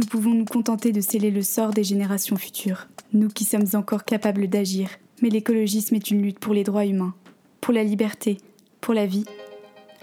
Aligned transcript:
nous 0.00 0.06
pouvons 0.06 0.32
nous 0.32 0.46
contenter 0.46 0.92
de 0.92 1.02
sceller 1.02 1.30
le 1.30 1.42
sort 1.42 1.72
des 1.72 1.84
générations 1.84 2.36
futures, 2.36 2.88
nous 3.12 3.28
qui 3.28 3.44
sommes 3.44 3.66
encore 3.74 4.04
capables 4.04 4.48
d'agir. 4.48 4.88
Mais 5.20 5.28
l'écologisme 5.28 5.94
est 5.94 6.10
une 6.10 6.22
lutte 6.22 6.38
pour 6.38 6.54
les 6.54 6.64
droits 6.64 6.86
humains, 6.86 7.12
pour 7.60 7.74
la 7.74 7.84
liberté, 7.84 8.38
pour 8.80 8.94
la 8.94 9.04
vie. 9.04 9.26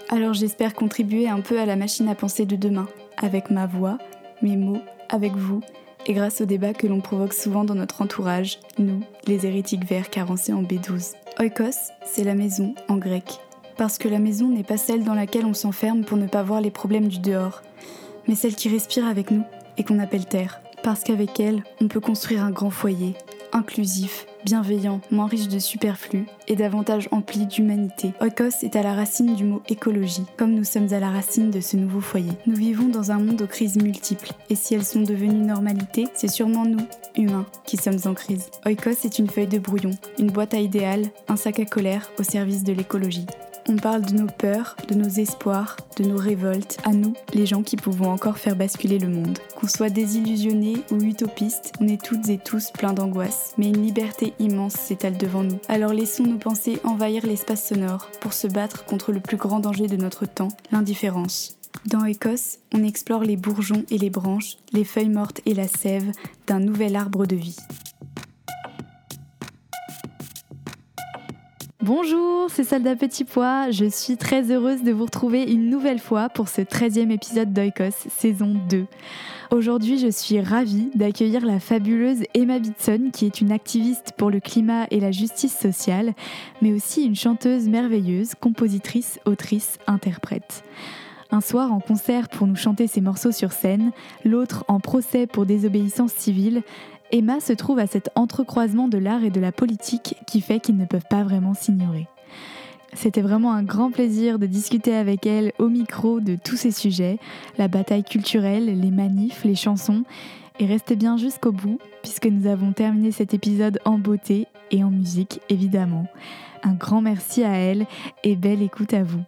Alors 0.08 0.34
j'espère 0.34 0.74
contribuer 0.74 1.28
un 1.28 1.40
peu 1.40 1.58
à 1.58 1.66
la 1.66 1.74
machine 1.74 2.06
à 2.06 2.14
penser 2.14 2.46
de 2.46 2.54
demain, 2.54 2.86
avec 3.16 3.50
ma 3.50 3.66
voix, 3.66 3.98
mes 4.40 4.56
mots, 4.56 4.80
avec 5.08 5.34
vous, 5.34 5.62
et 6.06 6.12
grâce 6.12 6.40
au 6.40 6.44
débat 6.44 6.74
que 6.74 6.86
l'on 6.86 7.00
provoque 7.00 7.34
souvent 7.34 7.64
dans 7.64 7.74
notre 7.74 8.00
entourage, 8.00 8.60
nous, 8.78 9.02
les 9.26 9.46
hérétiques 9.46 9.84
verts 9.84 10.10
carencés 10.10 10.52
en 10.52 10.62
B12. 10.62 11.14
Oikos, 11.40 11.90
c'est 12.06 12.24
la 12.24 12.36
maison 12.36 12.76
en 12.86 12.98
grec. 12.98 13.40
Parce 13.76 13.98
que 13.98 14.06
la 14.06 14.20
maison 14.20 14.48
n'est 14.48 14.62
pas 14.62 14.76
celle 14.76 15.02
dans 15.02 15.14
laquelle 15.14 15.44
on 15.44 15.54
s'enferme 15.54 16.04
pour 16.04 16.18
ne 16.18 16.28
pas 16.28 16.44
voir 16.44 16.60
les 16.60 16.70
problèmes 16.70 17.08
du 17.08 17.18
dehors, 17.18 17.62
mais 18.28 18.36
celle 18.36 18.54
qui 18.54 18.68
respire 18.68 19.06
avec 19.06 19.32
nous 19.32 19.42
et 19.78 19.84
qu'on 19.84 19.98
appelle 19.98 20.26
terre. 20.26 20.60
Parce 20.82 21.02
qu'avec 21.02 21.40
elle, 21.40 21.62
on 21.80 21.88
peut 21.88 22.00
construire 22.00 22.44
un 22.44 22.50
grand 22.50 22.70
foyer, 22.70 23.14
inclusif, 23.52 24.26
bienveillant, 24.44 25.00
moins 25.10 25.26
riche 25.26 25.48
de 25.48 25.58
superflu 25.58 26.26
et 26.46 26.56
davantage 26.56 27.08
empli 27.10 27.46
d'humanité. 27.46 28.12
Oikos 28.20 28.62
est 28.62 28.76
à 28.76 28.82
la 28.82 28.94
racine 28.94 29.34
du 29.34 29.44
mot 29.44 29.62
écologie, 29.68 30.24
comme 30.36 30.54
nous 30.54 30.64
sommes 30.64 30.92
à 30.92 31.00
la 31.00 31.10
racine 31.10 31.50
de 31.50 31.60
ce 31.60 31.76
nouveau 31.76 32.00
foyer. 32.00 32.32
Nous 32.46 32.54
vivons 32.54 32.88
dans 32.88 33.10
un 33.10 33.18
monde 33.18 33.42
aux 33.42 33.46
crises 33.46 33.76
multiples, 33.76 34.32
et 34.50 34.54
si 34.54 34.74
elles 34.74 34.84
sont 34.84 35.02
devenues 35.02 35.44
normalité, 35.44 36.06
c'est 36.14 36.28
sûrement 36.28 36.64
nous, 36.64 36.86
humains, 37.16 37.46
qui 37.66 37.76
sommes 37.76 37.98
en 38.04 38.14
crise. 38.14 38.50
Oikos 38.64 39.04
est 39.04 39.18
une 39.18 39.28
feuille 39.28 39.48
de 39.48 39.58
brouillon, 39.58 39.92
une 40.18 40.30
boîte 40.30 40.54
à 40.54 40.60
idéal, 40.60 41.02
un 41.28 41.36
sac 41.36 41.60
à 41.60 41.64
colère 41.64 42.10
au 42.18 42.22
service 42.22 42.64
de 42.64 42.72
l'écologie. 42.72 43.26
On 43.70 43.76
parle 43.76 44.00
de 44.00 44.14
nos 44.14 44.26
peurs, 44.26 44.76
de 44.88 44.94
nos 44.94 45.08
espoirs, 45.08 45.76
de 45.98 46.04
nos 46.04 46.16
révoltes, 46.16 46.78
à 46.84 46.92
nous, 46.92 47.12
les 47.34 47.44
gens 47.44 47.62
qui 47.62 47.76
pouvons 47.76 48.10
encore 48.10 48.38
faire 48.38 48.56
basculer 48.56 48.98
le 48.98 49.10
monde. 49.10 49.38
Qu'on 49.60 49.68
soit 49.68 49.90
désillusionnés 49.90 50.78
ou 50.90 51.02
utopistes, 51.02 51.74
on 51.78 51.86
est 51.86 52.02
toutes 52.02 52.30
et 52.30 52.38
tous 52.38 52.70
pleins 52.70 52.94
d'angoisse, 52.94 53.52
mais 53.58 53.68
une 53.68 53.82
liberté 53.82 54.32
immense 54.38 54.72
s'étale 54.72 55.18
devant 55.18 55.42
nous. 55.42 55.58
Alors 55.68 55.92
laissons 55.92 56.24
nos 56.24 56.38
pensées 56.38 56.80
envahir 56.82 57.26
l'espace 57.26 57.68
sonore 57.68 58.08
pour 58.20 58.32
se 58.32 58.46
battre 58.46 58.86
contre 58.86 59.12
le 59.12 59.20
plus 59.20 59.36
grand 59.36 59.60
danger 59.60 59.86
de 59.86 59.96
notre 59.96 60.24
temps, 60.24 60.48
l'indifférence. 60.72 61.58
Dans 61.84 62.06
Écosse, 62.06 62.60
on 62.74 62.82
explore 62.82 63.22
les 63.22 63.36
bourgeons 63.36 63.84
et 63.90 63.98
les 63.98 64.10
branches, 64.10 64.56
les 64.72 64.84
feuilles 64.84 65.10
mortes 65.10 65.42
et 65.44 65.52
la 65.52 65.68
sève 65.68 66.10
d'un 66.46 66.60
nouvel 66.60 66.96
arbre 66.96 67.26
de 67.26 67.36
vie. 67.36 67.56
Bonjour, 71.88 72.50
c'est 72.50 72.64
Salda 72.64 72.96
Petit 72.96 73.24
Pois. 73.24 73.70
Je 73.70 73.86
suis 73.86 74.18
très 74.18 74.52
heureuse 74.52 74.82
de 74.82 74.92
vous 74.92 75.06
retrouver 75.06 75.50
une 75.50 75.70
nouvelle 75.70 76.00
fois 76.00 76.28
pour 76.28 76.50
ce 76.50 76.60
13e 76.60 77.10
épisode 77.10 77.54
d'Oikos, 77.54 78.10
saison 78.10 78.56
2. 78.68 78.84
Aujourd'hui, 79.52 79.98
je 79.98 80.08
suis 80.08 80.38
ravie 80.38 80.90
d'accueillir 80.94 81.46
la 81.46 81.58
fabuleuse 81.58 82.24
Emma 82.34 82.58
Bitson, 82.58 83.08
qui 83.10 83.24
est 83.24 83.40
une 83.40 83.52
activiste 83.52 84.12
pour 84.18 84.30
le 84.30 84.38
climat 84.38 84.86
et 84.90 85.00
la 85.00 85.12
justice 85.12 85.56
sociale, 85.56 86.12
mais 86.60 86.74
aussi 86.74 87.06
une 87.06 87.16
chanteuse 87.16 87.70
merveilleuse, 87.70 88.34
compositrice, 88.38 89.18
autrice, 89.24 89.78
interprète. 89.86 90.64
Un 91.30 91.40
soir 91.40 91.72
en 91.72 91.80
concert 91.80 92.28
pour 92.28 92.46
nous 92.46 92.56
chanter 92.56 92.86
ses 92.86 93.02
morceaux 93.02 93.32
sur 93.32 93.52
scène, 93.52 93.92
l'autre 94.26 94.64
en 94.68 94.80
procès 94.80 95.26
pour 95.26 95.46
désobéissance 95.46 96.12
civile, 96.12 96.62
Emma 97.10 97.40
se 97.40 97.52
trouve 97.52 97.78
à 97.78 97.86
cet 97.86 98.10
entrecroisement 98.16 98.88
de 98.88 98.98
l'art 98.98 99.24
et 99.24 99.30
de 99.30 99.40
la 99.40 99.52
politique 99.52 100.16
qui 100.26 100.40
fait 100.40 100.60
qu'ils 100.60 100.76
ne 100.76 100.84
peuvent 100.84 101.08
pas 101.08 101.22
vraiment 101.22 101.54
s'ignorer. 101.54 102.06
C'était 102.94 103.22
vraiment 103.22 103.52
un 103.52 103.62
grand 103.62 103.90
plaisir 103.90 104.38
de 104.38 104.46
discuter 104.46 104.94
avec 104.94 105.26
elle 105.26 105.52
au 105.58 105.68
micro 105.68 106.20
de 106.20 106.36
tous 106.36 106.56
ces 106.56 106.70
sujets, 106.70 107.18
la 107.56 107.68
bataille 107.68 108.04
culturelle, 108.04 108.66
les 108.66 108.90
manifs, 108.90 109.44
les 109.44 109.54
chansons, 109.54 110.04
et 110.58 110.66
restez 110.66 110.96
bien 110.96 111.16
jusqu'au 111.16 111.52
bout, 111.52 111.78
puisque 112.02 112.26
nous 112.26 112.46
avons 112.46 112.72
terminé 112.72 113.12
cet 113.12 113.34
épisode 113.34 113.78
en 113.84 113.98
beauté 113.98 114.46
et 114.70 114.82
en 114.82 114.90
musique, 114.90 115.40
évidemment. 115.48 116.06
Un 116.62 116.74
grand 116.74 117.00
merci 117.00 117.44
à 117.44 117.54
elle 117.54 117.86
et 118.24 118.36
belle 118.36 118.62
écoute 118.62 118.92
à 118.92 119.02
vous. 119.02 119.22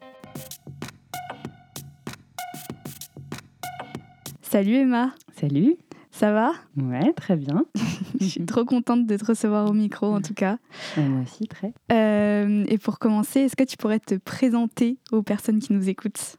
Salut 4.42 4.74
Emma 4.74 5.12
Salut 5.38 5.76
ça 6.20 6.32
va 6.32 6.52
Ouais, 6.76 7.14
très 7.14 7.34
bien. 7.34 7.64
je 8.20 8.26
suis 8.26 8.44
trop 8.44 8.66
contente 8.66 9.06
de 9.06 9.16
te 9.16 9.24
recevoir 9.24 9.70
au 9.70 9.72
micro, 9.72 10.14
en 10.14 10.20
tout 10.20 10.34
cas. 10.34 10.58
moi 10.98 11.22
aussi, 11.22 11.48
très. 11.48 11.72
Euh, 11.90 12.62
et 12.68 12.76
pour 12.76 12.98
commencer, 12.98 13.40
est-ce 13.40 13.56
que 13.56 13.64
tu 13.64 13.78
pourrais 13.78 14.00
te 14.00 14.16
présenter 14.16 14.98
aux 15.12 15.22
personnes 15.22 15.60
qui 15.60 15.72
nous 15.72 15.88
écoutent? 15.88 16.36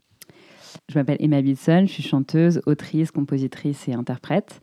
Je 0.87 0.99
m'appelle 0.99 1.17
Emma 1.19 1.41
Bilson, 1.41 1.85
je 1.87 1.93
suis 1.93 2.03
chanteuse, 2.03 2.61
autrice, 2.67 3.09
compositrice 3.09 3.87
et 3.87 3.93
interprète. 3.93 4.59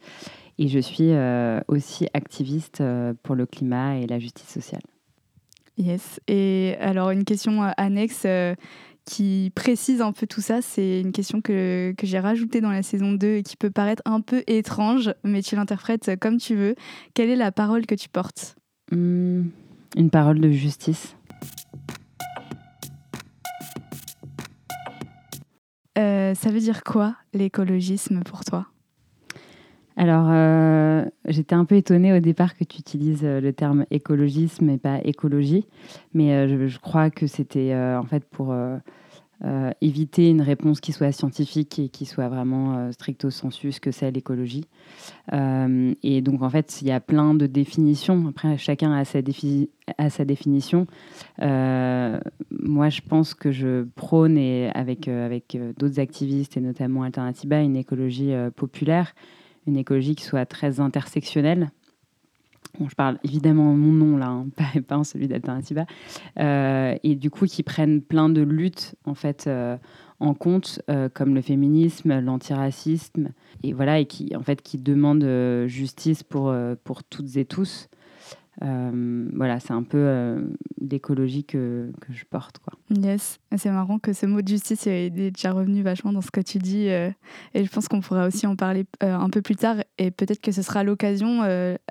Et 0.57 0.69
je 0.69 0.79
suis 0.79 1.11
euh, 1.11 1.59
aussi 1.67 2.07
activiste 2.15 2.81
euh, 2.81 3.13
pour 3.25 3.35
le 3.35 3.47
climat 3.47 3.97
et 3.97 4.07
la 4.07 4.21
justice 4.21 4.49
sociale. 4.49 4.83
Yes. 5.79 6.21
Et 6.29 6.77
alors, 6.79 7.11
une 7.11 7.25
question 7.25 7.63
annexe 7.77 8.25
qui 9.09 9.51
précise 9.55 10.03
un 10.03 10.13
peu 10.13 10.27
tout 10.27 10.43
ça. 10.43 10.61
C'est 10.61 11.01
une 11.01 11.13
question 11.13 11.41
que, 11.41 11.95
que 11.97 12.07
j'ai 12.07 12.19
rajoutée 12.19 12.61
dans 12.61 12.71
la 12.71 12.83
saison 12.83 13.13
2 13.13 13.37
et 13.37 13.43
qui 13.43 13.57
peut 13.57 13.71
paraître 13.71 14.03
un 14.05 14.21
peu 14.21 14.43
étrange, 14.47 15.11
mais 15.25 15.41
tu 15.43 15.57
l'interprètes 15.57 16.19
comme 16.21 16.37
tu 16.37 16.55
veux. 16.55 16.75
Quelle 17.15 17.31
est 17.31 17.37
la 17.37 17.51
parole 17.51 17.87
que 17.87 17.95
tu 17.95 18.11
portes? 18.11 18.57
Hmm, 18.93 19.45
Une 19.97 20.11
parole 20.11 20.41
de 20.41 20.51
justice. 20.51 21.17
Euh, 25.97 26.35
ça 26.35 26.51
veut 26.51 26.61
dire 26.61 26.85
quoi 26.85 27.17
l'écologisme 27.33 28.23
pour 28.23 28.45
toi? 28.45 28.67
Alors, 29.99 30.27
euh, 30.31 31.05
j'étais 31.27 31.57
un 31.57 31.65
peu 31.65 31.75
étonnée 31.75 32.17
au 32.17 32.21
départ 32.21 32.57
que 32.57 32.63
tu 32.63 32.79
utilises 32.79 33.25
euh, 33.25 33.41
le 33.41 33.53
terme 33.53 33.85
écologisme 33.91 34.71
et 34.71 34.79
pas 34.79 35.01
écologie, 35.03 35.67
mais 36.15 36.47
je, 36.47 36.69
je, 36.69 36.79
crois 36.79 37.11
que 37.11 37.27
c'était 37.27 37.75
en 37.75 38.05
fait 38.05 38.25
pour 38.25 38.55
euh, 39.45 39.71
éviter 39.81 40.31
une 40.31 40.43
réponse 40.43 40.81
qui 40.81 40.91
soit 40.91 41.13
scientifique 41.13 41.79
et 41.79 41.89
qui 41.89 42.07
soit 42.07 42.29
vraiment 42.29 42.77
euh, 42.77 42.91
stricto 42.91 43.31
sensus 43.31 43.79
que 43.79 43.93
c'est 43.93 44.11
l'écologie. 44.11 44.65
Euh, 45.33 45.95
et 46.03 46.23
donc, 46.23 46.43
en 46.43 46.51
fait, 46.51 46.83
il 46.83 46.89
y 46.89 46.91
a 46.91 46.99
plein 46.99 47.35
de 47.35 47.47
définitions. 47.47 48.27
Après, 48.29 48.59
chacun 48.59 48.93
a 48.93 49.05
sa, 49.05 49.21
sa 50.09 50.25
définition. 50.25 50.89
moi, 51.39 52.89
je 52.89 53.01
pense 53.09 53.35
que 53.35 53.53
je 53.53 53.85
prône, 53.95 54.37
et 54.37 54.73
avec, 54.75 55.07
avec 55.07 55.57
d'autres 55.79 56.01
activistes, 56.01 56.57
et 56.57 56.61
notamment 56.61 57.05
Alternativa, 57.05 57.61
une 57.61 57.77
écologie 57.77 58.33
populaire, 58.57 59.15
une 59.69 59.77
écologie 59.77 60.17
qui 60.17 60.25
soit 60.25 60.47
très 60.47 60.81
intersectionnelle 60.81 61.71
je 62.87 62.95
parle 62.95 63.19
évidemment 63.25 63.71
en 63.71 63.75
mon 63.75 63.93
nom 63.93 64.17
là, 64.17 64.29
hein, 64.29 64.47
pas, 64.89 64.99
en 64.99 65.05
celui 65.05 65.29
d'Alternativa, 65.29 65.87
euh, 66.39 66.95
et 67.03 67.15
du 67.15 67.31
coup 67.31 67.47
qui 67.47 67.63
prennent 67.63 68.03
plein 68.03 68.29
de 68.29 68.43
luttes 68.43 68.95
en 69.05 69.15
fait 69.15 69.47
euh, 69.47 69.77
en 70.21 70.35
compte, 70.35 70.81
euh, 70.91 71.09
comme 71.09 71.35
le 71.35 71.41
féminisme, 71.41 72.21
l'antiracisme, 72.21 73.31
et 73.63 73.73
voilà, 73.73 73.99
et 74.01 74.07
qui 74.07 74.35
en 74.37 74.43
fait 74.43 74.63
qui 74.63 74.79
demandent 74.79 75.67
justice 75.67 76.23
pour 76.23 76.55
pour 76.85 77.05
toutes 77.05 77.37
et 77.37 77.45
tous. 77.45 77.89
Euh, 78.63 79.29
voilà, 79.35 79.61
c'est 79.61 79.73
un 79.73 79.83
peu 79.83 79.99
euh, 79.99 80.41
l'écologie 80.81 81.45
que, 81.45 81.93
que, 82.01 82.13
je 82.13 82.25
porte. 82.25 82.59
Quoi. 82.59 82.75
Yes, 82.91 83.39
c'est 83.57 83.71
marrant 83.71 83.99
que 83.99 84.13
ce 84.13 84.27
mot 84.27 84.43
de 84.43 84.49
justice 84.49 84.87
est 84.87 85.11
déjà 85.11 85.53
revenu 85.53 85.83
vachement 85.83 86.13
dans 86.13 86.23
ce 86.23 86.31
que 86.31 86.41
tu 86.41 86.59
dis. 86.59 86.89
Euh, 86.89 87.11
et 87.55 87.65
je 87.65 87.71
pense 87.71 87.89
qu'on 87.89 88.01
pourra 88.01 88.27
aussi 88.27 88.47
en 88.47 88.57
parler 88.57 88.85
un 89.01 89.31
peu 89.31 89.43
plus 89.43 89.57
tard. 89.57 89.77
Et 89.99 90.11
peut-être 90.11 90.41
que 90.41 90.53
ce 90.53 90.63
sera 90.63 90.83
l'occasion, 90.83 91.43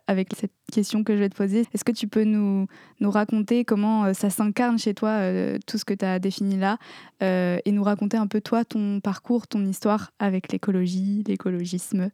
avec 0.07 0.29
cette 0.35 0.51
question 0.71 1.03
que 1.03 1.15
je 1.15 1.19
vais 1.19 1.29
te 1.29 1.35
poser. 1.35 1.65
Est-ce 1.73 1.85
que 1.85 1.91
tu 1.91 2.07
peux 2.07 2.23
nous, 2.23 2.67
nous 2.99 3.11
raconter 3.11 3.63
comment 3.63 4.13
ça 4.13 4.29
s'incarne 4.29 4.77
chez 4.77 4.93
toi, 4.93 5.19
tout 5.65 5.77
ce 5.77 5.85
que 5.85 5.93
tu 5.93 6.05
as 6.05 6.19
défini 6.19 6.57
là, 6.57 6.77
et 7.21 7.71
nous 7.71 7.83
raconter 7.83 8.17
un 8.17 8.27
peu 8.27 8.41
toi, 8.41 8.65
ton 8.65 8.99
parcours, 8.99 9.47
ton 9.47 9.65
histoire 9.65 10.11
avec 10.19 10.51
l'écologie, 10.51 11.23
l'écologisme? 11.27 12.09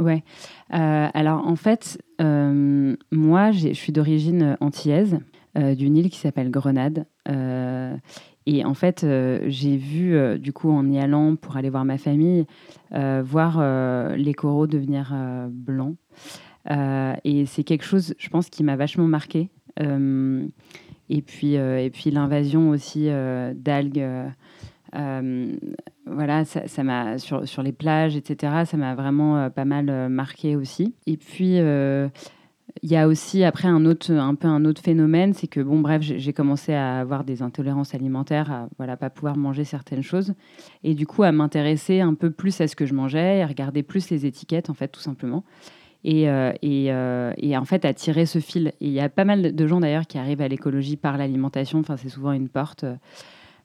Ouais. 0.00 0.24
Euh, 0.72 1.08
alors 1.12 1.46
en 1.46 1.56
fait, 1.56 2.00
euh, 2.20 2.96
moi, 3.12 3.50
je 3.52 3.72
suis 3.72 3.92
d'origine 3.92 4.56
antillaise, 4.60 5.18
euh, 5.58 5.74
d'une 5.74 5.96
île 5.96 6.10
qui 6.10 6.18
s'appelle 6.18 6.50
Grenade. 6.50 7.06
et 8.46 8.64
en 8.64 8.74
fait, 8.74 9.06
j'ai 9.46 9.76
vu, 9.76 10.38
du 10.38 10.52
coup, 10.52 10.70
en 10.70 10.90
y 10.90 10.98
allant 10.98 11.36
pour 11.36 11.56
aller 11.56 11.70
voir 11.70 11.84
ma 11.84 11.98
famille, 11.98 12.46
voir 12.90 13.62
les 14.16 14.34
coraux 14.34 14.66
devenir 14.66 15.14
blancs. 15.50 15.96
et 16.68 17.46
c'est 17.46 17.62
quelque 17.62 17.84
chose, 17.84 18.14
je 18.18 18.28
pense, 18.28 18.48
qui 18.48 18.64
m'a 18.64 18.76
vachement 18.76 19.06
marqué. 19.06 19.50
et 19.78 21.22
puis, 21.22 21.54
et 21.54 21.90
puis 21.92 22.10
l'invasion 22.10 22.70
aussi 22.70 23.08
d'algues 23.54 24.04
euh, 24.96 25.56
voilà, 26.06 26.44
ça 26.44 26.82
m'a 26.82 27.18
sur, 27.18 27.46
sur, 27.46 27.62
les 27.62 27.72
plages, 27.72 28.16
etc. 28.16 28.64
Ça 28.64 28.76
m'a 28.76 28.94
vraiment 28.94 29.36
euh, 29.36 29.50
pas 29.50 29.64
mal 29.64 29.88
euh, 29.88 30.08
marqué 30.08 30.56
aussi. 30.56 30.94
Et 31.06 31.16
puis 31.16 31.58
Il 32.82 32.88
y 32.88 32.96
a 32.96 33.08
aussi 33.08 33.42
après 33.42 33.66
un 33.66 33.84
autre, 33.84 34.12
un 34.12 34.36
peu 34.36 34.46
un 34.46 34.64
autre 34.64 34.80
phénomène, 34.80 35.34
c'est 35.34 35.48
que 35.48 35.60
bon, 35.60 35.80
bref, 35.80 36.02
j'ai 36.02 36.32
commencé 36.32 36.72
à 36.72 37.00
avoir 37.00 37.24
des 37.24 37.42
intolérances 37.42 37.96
alimentaires, 37.96 38.50
à 38.50 38.68
voilà 38.78 38.96
pas 38.96 39.10
pouvoir 39.10 39.36
manger 39.36 39.64
certaines 39.64 40.04
choses, 40.04 40.34
et 40.84 40.94
du 40.94 41.04
coup 41.04 41.24
à 41.24 41.32
m'intéresser 41.32 42.00
un 42.00 42.14
peu 42.14 42.30
plus 42.30 42.60
à 42.60 42.68
ce 42.68 42.76
que 42.76 42.86
je 42.86 42.94
mangeais, 42.94 43.42
à 43.42 43.48
regarder 43.48 43.82
plus 43.82 44.08
les 44.10 44.24
étiquettes 44.24 44.70
en 44.70 44.74
fait, 44.74 44.86
tout 44.86 45.00
simplement, 45.00 45.42
et, 46.04 46.28
et, 46.62 46.84
et 47.38 47.56
en 47.56 47.64
fait 47.64 47.84
à 47.84 47.92
tirer 47.92 48.24
ce 48.24 48.38
fil. 48.38 48.72
Il 48.80 48.90
y 48.90 49.00
a 49.00 49.08
pas 49.08 49.24
mal 49.24 49.52
de 49.52 49.66
gens 49.66 49.80
d'ailleurs 49.80 50.06
qui 50.06 50.18
arrivent 50.18 50.40
à 50.40 50.48
l'écologie 50.48 50.96
par 50.96 51.18
l'alimentation. 51.18 51.80
Enfin, 51.80 51.96
c'est 51.96 52.08
souvent 52.08 52.30
une 52.30 52.48
porte. 52.48 52.84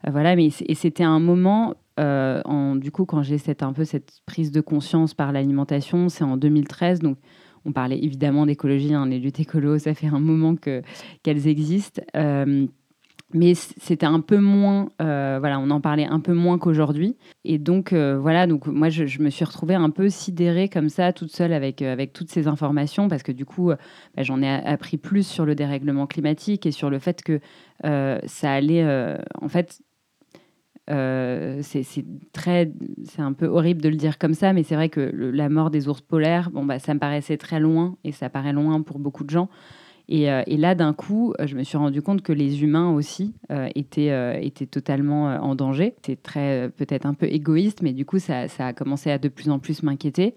Euh, 0.06 0.12
voilà, 0.12 0.36
mais 0.36 0.50
et 0.66 0.76
c'était 0.76 1.04
un 1.04 1.20
moment, 1.20 1.76
en, 1.98 2.76
du 2.76 2.92
coup, 2.92 3.06
quand 3.06 3.24
j'ai 3.24 3.38
cette, 3.38 3.64
un 3.64 3.74
peu 3.74 3.86
cette 3.86 4.22
prise 4.26 4.52
de 4.52 4.62
conscience 4.62 5.14
par 5.14 5.32
l'alimentation, 5.32 6.10
c'est 6.10 6.24
en 6.24 6.38
2013, 6.38 7.00
donc 7.00 7.18
on 7.66 7.72
parlait 7.72 7.98
évidemment 7.98 8.46
d'écologie, 8.46 8.94
hein, 8.94 9.08
les 9.08 9.20
luttes 9.20 9.40
écolo, 9.40 9.80
ça 9.80 9.94
fait 9.94 10.08
un 10.08 10.20
moment 10.20 10.56
que, 10.56 10.82
qu'elles 11.24 11.48
existent. 11.48 12.02
Euh, 12.16 12.68
mais 13.36 13.54
c'était 13.54 14.06
un 14.06 14.22
peu 14.22 14.40
moins, 14.40 14.90
euh, 15.02 15.38
voilà, 15.40 15.60
on 15.60 15.70
en 15.70 15.82
parlait 15.82 16.06
un 16.06 16.20
peu 16.20 16.34
moins 16.34 16.58
qu'aujourd'hui. 16.58 17.18
Et 17.44 17.60
donc, 17.60 17.94
euh, 17.94 18.18
voilà, 18.18 18.48
donc 18.48 18.66
moi, 18.66 18.90
je, 18.90 19.22
me 19.22 19.30
suis 19.30 19.46
retrouvée 19.46 19.76
un 19.76 19.90
peu 19.90 20.10
sidérée 20.10 20.70
comme 20.70 20.90
ça, 20.90 21.14
toute 21.14 21.32
seule 21.32 21.54
avec, 21.54 21.82
avec 21.82 22.14
toutes 22.14 22.32
ces 22.32 22.48
informations, 22.48 23.08
parce 23.08 23.24
que 23.24 23.32
du 23.32 23.46
coup, 23.46 23.70
bah, 23.70 24.24
j'en 24.24 24.42
ai 24.42 24.50
appris 24.50 24.98
plus 24.98 25.28
sur 25.28 25.46
le 25.46 25.54
dérèglement 25.54 26.08
climatique 26.08 26.66
et 26.66 26.72
sur 26.72 26.90
le 26.90 26.98
fait 27.00 27.22
que 27.22 27.40
ça 27.84 28.52
allait, 28.52 28.86
en 29.42 29.50
fait, 29.50 29.82
euh, 30.92 31.62
c'est 31.64 31.84
très, 32.32 32.72
c'est 33.06 33.22
un 33.22 33.34
peu 33.34 33.48
horrible 33.48 33.82
de 33.82 33.90
le 33.90 33.96
dire 33.96 34.20
comme 34.20 34.36
ça, 34.36 34.54
mais 34.54 34.64
c'est 34.64 34.76
vrai 34.76 34.90
que 34.90 35.00
la 35.00 35.50
mort 35.50 35.72
des 35.72 35.88
ours 35.88 36.02
polaires, 36.02 36.52
bon 36.52 36.64
bah 36.64 36.78
ça 36.78 36.94
me 36.94 37.00
paraissait 37.00 37.38
très 37.38 37.60
loin 37.60 37.98
et 38.04 38.12
ça 38.12 38.30
paraît 38.30 38.54
loin 38.54 38.82
pour 38.82 39.00
beaucoup 39.00 39.24
de 39.24 39.32
gens. 39.32 39.50
Et, 40.08 40.32
euh, 40.32 40.44
là, 40.48 40.76
d'un 40.76 40.94
coup, 40.94 41.34
je 41.44 41.56
me 41.56 41.64
suis 41.64 41.78
rendu 41.78 42.02
compte 42.02 42.22
que 42.22 42.34
les 42.34 42.64
humains 42.64 42.92
aussi 42.92 43.34
euh, 43.52 43.70
étaient, 43.76 44.46
étaient 44.46 44.66
totalement 44.66 45.26
en 45.26 45.56
danger. 45.56 45.96
C'est 46.06 46.22
très 46.22 46.70
peut-être 46.78 47.06
un 47.06 47.14
peu 47.14 47.28
égoïste, 47.28 47.82
mais 47.82 47.94
du 47.94 48.06
coup, 48.06 48.20
ça, 48.20 48.46
a 48.60 48.74
commencé 48.74 49.12
à 49.12 49.18
de 49.18 49.30
plus 49.30 49.50
en 49.50 49.60
plus 49.60 49.84
m'inquiéter. 49.84 50.36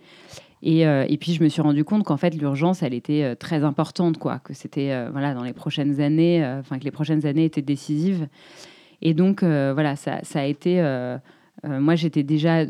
Et, 0.62 0.80
et, 0.80 1.16
puis, 1.18 1.34
je 1.34 1.42
me 1.44 1.48
suis 1.48 1.62
rendu 1.62 1.84
compte 1.84 2.04
qu'en 2.04 2.16
fait, 2.16 2.30
l'urgence, 2.30 2.82
elle 2.82 2.94
était 2.94 3.36
très 3.36 3.62
importante, 3.62 4.18
quoi. 4.18 4.40
Que 4.40 4.54
c'était, 4.54 5.08
voilà, 5.10 5.34
dans 5.34 5.44
les 5.44 5.52
prochaines 5.52 6.00
années, 6.00 6.44
enfin, 6.58 6.78
que 6.78 6.84
les 6.84 6.90
prochaines 6.90 7.26
années 7.26 7.44
étaient 7.44 7.62
décisives. 7.62 8.26
Et 9.02 9.14
donc, 9.14 9.42
euh, 9.42 9.72
voilà, 9.74 9.96
ça, 9.96 10.20
a 10.34 10.44
été. 10.44 10.80
Euh, 10.80 11.18
euh, 11.64 11.80
moi, 11.80 11.94
j'étais 11.94 12.22
déjà 12.22 12.64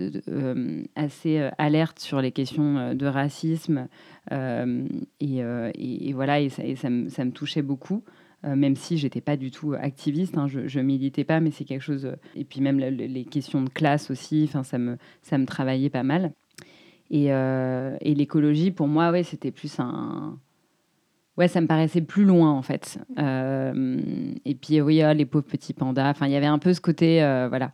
assez 0.97 1.49
alerte 1.59 1.99
sur 1.99 2.21
les 2.21 2.33
questions 2.33 2.95
de 2.95 3.07
racisme. 3.07 3.89
Et, 4.31 5.39
et, 5.39 6.13
voilà, 6.13 6.41
et 6.41 6.49
ça, 6.49 6.63
ça, 6.77 6.91
me, 6.91 7.31
touchait 7.31 7.63
beaucoup. 7.63 8.05
même 8.45 8.77
si 8.77 8.99
j'étais 8.99 9.21
pas 9.21 9.37
du 9.37 9.51
tout 9.51 9.75
activiste, 9.75 10.37
hein, 10.37 10.47
je, 10.49 10.67
je 10.67 10.81
militais 10.81 11.25
pas, 11.25 11.41
mais 11.41 11.51
c'est 11.51 11.65
quelque 11.65 11.83
chose. 11.83 12.13
et 12.35 12.45
puis 12.45 12.61
même 12.61 12.79
les 12.79 13.25
questions 13.25 13.63
de 13.63 13.71
classe 13.71 14.11
aussi, 14.11 14.45
enfin 14.49 14.63
ça 14.63 14.79
me 14.79 14.97
ça 15.23 15.39
me 15.39 15.47
travaillait 15.47 15.91
pas 15.91 16.03
mal. 16.03 16.33
Et, 17.11 17.31
l'écologie 18.15 18.71
pour 18.71 18.89
moi, 18.89 19.11
ouais, 19.11 19.23
c'était 19.23 19.51
plus 19.51 19.79
un 19.81 20.39
ouais, 21.39 21.49
ça 21.49 21.61
me 21.61 21.67
paraissait 21.67 22.03
plus 22.03 22.25
loin 22.25 22.51
en 22.51 22.63
fait. 22.63 22.99
Euh, 23.19 23.99
et 24.45 24.55
puis 24.55 24.81
oui, 24.83 25.03
oh, 25.09 25.13
les 25.15 25.25
pauvres 25.25 25.47
petits 25.47 25.73
pandas. 25.73 26.11
Enfin, 26.11 26.27
il 26.27 26.33
y 26.33 26.37
avait 26.37 26.47
un 26.47 26.59
peu 26.59 26.75
ce 26.75 26.81
côté, 26.81 27.23
euh, 27.23 27.49
voilà. 27.49 27.73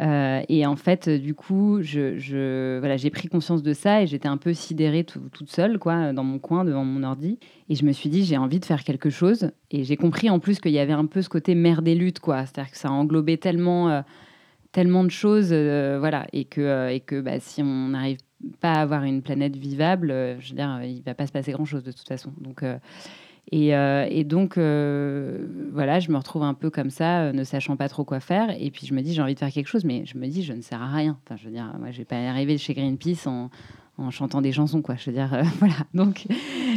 Euh, 0.00 0.42
et 0.48 0.66
en 0.66 0.76
fait, 0.76 1.08
du 1.08 1.34
coup, 1.34 1.78
je, 1.82 2.78
voilà, 2.78 2.96
j'ai 2.96 3.10
pris 3.10 3.28
conscience 3.28 3.62
de 3.62 3.72
ça 3.72 4.02
et 4.02 4.06
j'étais 4.06 4.28
un 4.28 4.36
peu 4.36 4.54
sidérée 4.54 5.04
toute 5.04 5.50
seule, 5.50 5.78
quoi, 5.78 6.12
dans 6.12 6.24
mon 6.24 6.38
coin 6.38 6.64
devant 6.64 6.84
mon 6.84 7.02
ordi. 7.02 7.38
Et 7.68 7.74
je 7.74 7.84
me 7.84 7.92
suis 7.92 8.08
dit, 8.08 8.24
j'ai 8.24 8.36
envie 8.36 8.60
de 8.60 8.64
faire 8.64 8.82
quelque 8.84 9.10
chose. 9.10 9.50
Et 9.70 9.84
j'ai 9.84 9.96
compris 9.96 10.30
en 10.30 10.38
plus 10.38 10.60
qu'il 10.60 10.72
y 10.72 10.78
avait 10.78 10.92
un 10.92 11.06
peu 11.06 11.22
ce 11.22 11.28
côté 11.28 11.54
mère 11.54 11.82
des 11.82 11.94
luttes, 11.94 12.20
quoi. 12.20 12.46
C'est-à-dire 12.46 12.72
que 12.72 12.78
ça 12.78 12.90
englobait 12.90 13.36
tellement, 13.36 14.02
tellement 14.72 15.04
de 15.04 15.10
choses, 15.10 15.52
voilà, 15.52 16.26
et 16.32 16.44
que, 16.44 16.90
et 16.90 17.00
que 17.00 17.20
bah, 17.20 17.38
si 17.40 17.62
on 17.62 17.88
n'arrive 17.88 18.18
pas 18.60 18.74
avoir 18.74 19.04
une 19.04 19.22
planète 19.22 19.56
vivable, 19.56 20.10
euh, 20.10 20.38
je 20.40 20.50
veux 20.50 20.56
dire, 20.56 20.80
il 20.82 21.02
va 21.02 21.14
pas 21.14 21.26
se 21.26 21.32
passer 21.32 21.52
grand-chose 21.52 21.84
de 21.84 21.92
toute 21.92 22.08
façon. 22.08 22.32
Donc, 22.40 22.62
euh, 22.62 22.78
et, 23.50 23.74
euh, 23.74 24.06
et, 24.08 24.24
donc, 24.24 24.56
voilà, 24.56 26.00
je 26.00 26.10
me 26.10 26.16
retrouve 26.16 26.42
un 26.42 26.54
peu 26.54 26.70
comme 26.70 26.90
ça, 26.90 27.32
ne 27.32 27.44
sachant 27.44 27.76
pas 27.76 27.88
trop 27.88 28.04
quoi 28.04 28.20
faire. 28.20 28.54
Et 28.60 28.70
puis, 28.70 28.86
je 28.86 28.94
me 28.94 29.02
dis, 29.02 29.12
j'ai 29.12 29.22
envie 29.22 29.34
de 29.34 29.38
faire 29.38 29.50
quelque 29.50 29.68
chose, 29.68 29.84
mais 29.84 30.04
je 30.06 30.16
me 30.18 30.26
dis, 30.26 30.42
je 30.42 30.52
ne 30.52 30.60
sers 30.60 30.80
à 30.80 30.92
rien. 30.92 31.18
Enfin, 31.24 31.36
je 31.36 31.44
veux 31.44 31.52
dire, 31.52 31.72
moi, 31.78 31.90
je 31.90 31.98
vais 31.98 32.04
pas 32.04 32.16
arriver 32.16 32.58
chez 32.58 32.74
Greenpeace 32.74 33.26
en, 33.26 33.50
chantant 34.10 34.40
des 34.40 34.52
chansons, 34.52 34.80
quoi. 34.80 34.94
Je 34.96 35.10
veux 35.10 35.16
dire, 35.16 35.42
voilà. 35.58 35.74
Donc, 35.94 36.26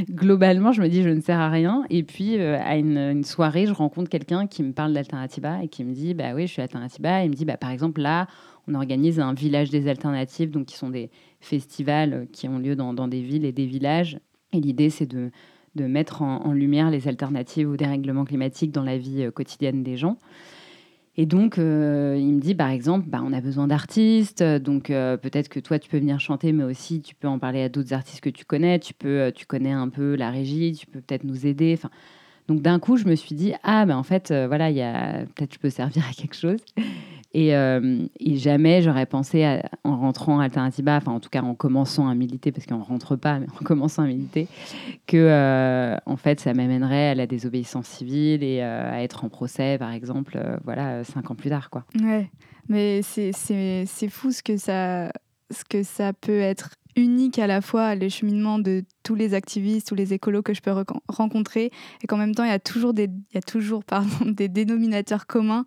globalement, 0.10 0.72
je 0.72 0.82
me 0.82 0.90
dis, 0.90 1.04
je 1.04 1.10
ne 1.10 1.22
sers 1.22 1.40
à 1.40 1.50
rien. 1.50 1.84
Et 1.90 2.04
puis, 2.04 2.40
à 2.40 2.76
une, 2.76 2.98
une, 2.98 3.24
soirée, 3.24 3.66
je 3.66 3.74
rencontre 3.74 4.10
quelqu'un 4.10 4.48
qui 4.48 4.64
me 4.64 4.74
parle 4.74 4.94
d'Alternativa 4.94 5.64
et 5.64 5.68
qui 5.68 5.84
me 5.84 5.94
dit, 5.94 6.14
bah 6.14 6.34
oui, 6.34 6.48
je 6.48 6.54
suis 6.54 6.62
Alternativa. 6.62 7.22
Et 7.22 7.26
il 7.26 7.30
me 7.30 7.36
dit, 7.36 7.46
bah, 7.46 7.58
par 7.58 7.70
exemple, 7.70 8.02
là, 8.02 8.28
on 8.68 8.76
organise 8.76 9.20
un 9.20 9.34
village 9.34 9.70
des 9.70 9.88
alternatives, 9.88 10.50
donc 10.50 10.68
qui 10.68 10.76
sont 10.76 10.90
des 10.90 11.10
festivals 11.42 12.28
qui 12.32 12.48
ont 12.48 12.60
lieu 12.60 12.76
dans, 12.76 13.08
des 13.08 13.22
villes 13.22 13.46
et 13.46 13.52
des 13.52 13.66
villages. 13.66 14.20
Et 14.54 14.60
l'idée, 14.60 14.90
c'est 14.90 15.06
de, 15.06 15.32
de, 15.76 15.86
mettre 15.86 16.22
en, 16.22 16.52
lumière 16.52 16.90
les 16.90 17.08
alternatives 17.08 17.70
au 17.70 17.78
dérèglement 17.78 18.26
climatique 18.26 18.72
dans 18.72 18.84
la 18.84 18.98
vie 18.98 19.24
euh, 19.24 19.32
quotidienne 19.32 19.84
des 19.84 19.98
gens. 19.98 20.18
Et 21.16 21.26
donc, 21.28 21.60
euh, 21.60 22.18
il 22.20 22.34
me 22.34 22.40
dit, 22.40 22.56
par 22.56 22.70
exemple, 22.70 23.08
bah, 23.08 23.22
on 23.24 23.34
a 23.34 23.42
besoin 23.42 23.68
d'artistes, 23.68 24.44
donc 24.44 24.90
euh, 24.90 25.16
peut-être 25.16 25.48
que 25.48 25.60
toi, 25.60 25.78
tu 25.78 25.90
peux 25.90 26.00
venir 26.00 26.20
chanter, 26.20 26.52
mais 26.52 26.64
aussi 26.64 27.02
tu 27.02 27.14
peux 27.14 27.28
en 27.28 27.38
parler 27.38 27.62
à 27.62 27.70
d'autres 27.70 27.94
artistes 27.94 28.22
que 28.22 28.32
tu 28.32 28.46
connais, 28.46 28.80
tu, 28.80 28.96
peux, 28.96 29.32
tu 29.36 29.46
connais 29.46 29.72
un 29.72 29.90
peu 29.90 30.16
la 30.16 30.32
régie, 30.32 30.74
tu 30.74 30.88
peux 30.88 31.02
peut-être 31.02 31.24
nous 31.24 31.46
aider. 31.46 31.78
Donc 32.48 32.64
d'un 32.64 32.80
coup, 32.80 32.98
je 32.98 33.06
me 33.06 33.16
suis 33.16 33.36
dit, 33.36 33.54
ah, 33.62 33.86
ben 33.86 33.96
en 33.96 34.04
fait, 34.04 34.34
voilà, 34.34 34.72
il 34.72 34.76
y 34.76 34.82
a 34.82 35.26
peut-être 35.36 35.54
je 35.54 35.60
peux 35.60 35.70
servir 35.70 36.04
à 36.10 36.14
quelque 36.14 36.36
chose. 36.36 36.60
Euh, 37.36 38.08
et, 38.20 38.38
jamais 38.38 38.82
j'aurais 38.82 39.06
pensé 39.06 39.62
en 39.84 39.98
rentrant 39.98 40.40
à 40.40 40.46
Alternativa, 40.46 40.98
enfin 40.98 41.12
en 41.12 41.20
tout 41.20 41.30
cas 41.30 41.42
en 41.42 41.56
commençant 41.56 42.08
à 42.08 42.14
militer, 42.14 42.52
parce 42.52 42.68
qu'on 42.68 42.78
ne 42.78 42.84
rentre 42.84 43.16
pas, 43.16 43.40
mais 43.40 43.48
en 43.62 43.64
commençant 43.64 44.04
à 44.04 44.08
militer, 44.08 44.48
que 45.08 45.18
euh, 45.18 45.98
en 46.06 46.18
fait 46.18 46.40
ça 46.40 46.54
m'amènerait 46.54 47.10
à 47.10 47.16
la 47.16 47.26
désobéissance 47.26 47.88
civile 47.88 48.44
et 48.44 48.62
euh, 48.62 48.92
à 48.92 49.02
être 49.04 49.26
en 49.26 49.30
procès, 49.30 49.78
par 49.80 49.92
exemple, 49.92 50.40
voilà, 50.64 51.04
cinq 51.04 51.32
ans 51.32 51.36
plus 51.36 51.50
tard. 51.50 51.70
Quoi. 51.70 51.86
Ouais, 52.02 52.30
mais 52.70 53.02
c'est 53.02 53.32
fou 54.10 54.32
ce 54.32 54.44
que, 54.44 54.58
ça, 54.58 55.12
ce 55.50 55.64
que 55.66 55.84
ça 55.84 56.14
peut 56.14 56.40
être 56.40 56.76
unique 56.96 57.40
à 57.40 57.48
la 57.48 57.62
fois 57.62 57.96
le 57.96 58.10
cheminement 58.10 58.60
de 58.60 58.84
tous 59.04 59.16
les 59.16 59.34
activistes, 59.34 59.88
tous 59.88 59.96
les 59.96 60.14
écolos 60.14 60.42
que 60.42 60.54
je 60.54 60.62
peux 60.62 60.74
rencontrer, 61.08 61.72
et 62.02 62.08
qu'en 62.08 62.18
même 62.18 62.36
temps, 62.36 62.44
il 62.44 62.50
y 62.50 62.54
a 62.54 62.60
toujours 62.60 62.94
des, 62.94 63.06
il 63.06 63.36
y 63.36 63.38
a 63.38 63.42
toujours, 63.42 63.84
pardon, 63.86 64.26
des 64.26 64.48
dénominateurs 64.48 65.26
communs 65.28 65.66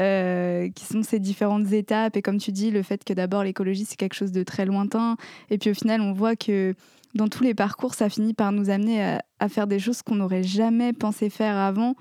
euh, 0.00 0.68
qui 0.70 0.84
sont 0.84 1.02
ces 1.02 1.20
différentes 1.20 1.72
étapes. 1.72 2.16
Et 2.16 2.22
comme 2.22 2.38
tu 2.38 2.52
dis, 2.52 2.70
le 2.70 2.82
fait 2.82 3.04
que 3.04 3.12
d'abord 3.12 3.44
l'écologie, 3.44 3.84
c'est 3.84 3.96
quelque 3.96 4.14
chose 4.14 4.32
de 4.32 4.42
très 4.42 4.66
lointain, 4.66 5.16
et 5.50 5.58
puis 5.58 5.70
au 5.70 5.74
final, 5.74 6.00
on 6.00 6.12
voit 6.12 6.36
que 6.36 6.74
dans 7.14 7.28
tous 7.28 7.44
les 7.44 7.54
parcours, 7.54 7.94
ça 7.94 8.08
finit 8.08 8.34
par 8.34 8.50
nous 8.50 8.70
amener 8.70 9.18
à, 9.38 9.48
faire 9.48 9.66
des 9.66 9.78
choses 9.78 10.02
qu'on 10.02 10.16
n'aurait 10.16 10.42
jamais 10.42 10.92
pensé 10.92 11.30
faire 11.30 11.56
avant. 11.56 11.94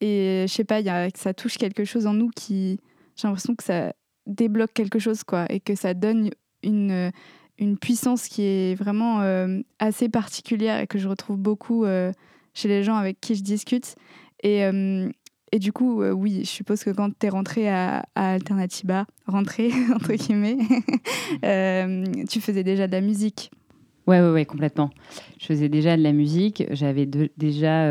Et 0.00 0.44
je 0.46 0.52
sais 0.52 0.64
pas, 0.64 0.80
y 0.80 0.88
a, 0.88 1.08
ça 1.14 1.34
touche 1.34 1.56
quelque 1.58 1.84
chose 1.84 2.06
en 2.06 2.12
nous 2.12 2.28
qui, 2.28 2.78
j'ai 3.16 3.26
l'impression 3.26 3.56
que 3.56 3.64
ça 3.64 3.92
débloque 4.26 4.72
quelque 4.72 5.00
chose, 5.00 5.24
quoi, 5.24 5.46
et 5.50 5.58
que 5.58 5.74
ça 5.74 5.94
donne 5.94 6.30
une 6.62 7.10
une 7.58 7.78
puissance 7.78 8.28
qui 8.28 8.42
est 8.42 8.74
vraiment 8.74 9.20
euh, 9.20 9.60
assez 9.78 10.08
particulière 10.08 10.80
et 10.80 10.86
que 10.86 10.98
je 10.98 11.08
retrouve 11.08 11.38
beaucoup 11.38 11.84
euh, 11.84 12.12
chez 12.54 12.68
les 12.68 12.82
gens 12.82 12.96
avec 12.96 13.20
qui 13.20 13.34
je 13.34 13.42
discute. 13.42 13.94
Et, 14.42 14.64
euh, 14.64 15.08
et 15.52 15.58
du 15.58 15.72
coup, 15.72 16.02
oui, 16.02 16.40
je 16.44 16.48
suppose 16.48 16.82
que 16.82 16.90
quand 16.90 17.10
tu 17.18 17.26
es 17.26 17.28
rentré 17.28 17.68
à, 17.68 18.04
à 18.14 18.32
Alternativa, 18.32 19.06
rentré 19.26 19.70
entre 19.94 20.12
guillemets, 20.14 20.56
tu 22.28 22.40
faisais 22.40 22.64
déjà 22.64 22.86
de 22.86 22.92
la 22.92 23.00
musique. 23.00 23.50
Ouais, 24.08 24.20
ouais, 24.20 24.30
ouais, 24.30 24.44
complètement. 24.44 24.90
Je 25.38 25.46
faisais 25.46 25.68
déjà 25.68 25.96
de 25.96 26.02
la 26.02 26.12
musique. 26.12 26.64
J'avais 26.70 27.06
déjà. 27.06 27.86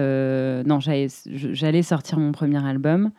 non, 0.63 0.79
j'allais 0.81 1.83
sortir 1.83 2.19
mon 2.19 2.33
premier 2.33 2.65
album. 2.65 3.11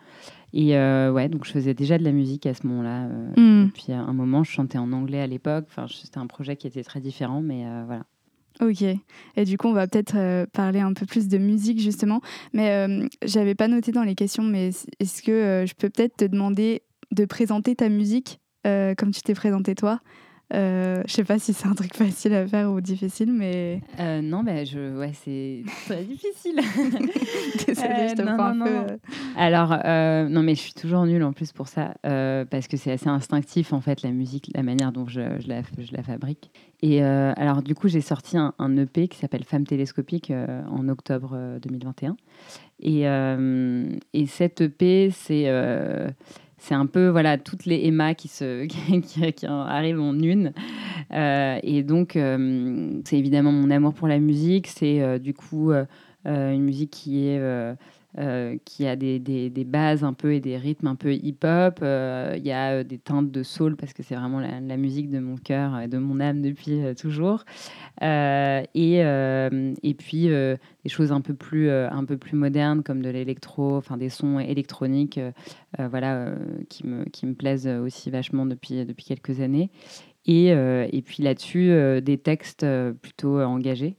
Et 0.53 0.77
euh, 0.77 1.11
ouais, 1.11 1.29
donc 1.29 1.45
je 1.45 1.51
faisais 1.51 1.73
déjà 1.73 1.97
de 1.97 2.03
la 2.03 2.11
musique 2.11 2.45
à 2.45 2.53
ce 2.53 2.65
moment-là. 2.67 3.07
Euh, 3.07 3.63
mm. 3.63 3.71
Puis 3.71 3.91
à 3.91 3.99
un 3.99 4.13
moment, 4.13 4.43
je 4.43 4.51
chantais 4.51 4.77
en 4.77 4.91
anglais 4.91 5.19
à 5.19 5.27
l'époque. 5.27 5.65
Enfin, 5.69 5.87
c'était 5.89 6.19
un 6.19 6.27
projet 6.27 6.55
qui 6.55 6.67
était 6.67 6.83
très 6.83 7.01
différent, 7.01 7.41
mais 7.41 7.65
euh, 7.65 7.83
voilà. 7.85 8.03
Ok. 8.61 8.83
Et 8.83 9.45
du 9.45 9.57
coup, 9.57 9.67
on 9.67 9.73
va 9.73 9.87
peut-être 9.87 10.45
parler 10.51 10.79
un 10.79 10.93
peu 10.93 11.07
plus 11.07 11.27
de 11.27 11.39
musique 11.39 11.79
justement. 11.79 12.21
Mais 12.53 12.87
j'avais 13.25 13.55
pas 13.55 13.67
noté 13.67 13.91
dans 13.91 14.03
les 14.03 14.13
questions, 14.13 14.43
mais 14.43 14.69
est-ce 14.99 15.23
que 15.23 15.65
je 15.67 15.73
peux 15.73 15.89
peut-être 15.89 16.17
te 16.17 16.25
demander 16.25 16.83
de 17.11 17.25
présenter 17.25 17.75
ta 17.75 17.89
musique 17.89 18.39
comme 18.63 19.09
tu 19.11 19.23
t'es 19.23 19.33
présenté 19.33 19.73
toi? 19.73 20.01
Euh, 20.53 21.01
je 21.07 21.13
sais 21.13 21.23
pas 21.23 21.39
si 21.39 21.53
c'est 21.53 21.67
un 21.67 21.73
truc 21.73 21.95
facile 21.95 22.33
à 22.33 22.45
faire 22.45 22.71
ou 22.71 22.79
difficile, 22.79 23.31
mais. 23.33 23.81
Euh, 23.99 24.21
non, 24.21 24.43
mais 24.43 24.65
je... 24.65 24.97
ouais, 24.97 25.11
c'est 25.13 25.63
très 25.85 26.03
difficile. 26.03 26.55
Désolée, 27.65 28.09
je 28.09 28.15
te 28.15 28.21
prends 28.21 28.45
un 28.45 28.59
peu. 28.59 28.97
Alors, 29.35 29.69
non, 30.29 30.43
mais 30.43 30.55
je 30.55 30.61
suis 30.61 30.73
toujours 30.73 31.05
nulle 31.05 31.23
en 31.23 31.33
plus 31.33 31.51
pour 31.51 31.67
ça, 31.67 31.95
parce 32.03 32.67
que 32.67 32.77
c'est 32.77 32.91
assez 32.91 33.07
instinctif, 33.07 33.73
en 33.73 33.81
fait, 33.81 34.01
la 34.03 34.11
musique, 34.11 34.51
la 34.53 34.63
manière 34.63 34.91
dont 34.91 35.07
je, 35.07 35.21
je, 35.39 35.47
la, 35.47 35.61
je 35.61 35.91
la, 35.91 36.03
fabrique. 36.03 36.51
Et 36.81 37.01
alors, 37.01 37.63
du 37.63 37.73
coup, 37.73 37.87
j'ai 37.87 38.01
sorti 38.01 38.37
un, 38.37 38.53
un, 38.59 38.77
EP 38.77 39.07
qui 39.07 39.17
s'appelle 39.17 39.45
Femmes 39.45 39.65
télescopiques 39.65 40.31
en 40.31 40.87
octobre 40.89 41.57
2021. 41.61 42.15
Et, 42.81 43.03
et 44.13 44.25
cette 44.27 44.61
EP, 44.61 45.09
c'est 45.11 45.47
c'est 46.63 46.75
un 46.75 46.85
peu 46.85 47.09
voilà 47.09 47.37
toutes 47.37 47.65
les 47.65 47.85
Emma 47.85 48.15
qui, 48.15 48.29
se, 48.29 48.65
qui, 49.31 49.45
arrivent 49.45 49.99
en 49.99 50.17
une. 50.17 50.53
Euh, 51.11 51.59
et 51.61 51.83
donc, 51.83 52.15
euh, 52.15 53.01
c'est 53.03 53.17
évidemment 53.17 53.51
mon 53.51 53.69
amour 53.69 53.93
pour 53.93 54.07
la 54.07 54.17
musique. 54.19 54.67
C'est 54.67 55.01
euh, 55.01 55.19
du 55.19 55.33
coup 55.33 55.71
une 56.25 56.63
musique 56.63 56.91
qui 56.91 57.27
est 57.27 57.75
euh, 58.19 58.57
qui 58.63 58.85
a 58.85 58.95
des, 58.95 59.17
des, 59.17 59.63
bases 59.63 60.03
un 60.03 60.13
peu 60.13 60.35
et 60.35 60.39
des 60.39 60.55
rythmes 60.55 60.85
un 60.85 60.95
peu 60.95 61.13
hip-hop. 61.13 61.79
Euh, 61.81 62.35
il 62.37 62.45
y 62.45 62.51
a 62.51 62.73
euh, 62.73 62.83
des 62.83 62.99
teintes 62.99 63.31
de 63.31 63.41
soul 63.41 63.75
parce 63.75 63.91
que 63.93 64.03
c'est 64.03 64.13
vraiment 64.13 64.39
la, 64.39 64.77
musique 64.77 65.09
de 65.09 65.17
mon 65.17 65.35
cœur 65.35 65.79
et 65.79 65.87
de 65.87 65.97
mon 65.97 66.19
âme 66.19 66.43
depuis 66.43 66.81
toujours. 66.95 67.43
et, 68.03 68.97
et 68.99 69.93
puis 69.97 70.27
des 70.27 70.89
choses 70.89 71.11
un 71.11 71.21
peu 71.21 71.33
plus, 71.33 71.71
un 71.71 72.05
peu 72.05 72.17
plus 72.17 72.37
modernes 72.37 72.83
comme 72.83 73.01
de 73.01 73.09
l'électro, 73.09 73.77
enfin 73.77 73.97
des 73.97 74.09
sons 74.09 74.37
électroniques, 74.37 75.19
voilà, 75.79 76.35
qui, 76.69 76.85
me, 76.85 77.05
qui 77.05 77.25
me 77.25 77.33
plaisent 77.33 77.67
aussi 77.67 78.11
vachement 78.11 78.45
depuis, 78.45 78.85
depuis 78.85 79.05
quelques 79.05 79.39
années. 79.39 79.71
Et, 80.25 80.49
et 80.49 81.01
puis 81.03 81.23
là-dessus, 81.23 82.01
des 82.01 82.17
textes 82.19 82.65
plutôt 83.01 83.41
engagés. 83.41 83.95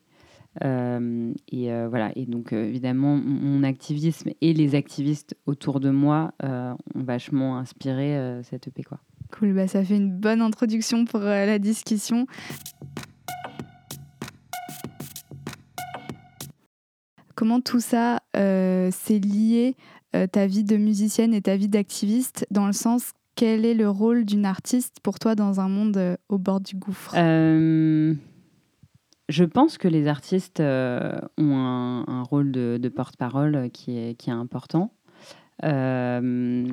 Euh, 0.63 1.33
et 1.49 1.73
euh, 1.73 1.89
voilà. 1.89 2.13
Et 2.17 2.27
donc, 2.27 2.53
euh, 2.53 2.65
évidemment, 2.65 3.17
mon 3.17 3.63
activisme 3.63 4.31
et 4.41 4.53
les 4.53 4.75
activistes 4.75 5.37
autour 5.47 5.81
de 5.81 5.91
moi 5.91 6.33
ont 6.43 6.77
vachement 6.95 7.59
inspiré 7.59 8.41
cette 8.43 8.69
EP. 8.69 8.83
Quoi. 8.83 8.99
Cool, 9.33 9.55
bah, 9.55 9.67
ça 9.67 9.85
fait 9.85 9.97
une 9.97 10.13
bonne 10.13 10.41
introduction 10.41 11.05
pour 11.05 11.21
la 11.21 11.59
discussion. 11.59 12.27
Comment 17.35 17.61
tout 17.61 17.81
ça 17.81 18.21
s'est 18.35 19.19
lié, 19.19 19.77
ta 20.33 20.47
vie 20.47 20.65
de 20.65 20.77
musicienne 20.77 21.35
et 21.35 21.43
ta 21.43 21.57
vie 21.57 21.69
d'activiste, 21.69 22.47
dans 22.51 22.67
le 22.67 22.73
sens 22.73 23.13
quel 23.37 23.65
est 23.65 23.75
le 23.75 23.91
rôle 23.91 24.25
d'une 24.25 24.47
artiste 24.47 24.99
pour 25.03 25.19
toi 25.19 25.35
dans 25.35 25.59
un 25.59 25.69
monde 25.69 26.17
au 26.29 26.39
bord 26.39 26.61
du 26.61 26.77
gouffre? 26.77 27.13
Je 29.29 29.45
pense 29.45 29.79
que 29.79 29.89
les 29.89 30.07
artistes 30.07 30.61
euh, 30.61 31.19
ont 31.39 31.57
un, 31.57 32.23
rôle 32.23 32.53
de, 32.53 32.89
porte-parole 32.95 33.71
qui 33.73 33.99
est, 33.99 34.15
qui 34.15 34.31
est 34.31 34.35
important. 34.35 34.93
Euh, 35.63 36.67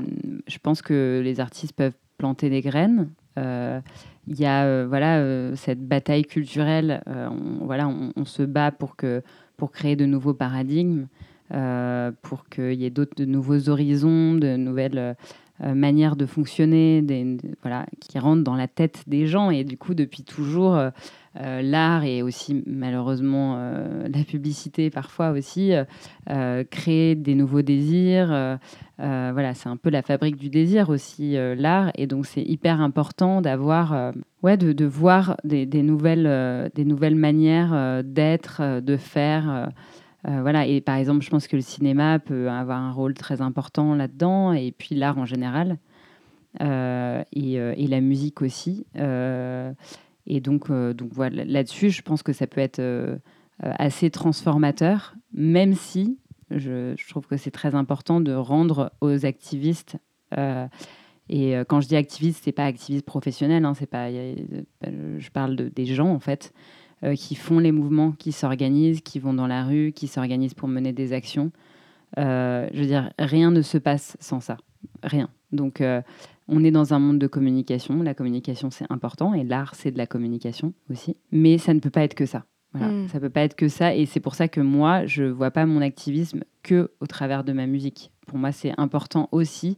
je 0.48 0.58
pense 0.60 0.82
que 0.82 1.22
les 1.24 1.40
artistes 1.40 1.74
peuvent 1.74 1.96
planter 2.18 2.50
des 2.50 2.62
graines. 2.62 3.10
Euh, 3.40 3.80
il 4.28 4.40
y 4.40 4.46
a 4.46 4.86
voilà, 4.86 5.56
cette 5.56 5.88
bataille 5.88 6.24
culturelle. 6.24 7.02
On, 7.08 7.66
voilà, 7.66 7.88
on, 7.88 8.26
se 8.26 8.44
bat 8.44 8.72
pour, 8.72 8.96
que, 8.96 9.24
pour 9.58 9.72
créer 9.72 9.96
de 9.96 10.06
nouveaux 10.06 10.34
paradigmes, 10.34 11.08
pour 12.22 12.48
qu'il 12.50 12.74
y 12.74 12.86
ait 12.86 12.92
de 12.92 13.26
nouveaux 13.26 13.70
horizons, 13.70 14.36
de 14.36 14.58
nouvelles 14.58 15.16
manières 15.64 16.16
de 16.16 16.26
fonctionner, 16.26 17.04
voilà, 17.62 17.86
qui 18.00 18.18
rentrent 18.20 18.44
dans 18.44 18.56
la 18.56 18.68
tête 18.68 19.04
des 19.08 19.28
gens. 19.28 19.52
Et 19.52 19.64
du 19.64 19.78
coup, 19.78 19.94
depuis 19.94 20.24
toujours, 20.24 20.78
euh, 21.40 21.62
l'art 21.62 22.04
et 22.04 22.24
aussi 22.24 22.62
malheureusement 22.68 23.56
euh, 23.58 24.06
la 24.14 24.22
publicité 24.26 24.90
parfois 24.90 25.30
aussi 25.30 25.72
euh, 26.30 26.66
créer 26.70 27.16
des 27.16 27.36
nouveaux 27.36 27.62
désirs. 27.62 28.58
voilà, 28.98 29.54
c'est 29.54 29.70
un 29.70 29.78
peu 29.78 29.90
la 29.90 30.02
fabrique 30.02 30.36
du 30.36 30.50
désir 30.50 30.90
aussi 30.90 31.38
l'art 31.56 31.92
et 31.96 32.06
donc 32.06 32.26
c'est 32.26 32.42
hyper 32.42 32.82
important 32.82 33.40
d'avoir 33.40 34.14
ouais 34.44 34.58
de, 34.58 34.86
voir 34.86 35.38
des 35.46 35.66
nouvelles 35.84 36.70
des 36.76 36.84
nouvelles 36.84 37.16
manières 37.16 38.04
d'être, 38.04 38.82
de 38.82 38.98
faire. 38.98 39.70
Voilà, 40.24 40.66
et 40.68 40.82
par 40.82 40.96
exemple, 40.96 41.24
je 41.24 41.30
pense 41.30 41.48
que 41.48 41.56
le 41.56 41.62
cinéma 41.62 42.20
peut 42.20 42.50
avoir 42.50 42.80
un 42.80 42.92
rôle 42.92 43.14
très 43.14 43.42
important 43.42 43.96
là-dedans, 43.96 44.54
et 44.54 44.72
puis 44.72 44.96
l'art 44.96 45.18
en 45.18 45.26
général, 45.26 45.78
et, 46.60 47.54
et, 47.56 47.88
la 47.88 48.02
musique 48.02 48.42
aussi. 48.42 48.86
Et 50.28 50.40
donc, 50.40 50.70
euh, 50.70 50.94
donc 50.94 51.12
voilà, 51.14 51.44
là-dessus, 51.44 51.90
je 51.90 52.02
pense 52.02 52.24
que 52.24 52.34
ça 52.34 52.48
peut 52.48 52.62
être 52.62 52.80
euh, 52.80 53.18
euh, 53.64 53.72
assez 53.78 54.10
transformateur, 54.10 55.16
même 55.34 55.74
si 55.74 56.20
je, 56.50 56.96
trouve 57.10 57.28
que 57.28 57.38
c'est 57.38 57.52
très 57.52 57.76
important 57.76 58.22
de 58.22 58.34
rendre 58.34 58.92
aux 59.02 59.26
activistes. 59.26 59.98
et 61.30 61.54
quand 61.68 61.82
je 61.82 61.88
dis 61.88 61.96
activiste, 61.96 62.42
c'est 62.44 62.52
pas 62.52 62.66
activiste 62.66 63.06
professionnel, 63.06 63.64
hein, 63.66 63.74
c'est 63.74 63.90
pas. 63.90 64.10
je 64.10 65.30
parle 65.32 65.56
de, 65.56 65.70
des 65.70 65.86
gens 65.86 66.10
en 66.10 66.20
fait 66.20 66.54
qui 67.16 67.36
font 67.36 67.60
les 67.60 67.72
mouvements, 67.72 68.12
qui 68.12 68.32
s'organisent, 68.32 69.02
qui 69.02 69.20
vont 69.20 69.34
dans 69.34 69.48
la 69.48 69.64
rue, 69.64 69.92
qui 69.92 70.08
s'organisent 70.08 70.54
pour 70.54 70.68
mener 70.68 70.94
des 70.94 71.14
actions. 71.14 71.52
je 72.18 72.80
veux 72.80 72.86
dire, 72.86 73.12
rien 73.18 73.52
ne 73.52 73.62
se 73.62 73.78
passe 73.78 74.18
sans 74.20 74.40
ça, 74.40 74.58
rien. 75.04 75.30
Donc, 75.52 75.82
on 76.48 76.64
est 76.64 76.72
dans 76.72 76.94
un 76.94 77.00
monde 77.00 77.18
de 77.18 77.28
communication. 77.28 78.04
La 78.04 78.14
communication, 78.14 78.70
c'est 78.70 78.86
important. 78.90 79.34
Et 79.34 79.44
l'art, 79.44 79.74
c'est 79.74 79.92
de 79.92 79.98
la 79.98 80.06
communication 80.06 80.74
aussi. 80.90 81.16
Mais 81.32 81.58
ça 81.58 81.74
ne 81.74 81.80
peut 81.80 81.90
pas 81.90 82.04
être 82.04 82.14
que 82.14 82.26
ça. 82.26 82.46
Voilà. 82.74 82.92
Mm. 82.92 83.08
Ça 83.08 83.20
peut 83.20 83.30
pas 83.30 83.42
être 83.42 83.56
que 83.56 83.70
ça. 83.70 83.96
Et 83.96 84.06
c'est 84.06 84.20
pour 84.20 84.36
ça 84.36 84.48
que 84.48 84.62
moi, 84.62 85.06
je 85.06 85.24
ne 85.24 85.30
vois 85.30 85.52
pas 85.52 85.66
mon 85.66 85.82
activisme 85.82 86.44
que 86.62 86.92
au 87.00 87.08
travers 87.08 87.44
de 87.44 87.54
ma 87.54 87.68
musique. 87.68 88.12
Pour 88.28 88.38
moi, 88.38 88.52
c'est 88.52 88.74
important 88.78 89.30
aussi 89.32 89.78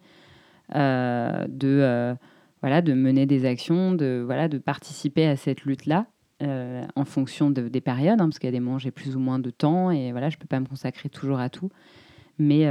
euh, 0.75 1.45
de, 1.47 1.79
euh, 1.81 2.15
voilà, 2.61 2.81
de 2.81 2.93
mener 2.93 3.25
des 3.25 3.45
actions, 3.45 3.93
de, 3.93 4.23
voilà, 4.25 4.47
de 4.47 4.57
participer 4.57 5.27
à 5.27 5.35
cette 5.35 5.65
lutte-là. 5.65 6.07
Euh, 6.43 6.85
en 6.95 7.05
fonction 7.05 7.49
des 7.49 7.81
périodes, 7.81 8.19
hein, 8.19 8.25
parce 8.25 8.37
qu'il 8.37 8.47
y 8.47 8.49
a 8.49 8.51
des 8.51 8.59
moments 8.59 8.77
j'ai 8.77 8.91
plus 8.91 9.15
ou 9.15 9.19
moins 9.19 9.39
de 9.39 9.49
temps 9.49 9.91
et 9.91 10.11
voilà, 10.11 10.29
je 10.29 10.37
peux 10.37 10.47
pas 10.47 10.59
me 10.59 10.65
consacrer 10.65 11.09
toujours 11.09 11.39
à 11.39 11.49
tout. 11.49 11.69
Mais, 12.39 12.65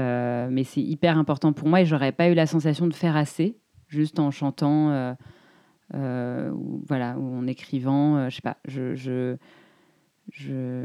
mais 0.51 0.65
c'est 0.65 0.83
hyper 0.83 1.17
important 1.17 1.53
pour 1.53 1.69
moi 1.69 1.81
et 1.81 1.87
j'aurais 1.87 2.13
pas 2.13 2.29
eu 2.29 2.35
la 2.35 2.47
sensation 2.47 2.87
de 2.89 2.95
faire 2.95 3.17
assez 3.17 3.57
juste 3.93 4.19
en 4.19 4.31
chantant 4.31 4.91
euh, 4.91 5.15
euh, 5.95 6.51
ou, 6.51 6.83
voilà, 6.89 7.17
ou 7.19 7.37
en 7.37 7.47
écrivant. 7.47 8.17
Euh, 8.17 8.31
je 8.31 8.37
sais 8.37 8.43
pas, 8.43 8.57
je, 8.67 8.95
je, 8.95 9.37
je... 10.33 10.85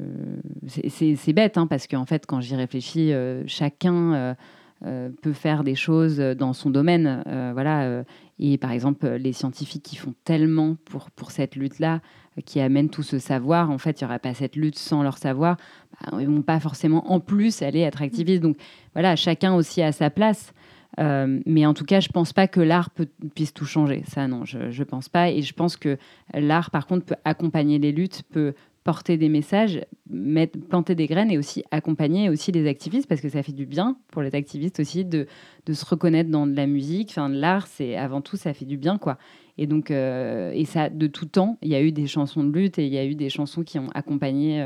c'est 0.67 1.34
bête 1.34 1.58
hein, 1.58 1.67
parce 1.67 1.88
qu'en 1.88 2.06
fait, 2.06 2.25
quand 2.25 2.41
j'y 2.41 2.56
réfléchis, 2.56 3.13
chacun 3.48 4.36
peut 4.81 5.34
faire 5.34 5.63
des 5.63 5.75
choses 5.75 6.17
dans 6.17 6.53
son 6.53 6.69
domaine. 6.69 7.24
voilà. 7.53 8.03
et 8.39 8.57
par 8.57 8.72
exemple, 8.72 9.07
les 9.07 9.34
scientifiques 9.34 9.84
qui 9.84 9.96
font 9.96 10.13
tellement 10.24 10.75
pour, 10.86 11.10
pour 11.12 11.31
cette 11.31 11.55
lutte-là, 11.55 12.01
qui 12.46 12.60
amènent 12.60 12.89
tout 12.89 13.03
ce 13.03 13.19
savoir, 13.19 13.72
en 13.72 13.77
fait, 13.77 14.00
il 14.00 14.03
n'y 14.03 14.10
aurait 14.10 14.19
pas 14.19 14.34
cette 14.34 14.55
lutte 14.55 14.77
sans 14.77 15.03
leur 15.03 15.17
savoir. 15.17 15.57
Bah, 15.91 16.17
ils 16.19 16.29
ne 16.29 16.36
vont 16.36 16.41
pas 16.41 16.60
forcément 16.60 17.12
en 17.12 17.19
plus 17.19 17.62
aller 17.62 17.79
être 17.79 18.01
activistes. 18.01 18.41
Donc 18.41 18.57
voilà, 18.93 19.15
chacun 19.15 19.55
aussi 19.55 19.81
a 19.81 19.91
sa 19.91 20.10
place. 20.10 20.53
Euh, 21.00 21.39
mais 21.46 21.65
en 21.65 21.74
tout 21.74 21.86
cas, 21.86 22.00
je 22.00 22.10
pense 22.10 22.34
pas 22.34 22.48
que 22.48 22.60
l'art 22.60 22.89
puisse 23.36 23.53
tout 23.53 23.65
changer. 23.65 24.03
Ça, 24.07 24.27
non, 24.27 24.46
je, 24.46 24.57
ne 24.57 24.84
pense 24.84 25.10
pas. 25.10 25.29
Et 25.29 25.41
je 25.41 25.53
pense 25.53 25.77
que 25.77 25.98
l'art, 26.34 26.72
par 26.72 26.88
contre, 26.88 27.05
peut 27.05 27.15
accompagner 27.25 27.77
les 27.79 27.91
luttes, 27.91 28.24
peut 28.31 28.53
porter 28.88 29.17
des 29.17 29.27
messages, 29.27 29.82
mettre, 30.10 30.58
planter 30.58 30.96
des 30.96 31.08
graines 31.08 31.29
et 31.29 31.38
aussi 31.38 31.62
accompagner 31.72 32.29
aussi 32.29 32.53
les 32.53 32.70
activistes 32.70 33.06
parce 33.06 33.20
que 33.20 33.27
ça 33.27 33.44
fait 33.44 33.51
du 33.51 33.65
bien 33.65 33.98
pour 34.12 34.22
les 34.22 34.34
activistes 34.34 34.79
aussi 34.79 35.03
de, 35.03 35.27
de 35.65 35.74
se 35.74 35.84
reconnaître 35.84 36.29
dans 36.29 36.48
de 36.48 36.56
la 36.56 36.67
musique. 36.67 37.10
Enfin, 37.10 37.27
l'art, 37.27 37.67
c'est 37.67 37.98
avant 37.98 38.22
tout, 38.22 38.38
ça 38.38 38.53
fait 38.53 38.63
du 38.63 38.77
bien, 38.77 38.98
quoi. 38.98 39.17
Et 39.58 39.67
donc, 39.67 39.91
euh, 39.91 40.53
et 40.53 40.63
ça, 40.63 40.89
de 40.89 41.08
tout 41.08 41.25
temps, 41.25 41.58
il 41.62 41.67
y 41.67 41.75
a 41.75 41.82
eu 41.82 41.91
des 41.91 42.08
chansons 42.08 42.46
de 42.46 42.58
lutte 42.58 42.79
et 42.79 42.88
il 42.88 42.94
y 42.94 42.98
a 42.98 43.03
eu 43.06 43.15
des 43.15 43.29
chansons 43.29 43.63
qui 43.63 43.77
ont 43.77 43.89
accompagné 43.94 44.62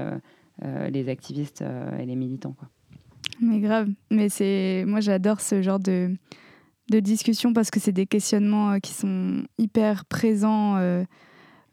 euh, 0.63 0.89
les 0.89 1.09
activistes 1.09 1.63
et 1.99 2.05
les 2.05 2.15
militants, 2.15 2.53
quoi. 2.53 2.69
Mais 3.41 3.59
grave. 3.59 3.89
Mais 4.11 4.29
c'est, 4.29 4.83
moi, 4.85 4.99
j'adore 4.99 5.41
ce 5.41 5.63
genre 5.63 5.79
de, 5.79 6.15
de 6.91 6.99
discussion 6.99 7.53
parce 7.53 7.71
que 7.71 7.79
c'est 7.79 7.91
des 7.91 8.05
questionnements 8.05 8.73
euh, 8.73 8.77
qui 8.77 8.93
sont 8.93 9.45
hyper 9.57 10.05
présents. 10.05 10.77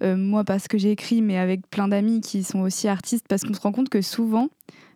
Euh, 0.02 0.14
euh, 0.14 0.16
moi, 0.16 0.44
parce 0.44 0.68
que 0.68 0.78
j'ai 0.78 0.90
écrit, 0.90 1.22
mais 1.22 1.38
avec 1.38 1.68
plein 1.68 1.88
d'amis 1.88 2.20
qui 2.20 2.44
sont 2.44 2.60
aussi 2.60 2.88
artistes, 2.88 3.26
parce 3.28 3.42
qu'on 3.42 3.54
se 3.54 3.60
rend 3.60 3.72
compte 3.72 3.88
que 3.88 4.00
souvent, 4.00 4.48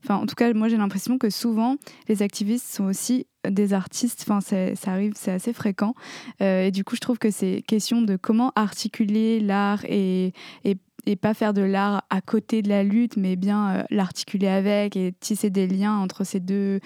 enfin, 0.04 0.16
en 0.16 0.26
tout 0.26 0.34
cas, 0.34 0.52
moi, 0.54 0.68
j'ai 0.68 0.76
l'impression 0.76 1.18
que 1.18 1.28
souvent, 1.28 1.76
les 2.08 2.22
activistes 2.22 2.72
sont 2.72 2.84
aussi 2.84 3.26
des 3.48 3.72
artistes. 3.72 4.24
Enfin, 4.26 4.40
ça 4.40 4.90
arrive, 4.90 5.12
c'est 5.16 5.32
assez 5.32 5.52
fréquent. 5.52 5.94
et 6.40 6.70
du 6.70 6.84
coup, 6.84 6.94
je 6.94 7.00
trouve 7.00 7.18
que 7.18 7.30
c'est 7.30 7.62
question 7.66 8.00
de 8.02 8.16
comment 8.16 8.52
articuler 8.54 9.40
l'art 9.40 9.84
et, 9.86 10.32
et 10.64 10.76
et 11.06 11.16
pas 11.16 11.34
faire 11.34 11.52
de 11.52 11.62
l'art 11.62 12.04
à 12.10 12.20
côté 12.20 12.62
de 12.62 12.68
la 12.68 12.84
lutte, 12.84 13.16
mais 13.16 13.36
bien 13.36 13.70
euh, 13.70 13.82
l'articuler 13.90 14.48
avec 14.48 14.96
et 14.96 15.12
tisser 15.18 15.50
des 15.50 15.66
liens 15.66 15.96
entre 15.98 16.24
ces 16.24 16.40
deux, 16.40 16.80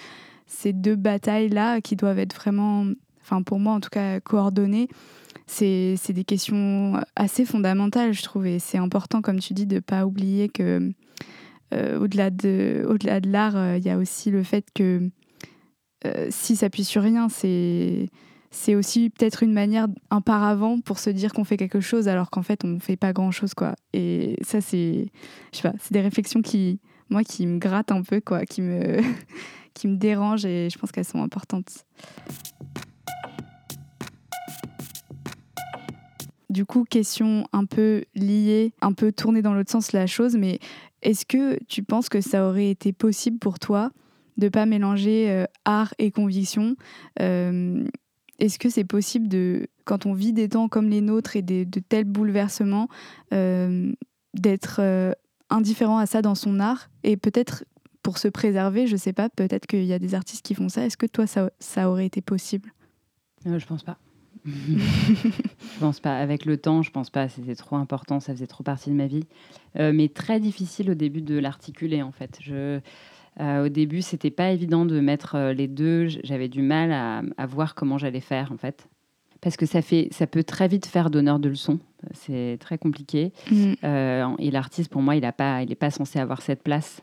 ces 0.45 0.73
deux 0.73 0.95
batailles-là 0.95 1.81
qui 1.81 1.95
doivent 1.95 2.19
être 2.19 2.35
vraiment, 2.35 2.85
enfin 3.21 3.41
pour 3.41 3.59
moi 3.59 3.73
en 3.73 3.79
tout 3.79 3.89
cas, 3.89 4.19
coordonnées. 4.19 4.87
C'est 5.47 6.11
des 6.11 6.23
questions 6.23 7.01
assez 7.15 7.45
fondamentales, 7.45 8.13
je 8.13 8.23
trouve. 8.23 8.45
Et 8.45 8.59
c'est 8.59 8.77
important, 8.77 9.21
comme 9.21 9.39
tu 9.39 9.53
dis, 9.53 9.65
de 9.65 9.75
ne 9.75 9.79
pas 9.79 10.05
oublier 10.05 10.49
que 10.49 10.91
euh, 11.73 11.99
au-delà 11.99 12.29
de, 12.29 12.85
au 12.87 12.95
-delà 12.95 13.19
de 13.19 13.29
l'art, 13.29 13.55
euh, 13.55 13.77
il 13.77 13.85
y 13.85 13.89
a 13.89 13.97
aussi 13.97 14.31
le 14.31 14.43
fait 14.43 14.65
que 14.73 15.09
euh, 16.05 16.27
si 16.29 16.55
s'appuie 16.55 16.83
sur 16.83 17.01
rien, 17.01 17.29
c'est 17.29 18.09
c'est 18.49 18.75
aussi 18.75 19.09
peut-être 19.09 19.43
une 19.43 19.51
manière, 19.51 19.87
un 20.09 20.21
paravent 20.21 20.79
pour 20.79 20.99
se 20.99 21.09
dire 21.09 21.33
qu'on 21.33 21.43
fait 21.43 21.57
quelque 21.57 21.81
chose 21.81 22.07
alors 22.07 22.29
qu'en 22.29 22.41
fait 22.43 22.63
on 22.63 22.69
ne 22.69 22.79
fait 22.79 22.95
pas 22.95 23.11
grand-chose 23.13 23.53
quoi. 23.53 23.75
Et 23.93 24.37
ça 24.41 24.61
c'est, 24.61 25.07
je 25.51 25.57
sais 25.57 25.69
pas, 25.69 25.75
c'est 25.79 25.93
des 25.93 26.01
réflexions 26.01 26.41
qui, 26.41 26.79
moi, 27.09 27.23
qui 27.23 27.45
me 27.45 27.59
grattent 27.59 27.91
un 27.91 28.01
peu 28.03 28.21
quoi, 28.21 28.45
qui 28.45 28.61
me, 28.61 28.99
qui 29.73 29.87
me 29.87 29.97
dérangent 29.97 30.45
et 30.45 30.69
je 30.71 30.77
pense 30.79 30.91
qu'elles 30.91 31.05
sont 31.05 31.21
importantes. 31.21 31.85
Du 36.57 36.65
coup, 36.65 36.85
question 36.85 37.47
un 37.53 37.65
peu 37.65 38.03
liée, 38.15 38.73
un 38.81 38.91
peu 38.91 39.11
tournée 39.11 39.43
dans 39.43 39.53
l'autre 39.53 39.69
sens 39.69 39.91
la 39.91 40.07
chose, 40.07 40.35
mais 40.35 40.57
est-ce 41.03 41.23
que 41.23 41.63
tu 41.65 41.83
penses 41.83 42.09
que 42.09 42.19
ça 42.19 42.47
aurait 42.47 42.71
été 42.71 42.93
possible 42.93 43.37
pour 43.37 43.59
toi 43.59 43.91
de 44.37 44.49
pas 44.49 44.65
mélanger 44.65 45.29
euh, 45.29 45.45
art 45.65 45.93
et 45.99 46.09
conviction 46.09 46.75
euh, 47.21 47.85
Est-ce 48.39 48.57
que 48.57 48.69
c'est 48.69 48.85
possible 48.85 49.27
de, 49.27 49.67
quand 49.85 50.07
on 50.07 50.13
vit 50.13 50.33
des 50.33 50.49
temps 50.49 50.67
comme 50.67 50.89
les 50.89 51.01
nôtres 51.01 51.35
et 51.35 51.43
de 51.43 51.79
tels 51.79 52.05
bouleversements, 52.05 52.89
euh, 53.35 53.93
d'être 54.33 54.81
indifférent 55.51 55.99
à 55.99 56.07
ça 56.07 56.23
dans 56.23 56.33
son 56.33 56.59
art 56.59 56.89
et 57.03 57.17
peut-être 57.17 57.65
pour 58.01 58.17
se 58.17 58.29
préserver, 58.29 58.87
je 58.87 58.97
sais 58.97 59.13
pas, 59.13 59.29
peut-être 59.29 59.67
qu'il 59.67 59.85
y 59.85 59.93
a 59.93 59.99
des 59.99 60.15
artistes 60.15 60.43
qui 60.43 60.55
font 60.55 60.69
ça. 60.69 60.87
Est-ce 60.87 60.97
que 60.97 61.05
toi, 61.05 61.27
ça, 61.27 61.51
ça 61.59 61.87
aurait 61.87 62.07
été 62.07 62.21
possible? 62.21 62.73
Je 63.45 63.63
pense 63.67 63.83
pas. 63.83 63.99
je 64.77 65.79
pense 65.79 65.99
pas. 65.99 66.17
Avec 66.17 66.45
le 66.45 66.57
temps, 66.57 66.81
je 66.81 66.91
pense 66.91 67.09
pas. 67.09 67.27
C'était 67.27 67.55
trop 67.55 67.75
important, 67.75 68.19
ça 68.19 68.33
faisait 68.33 68.47
trop 68.47 68.63
partie 68.63 68.89
de 68.89 68.95
ma 68.95 69.07
vie. 69.07 69.25
Euh, 69.79 69.91
mais 69.93 70.07
très 70.07 70.39
difficile 70.39 70.91
au 70.91 70.95
début 70.95 71.21
de 71.21 71.37
l'articuler, 71.37 72.01
en 72.01 72.11
fait. 72.11 72.37
Je, 72.41 72.79
euh, 73.39 73.65
au 73.65 73.69
début, 73.69 74.01
c'était 74.01 74.31
pas 74.31 74.51
évident 74.51 74.85
de 74.85 74.99
mettre 74.99 75.35
euh, 75.35 75.53
les 75.53 75.67
deux. 75.67 76.07
J'avais 76.23 76.47
du 76.47 76.61
mal 76.61 76.91
à, 76.91 77.45
voir 77.45 77.75
comment 77.75 77.97
j'allais 77.97 78.21
faire, 78.21 78.51
en 78.51 78.57
fait. 78.57 78.87
Parce 79.41 79.57
que 79.57 79.65
ça, 79.65 79.81
fait, 79.81 80.07
ça 80.11 80.25
peut 80.25 80.43
très 80.43 80.67
vite 80.67 80.87
faire 80.87 81.09
donneur 81.11 81.39
de 81.39 81.49
leçons. 81.49 81.79
C'est 82.13 82.57
très 82.59 82.77
compliqué. 82.77 83.33
Mm. 83.51 83.73
et 84.39 84.51
l'artiste, 84.51 84.89
pour 84.89 85.01
moi, 85.01 85.15
il 85.15 85.21
n'est 85.21 85.31
pas, 85.31 85.61
il 85.61 85.75
pas 85.75 85.91
censé 85.91 86.19
avoir 86.19 86.41
cette 86.41 86.63
place. 86.63 87.01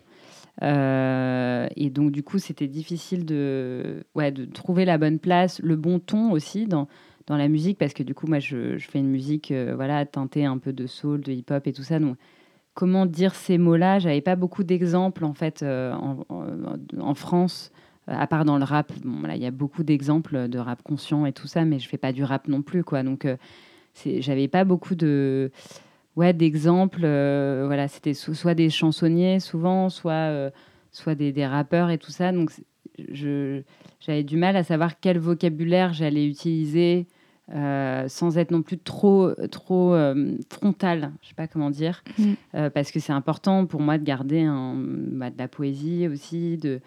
et 0.60 1.90
donc, 1.90 2.10
du 2.10 2.24
coup, 2.24 2.38
c'était 2.38 2.66
difficile 2.66 3.24
de, 3.24 4.04
ouais, 4.16 4.32
de 4.32 4.46
trouver 4.46 4.84
la 4.84 4.98
bonne 4.98 5.20
place, 5.20 5.60
le 5.62 5.76
bon 5.76 6.00
ton 6.00 6.32
aussi 6.32 6.66
dans, 6.66 6.88
dans 7.26 7.36
la 7.36 7.48
musique 7.48 7.78
parce 7.78 7.94
que 7.94 8.02
du 8.02 8.14
coup, 8.14 8.26
moi, 8.26 8.38
je, 8.38 8.78
fais 8.78 8.98
une 8.98 9.08
musique 9.10 9.50
euh, 9.50 9.72
voilà, 9.74 10.04
teintée 10.04 10.44
un 10.44 10.58
peu 10.58 10.72
de 10.72 10.86
soul, 10.86 11.20
de 11.20 11.32
hip-hop 11.32 11.66
et 11.66 11.72
tout 11.72 11.82
ça. 11.82 11.98
Donc, 11.98 12.16
comment 12.74 13.06
dire 13.06 13.34
ces 13.34 13.58
mots-là? 13.58 13.98
J'avais 13.98 14.20
pas 14.20 14.36
beaucoup 14.36 14.64
d'exemples 14.64 15.24
en 15.24 15.34
fait 15.34 15.62
euh, 15.62 15.94
en, 15.94 17.14
France, 17.14 17.72
euh, 18.08 18.14
à 18.14 18.26
part 18.26 18.44
dans 18.44 18.58
le 18.58 18.64
rap. 18.64 18.92
Bon, 19.04 19.28
il 19.30 19.42
y 19.42 19.46
a 19.46 19.50
beaucoup 19.50 19.84
d'exemples 19.84 20.48
de 20.48 20.58
rap 20.58 20.82
conscient 20.82 21.24
et 21.26 21.32
tout 21.32 21.46
ça, 21.46 21.64
mais 21.64 21.78
je 21.78 21.88
fais 21.88 21.98
pas 21.98 22.12
du 22.12 22.24
rap 22.24 22.48
non 22.48 22.62
plus, 22.62 22.84
quoi. 22.84 23.02
Donc, 23.02 23.26
j'avais 24.04 24.48
pas 24.48 24.64
beaucoup 24.64 24.94
de 24.94 25.50
ouais 26.16 26.32
d'exemples. 26.32 27.00
voilà, 27.00 27.88
c'était 27.88 28.14
soit 28.14 28.54
des 28.54 28.70
chansonniers 28.70 29.40
souvent, 29.40 29.88
soit 29.88 30.50
soit 30.92 31.16
des, 31.16 31.32
des, 31.32 31.46
rappeurs 31.46 31.90
et 31.90 31.98
tout 31.98 32.12
ça. 32.12 32.30
Donc, 32.32 32.50
j'avais 34.00 34.22
du 34.22 34.36
mal 34.36 34.56
à 34.56 34.62
savoir 34.62 35.00
quel 35.00 35.18
vocabulaire 35.18 35.92
j'allais 35.92 36.26
utiliser 36.26 37.06
euh, 37.52 38.08
sans 38.08 38.38
être 38.38 38.50
non 38.50 38.62
plus 38.62 38.78
trop, 38.78 39.30
trop 39.50 39.92
euh, 39.92 40.38
frontal, 40.48 41.12
je 41.20 41.28
sais 41.28 41.34
pas 41.34 41.46
comment 41.46 41.68
dire, 41.68 42.02
mm. 42.18 42.32
euh, 42.54 42.70
parce 42.70 42.90
que 42.90 43.00
c'est 43.00 43.12
important 43.12 43.66
pour 43.66 43.82
moi 43.82 43.98
de 43.98 44.04
garder 44.04 44.40
un, 44.40 44.74
bah, 44.76 45.28
de 45.28 45.36
la 45.36 45.46
poésie 45.46 46.08
aussi. 46.08 46.56
De, 46.56 46.80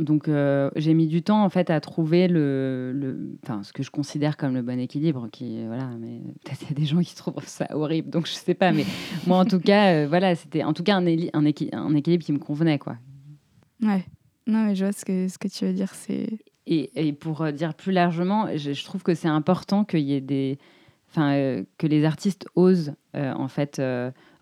donc 0.00 0.28
j'ai 0.76 0.94
mis 0.94 1.06
du 1.06 1.22
temps 1.22 1.44
en 1.44 1.48
fait 1.48 1.70
à 1.70 1.80
trouver 1.80 2.26
le, 2.26 2.92
le 2.92 3.38
ce 3.62 3.72
que 3.72 3.82
je 3.82 3.90
considère 3.90 4.36
comme 4.36 4.54
le 4.54 4.62
bon 4.62 4.80
équilibre. 4.80 5.28
Qui 5.30 5.64
voilà, 5.64 5.88
mais 6.00 6.20
peut-être 6.44 6.62
il 6.62 6.68
y 6.68 6.72
a 6.72 6.74
des 6.74 6.86
gens 6.86 7.00
qui 7.00 7.14
trouvent 7.14 7.46
ça 7.46 7.68
horrible, 7.70 8.10
donc 8.10 8.26
je 8.26 8.32
sais 8.32 8.54
pas. 8.54 8.72
Mais 8.72 8.84
moi 9.28 9.38
en 9.38 9.44
tout 9.44 9.60
cas, 9.60 10.06
voilà, 10.06 10.34
c'était 10.34 10.64
en 10.64 10.72
tout 10.72 10.82
cas 10.82 10.96
un, 10.96 11.06
un, 11.06 11.28
un, 11.34 11.94
équilibre 11.94 12.24
qui 12.24 12.32
me 12.32 12.38
convenait 12.38 12.80
quoi. 12.80 12.96
Ouais. 13.80 14.04
Non, 14.46 14.64
mais 14.64 14.74
je 14.74 14.84
vois 14.84 14.92
ce 14.92 15.04
que, 15.04 15.28
ce 15.28 15.38
que 15.38 15.48
tu 15.48 15.64
veux 15.64 15.72
dire. 15.72 15.92
C'est... 15.94 16.28
Et, 16.68 17.12
pour 17.12 17.42
euh, 17.42 17.52
dire 17.52 17.74
plus 17.74 17.92
largement, 17.92 18.48
je, 18.56 18.84
trouve 18.84 19.02
que 19.02 19.14
c'est 19.14 19.28
important 19.28 19.84
qu'il 19.84 20.00
y 20.00 20.14
ait 20.14 20.20
des. 20.20 20.58
Enfin, 21.08 21.34
euh, 21.34 21.62
que 21.78 21.86
les 21.86 22.04
artistes 22.04 22.48
osent 22.56 22.94
euh, 23.14 23.32
en 23.32 23.46
fait 23.46 23.80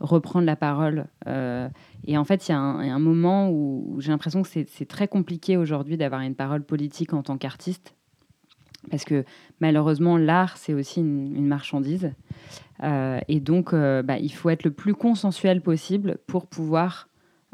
reprendre 0.00 0.46
la 0.46 0.56
parole. 0.56 1.06
et 1.26 2.18
en 2.18 2.24
fait, 2.24 2.48
il 2.48 2.52
y, 2.52 2.54
a 2.54 2.58
un 2.58 2.98
moment 2.98 3.50
où, 3.50 3.96
j'ai 4.00 4.10
l'impression 4.10 4.42
que 4.42 4.48
c'est, 4.48 4.86
très 4.86 5.06
compliqué 5.06 5.56
aujourd'hui 5.56 5.96
d'avoir 5.96 6.22
une 6.22 6.34
parole 6.34 6.64
politique 6.64 7.12
en 7.12 7.22
tant 7.22 7.36
qu'artiste. 7.36 7.94
Parce 8.90 9.04
que 9.04 9.24
malheureusement, 9.60 10.16
l'art, 10.16 10.56
c'est 10.56 10.74
aussi 10.74 11.00
une, 11.00 11.46
marchandise. 11.46 12.12
et 12.82 13.40
donc, 13.40 13.72
bah, 13.72 14.18
il 14.18 14.32
faut 14.32 14.48
être 14.48 14.64
le 14.64 14.72
plus 14.72 14.94
consensuel 14.94 15.60
possible 15.60 16.18
pour 16.26 16.46
pouvoir 16.46 17.08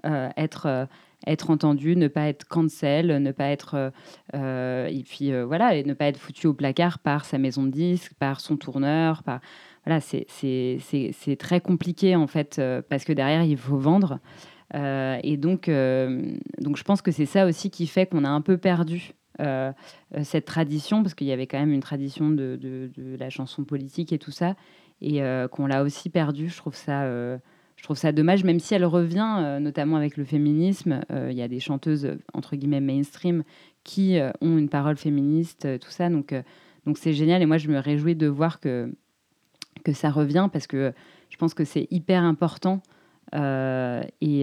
être 0.05 0.87
être 1.27 1.51
entendu, 1.51 1.97
ne 1.97 2.09
pas 2.09 2.29
être 2.29 2.47
cancel, 2.47 3.23
ne 3.23 3.33
pas 3.33 3.49
être 3.49 3.75
euh, 3.75 3.91
euh, 4.35 4.87
et 4.87 5.03
puis 5.03 5.33
euh, 5.33 5.45
voilà, 5.45 5.75
et 5.75 5.85
ne 5.85 5.95
pas 5.95 6.07
être 6.07 6.19
foutu 6.19 6.47
au 6.47 6.55
placard 6.55 6.99
par 6.99 7.25
sa 7.25 7.39
maison 7.39 7.63
de 7.65 7.71
disques, 7.71 8.15
par 8.19 8.41
son 8.41 8.57
tourneur, 8.57 9.23
par 9.23 9.41
voilà, 9.87 10.01
c'est 10.01 10.27
très 11.39 11.61
compliqué 11.61 12.15
en 12.15 12.27
fait 12.27 12.61
parce 12.91 13.05
que 13.05 13.15
derrière 13.15 13.45
il 13.45 13.57
faut 13.57 13.79
vendre 13.79 14.19
et 14.75 15.39
donc 15.39 15.71
donc 15.71 16.77
je 16.77 16.85
pense 16.85 17.01
que 17.01 17.11
c'est 17.11 17.25
ça 17.25 17.47
aussi 17.47 17.71
qui 17.71 17.87
fait 17.87 18.05
qu'on 18.05 18.25
a 18.25 18.29
un 18.29 18.43
peu 18.43 18.59
perdu 18.59 19.15
cette 20.23 20.45
tradition, 20.45 21.03
parce 21.03 21.15
qu'il 21.15 21.29
y 21.29 21.33
avait 21.33 21.47
quand 21.47 21.59
même 21.59 21.73
une 21.73 21.81
tradition 21.81 22.29
de, 22.29 22.59
de, 22.61 23.17
la 23.19 23.31
chanson 23.31 23.65
politique 23.65 24.13
et 24.13 24.19
tout 24.19 24.33
ça, 24.33 24.55
et 25.01 25.23
qu'on 25.51 25.67
l'a 25.67 25.83
aussi 25.83 26.11
perdu. 26.11 26.51
Je 26.51 26.59
trouve 26.59 26.77
ça, 26.77 27.07
je 27.81 27.85
trouve 27.85 27.97
ça 27.97 28.13
dommage, 28.13 28.45
même 28.45 28.61
si 28.61 28.75
elle 28.75 28.85
revient, 28.85 29.37
euh, 29.39 29.59
notamment 29.59 29.97
avec 29.97 30.19
le 30.19 30.25
féminisme. 30.27 31.01
Euh, 31.11 31.29
il 31.31 31.39
y 31.39 31.41
a 31.41 31.49
des 31.49 31.61
chanteuses, 31.61 32.19
entre 32.35 32.55
guillemets, 32.55 32.83
mainstream, 32.83 33.43
qui 33.85 34.19
euh, 34.19 34.33
ont 34.43 34.59
une 34.59 34.69
parole 34.69 34.99
féministe, 34.99 35.67
tout 35.81 35.89
ça. 35.89 36.11
Donc, 36.11 36.35
donc 36.85 36.99
c'est 36.99 37.15
génial. 37.15 37.41
Et 37.41 37.47
moi, 37.47 37.57
je 37.57 37.69
me 37.69 37.79
réjouis 37.79 38.17
de 38.17 38.27
voir 38.27 38.61
que, 38.61 38.93
que 39.83 39.95
ça 39.95 40.11
revient 40.11 40.51
parce 40.53 40.67
que 40.67 40.93
je 41.31 41.39
pense 41.39 41.55
que 41.55 41.65
c'est 41.65 41.87
hyper 41.91 42.23
important. 42.23 42.83
Et, 43.33 44.43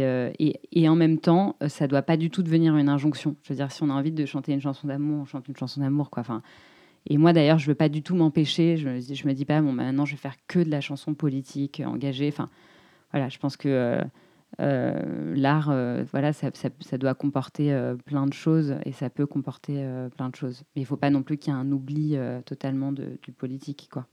et, 0.72 0.90
en 0.90 0.96
même 0.96 1.20
temps, 1.20 1.58
ça 1.68 1.86
doit 1.88 2.02
pas 2.02 2.18
du 2.18 2.32
tout 2.32 2.42
devenir 2.42 2.76
une 2.76 2.90
injonction. 2.90 3.36
Je 3.44 3.50
veux 3.50 3.56
dire, 3.56 3.72
si 3.72 3.84
on 3.84 3.92
a 3.92 3.94
envie 3.94 4.14
de 4.14 4.26
chanter 4.26 4.52
une 4.52 4.62
chanson 4.62 4.88
d'amour, 4.88 5.22
on 5.22 5.26
chante 5.26 5.48
une 5.48 5.56
chanson 5.56 5.82
d'amour. 5.82 6.10
Enfin, 6.18 6.42
et 7.06 7.20
moi, 7.20 7.34
d'ailleurs, 7.34 7.60
je 7.60 7.68
veux 7.68 7.76
pas 7.76 7.90
du 7.90 8.02
tout 8.02 8.16
m'empêcher. 8.16 8.78
Je, 8.78 9.00
je 9.00 9.28
me 9.28 9.34
dis 9.34 9.46
pas, 9.46 9.62
bon, 9.62 9.74
maintenant, 9.74 10.06
je 10.06 10.14
vais 10.14 10.18
faire 10.18 10.38
que 10.48 10.58
de 10.58 10.72
la 10.72 10.82
chanson 10.82 11.14
politique 11.14 11.84
engagée. 11.86 12.30
Enfin, 12.30 12.50
voilà, 13.12 13.30
je 13.30 13.38
pense 13.38 13.58
que 13.58 13.70
euh, 13.70 14.04
euh, 14.60 15.34
l'art, 15.36 15.70
euh, 15.70 16.04
voilà, 16.12 16.34
ça, 16.34 16.50
doit 16.98 17.14
comporter 17.14 17.76
plein 18.06 18.26
de 18.26 18.34
choses 18.34 18.76
et 18.86 18.92
ça 18.92 19.10
peut 19.10 19.26
comporter 19.26 19.86
plein 20.16 20.30
de 20.30 20.36
choses. 20.36 20.64
Mais 20.76 20.82
il 20.82 20.84
ne 20.84 20.88
faut 20.88 20.98
pas 20.98 21.10
non 21.10 21.24
plus 21.24 21.38
qu'il 21.38 21.54
y 21.54 21.56
ait 21.56 21.60
un 21.60 21.72
oubli 21.72 22.18
totalement 22.46 22.92
du 22.92 23.32
politique, 23.32 23.90
quoi. 23.92 24.08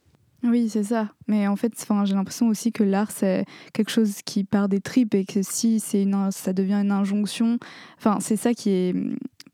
Oui, 0.47 0.69
c'est 0.69 0.85
ça. 0.85 1.09
Mais 1.27 1.49
en 1.49 1.57
fait, 1.57 1.73
j'ai 2.05 2.15
l'impression 2.15 2.49
aussi 2.49 2.71
que 2.71 2.85
l'art, 2.85 3.11
c'est 3.11 3.47
quelque 3.73 3.89
chose 3.89 4.21
qui 4.23 4.45
part 4.45 4.69
des 4.69 4.81
tripes 4.81 5.15
et 5.15 5.25
que 5.25 5.41
si 5.43 5.81
une, 5.95 6.31
ça 6.31 6.53
devient 6.53 6.75
une 6.75 6.91
injonction, 6.91 7.59
c'est 8.21 8.37
ça 8.37 8.53
qui 8.53 8.69
est 8.69 8.95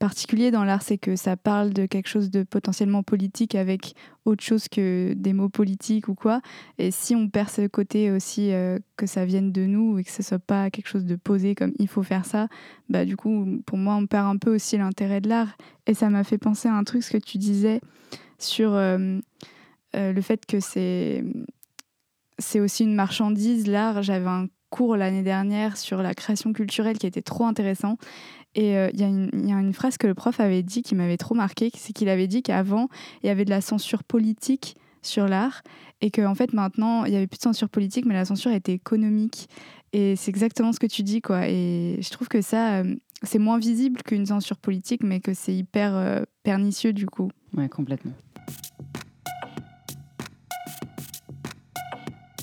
particulier 0.01 0.51
dans 0.51 0.65
l'art, 0.65 0.83
c'est 0.83 0.97
que 0.97 1.15
ça 1.15 1.37
parle 1.37 1.73
de 1.73 1.85
quelque 1.85 2.09
chose 2.09 2.31
de 2.31 2.43
potentiellement 2.43 3.03
politique 3.03 3.55
avec 3.55 3.95
autre 4.25 4.43
chose 4.43 4.67
que 4.67 5.13
des 5.13 5.35
mots 5.35 5.51
politiques 5.51 6.09
ou 6.09 6.15
quoi. 6.15 6.41
Et 6.79 6.91
si 6.91 7.15
on 7.15 7.29
perd 7.29 7.51
ce 7.51 7.67
côté 7.69 8.11
aussi 8.11 8.53
euh, 8.53 8.79
que 8.97 9.07
ça 9.07 9.27
vienne 9.27 9.53
de 9.53 9.67
nous 9.67 9.99
et 9.99 10.05
que 10.05 10.11
ce 10.11 10.23
soit 10.23 10.39
pas 10.39 10.71
quelque 10.71 10.89
chose 10.89 11.05
de 11.05 11.17
posé 11.17 11.55
comme 11.55 11.73
il 11.79 11.87
faut 11.87 12.03
faire 12.03 12.25
ça, 12.25 12.49
bah 12.89 13.05
du 13.05 13.17
coup, 13.17 13.47
pour 13.67 13.77
moi, 13.77 13.95
on 13.95 14.07
perd 14.07 14.27
un 14.27 14.39
peu 14.39 14.55
aussi 14.55 14.79
l'intérêt 14.79 15.21
de 15.21 15.29
l'art. 15.29 15.57
Et 15.87 15.93
ça 15.93 16.09
m'a 16.09 16.25
fait 16.25 16.39
penser 16.39 16.69
à 16.69 16.75
un 16.75 16.83
truc, 16.83 17.03
ce 17.03 17.11
que 17.11 17.19
tu 17.19 17.37
disais 17.37 17.83
sur 18.39 18.73
euh, 18.73 19.19
euh, 19.97 20.13
le 20.13 20.23
fait 20.23 20.47
que 20.47 20.61
c'est 20.61 21.23
c'est 22.39 22.59
aussi 22.59 22.85
une 22.85 22.95
marchandise. 22.95 23.67
L'art, 23.67 24.03
j'avais 24.03 24.27
un 24.27 24.47
cours 24.71 24.97
l'année 24.97 25.23
dernière 25.23 25.77
sur 25.77 26.01
la 26.01 26.15
création 26.15 26.53
culturelle 26.53 26.97
qui 26.97 27.07
était 27.07 27.23
trop 27.23 27.45
intéressant. 27.45 27.99
Et 28.55 28.77
euh, 28.77 28.91
il 28.93 29.01
y, 29.01 29.05
a 29.05 29.61
une 29.61 29.73
phrase 29.73 29.97
que 29.97 30.07
le 30.07 30.15
prof 30.15 30.41
avait 30.41 30.63
dit 30.63 30.83
qui 30.83 30.95
m'avait 30.95 31.17
trop 31.17 31.35
marqué, 31.35 31.71
c'est 31.75 31.93
qu'il 31.93 32.09
avait 32.09 32.27
dit 32.27 32.43
qu'avant, 32.43 32.89
il 33.23 33.29
y 33.29 33.31
avait 33.31 33.45
de 33.45 33.51
la 33.51 33.61
censure 33.61 34.03
politique 34.03 34.77
sur 35.03 35.29
l'art 35.29 35.63
et 36.01 36.11
qu'en 36.11 36.35
fait 36.35 36.53
maintenant, 36.53 37.05
il 37.05 37.13
n'y 37.13 37.17
avait 37.17 37.29
plus 37.29 37.39
de 37.39 37.43
censure 37.43 37.69
politique, 37.69 38.07
mais 38.07 38.15
la 38.15 38.25
censure 38.25 38.51
était 38.51 38.73
économique. 38.73 39.49
Et 39.93 40.17
c'est 40.17 40.31
exactement 40.31 40.73
ce 40.73 40.81
que 40.81 40.87
tu 40.87 41.03
dis, 41.03 41.21
quoi. 41.21 41.49
Et 41.49 41.99
je 42.01 42.11
trouve 42.11 42.29
que 42.29 42.43
ça, 42.43 42.81
euh, 42.81 42.97
c'est 43.23 43.39
moins 43.39 43.59
visible 43.59 44.03
qu'une 44.03 44.27
censure 44.27 44.57
politique, 44.57 45.03
mais 45.05 45.21
que 45.21 45.33
c'est 45.33 45.55
hyper 45.55 45.95
euh, 45.95 46.23
pernicieux 46.43 46.93
du 46.93 47.07
coup. 47.07 47.31
Ouais, 47.57 47.69
complètement. 47.69 48.13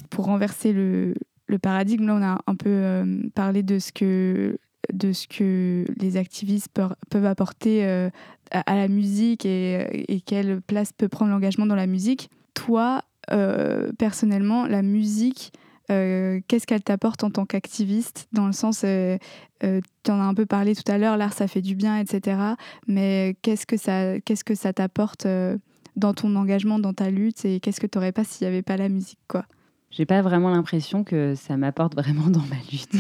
Pour 0.10 0.26
renverser 0.26 0.72
le, 0.72 1.16
paradigme, 1.62 2.08
là, 2.08 2.16
on 2.16 2.24
a 2.24 2.42
un 2.48 2.56
peu 2.56 3.30
parlé 3.34 3.62
de 3.62 3.78
ce 3.80 3.92
que 3.92 4.58
de 4.94 5.12
ce 5.12 5.28
que 5.28 5.86
les 6.00 6.18
activistes 6.18 6.70
peuvent 7.10 7.26
apporter 7.26 7.86
à, 8.52 8.76
la 8.76 8.88
musique 8.88 9.46
et, 9.46 10.22
quelle 10.26 10.62
place 10.62 10.94
peut 10.94 11.08
prendre 11.08 11.32
l'engagement 11.32 11.66
dans 11.66 11.76
la 11.76 11.88
musique. 11.88 12.30
Toi, 12.54 13.02
personnellement, 13.98 14.66
la 14.68 14.82
musique, 14.82 15.52
euh, 15.90 16.42
qu'est-ce 16.48 16.68
qu'elle 16.68 16.84
t'apporte 16.84 17.24
en 17.24 17.32
tant 17.32 17.46
qu'activiste? 17.46 18.28
Dans 18.34 18.46
le 18.46 18.52
sens, 18.54 18.82
euh, 18.84 19.18
euh, 19.64 19.82
tu 20.04 20.12
en 20.12 20.20
as 20.20 20.26
un 20.26 20.34
peu 20.34 20.46
parlé 20.46 20.76
tout 20.76 20.90
à 20.92 20.98
l'heure, 20.98 21.18
l'art 21.18 21.34
ça 21.34 21.48
fait 21.48 21.62
du 21.62 21.76
bien, 21.76 21.98
etc. 21.98 22.38
Mais 22.88 23.38
qu'est-ce 23.42 23.66
que 23.66 23.78
ça, 23.78 24.20
que 24.20 24.72
t'apporte 24.72 25.28
dans 25.96 26.14
ton 26.14 26.36
engagement, 26.36 26.80
dans 26.80 26.94
ta 26.94 27.10
lutte? 27.10 27.46
Et 27.46 27.60
qu'est-ce 27.60 27.80
que 27.80 27.88
tu 27.88 27.98
n'aurais 27.98 28.12
pas 28.12 28.24
s'il 28.24 28.48
n'y 28.48 28.54
avait 28.54 28.64
pas 28.64 28.78
la 28.78 28.90
musique 28.90 29.20
quoi? 29.28 29.46
J'ai 29.90 30.06
pas 30.06 30.22
vraiment 30.22 30.50
l'impression 30.50 31.04
que 31.04 31.36
ça 31.36 31.58
m'apporte 31.58 31.96
vraiment 31.98 32.28
dans 32.30 32.42
ma 32.42 32.58
lutte. 32.72 32.94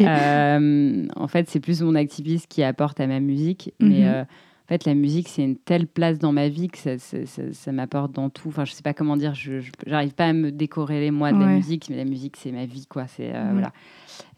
en 1.16 1.28
fait, 1.28 1.48
c'est 1.50 1.60
plus 1.60 1.82
mon 1.82 1.94
activisme 1.94 2.46
qui 2.48 2.62
apporte 2.62 3.00
à 3.00 3.06
ma 3.06 3.20
musique. 3.20 3.72
Mais 3.80 4.04
mhm. 4.04 4.26
En 4.66 4.68
fait, 4.68 4.84
la 4.84 4.94
musique, 4.94 5.28
c'est 5.28 5.44
une 5.44 5.56
telle 5.56 5.86
place 5.86 6.18
dans 6.18 6.32
ma 6.32 6.48
vie 6.48 6.66
que 6.66 6.78
ça, 6.78 6.98
ça, 6.98 7.72
m'apporte 7.72 8.10
dans 8.10 8.30
tout. 8.30 8.48
Enfin, 8.48 8.64
je 8.64 8.72
sais 8.72 8.82
pas 8.82 8.94
comment 8.94 9.16
dire, 9.16 9.32
je 9.32 9.60
n'arrive 9.86 10.14
pas 10.14 10.26
à 10.26 10.32
me 10.32 10.50
décorréler, 10.50 11.12
moi, 11.12 11.30
de 11.30 11.38
la 11.38 11.46
musique, 11.46 11.88
mais 11.88 11.96
la 11.96 12.04
musique, 12.04 12.36
c'est 12.36 12.50
ma 12.50 12.66
vie, 12.66 12.84
quoi. 12.88 13.06
C'est, 13.06 13.32
euh, 13.32 13.50
voilà. 13.52 13.72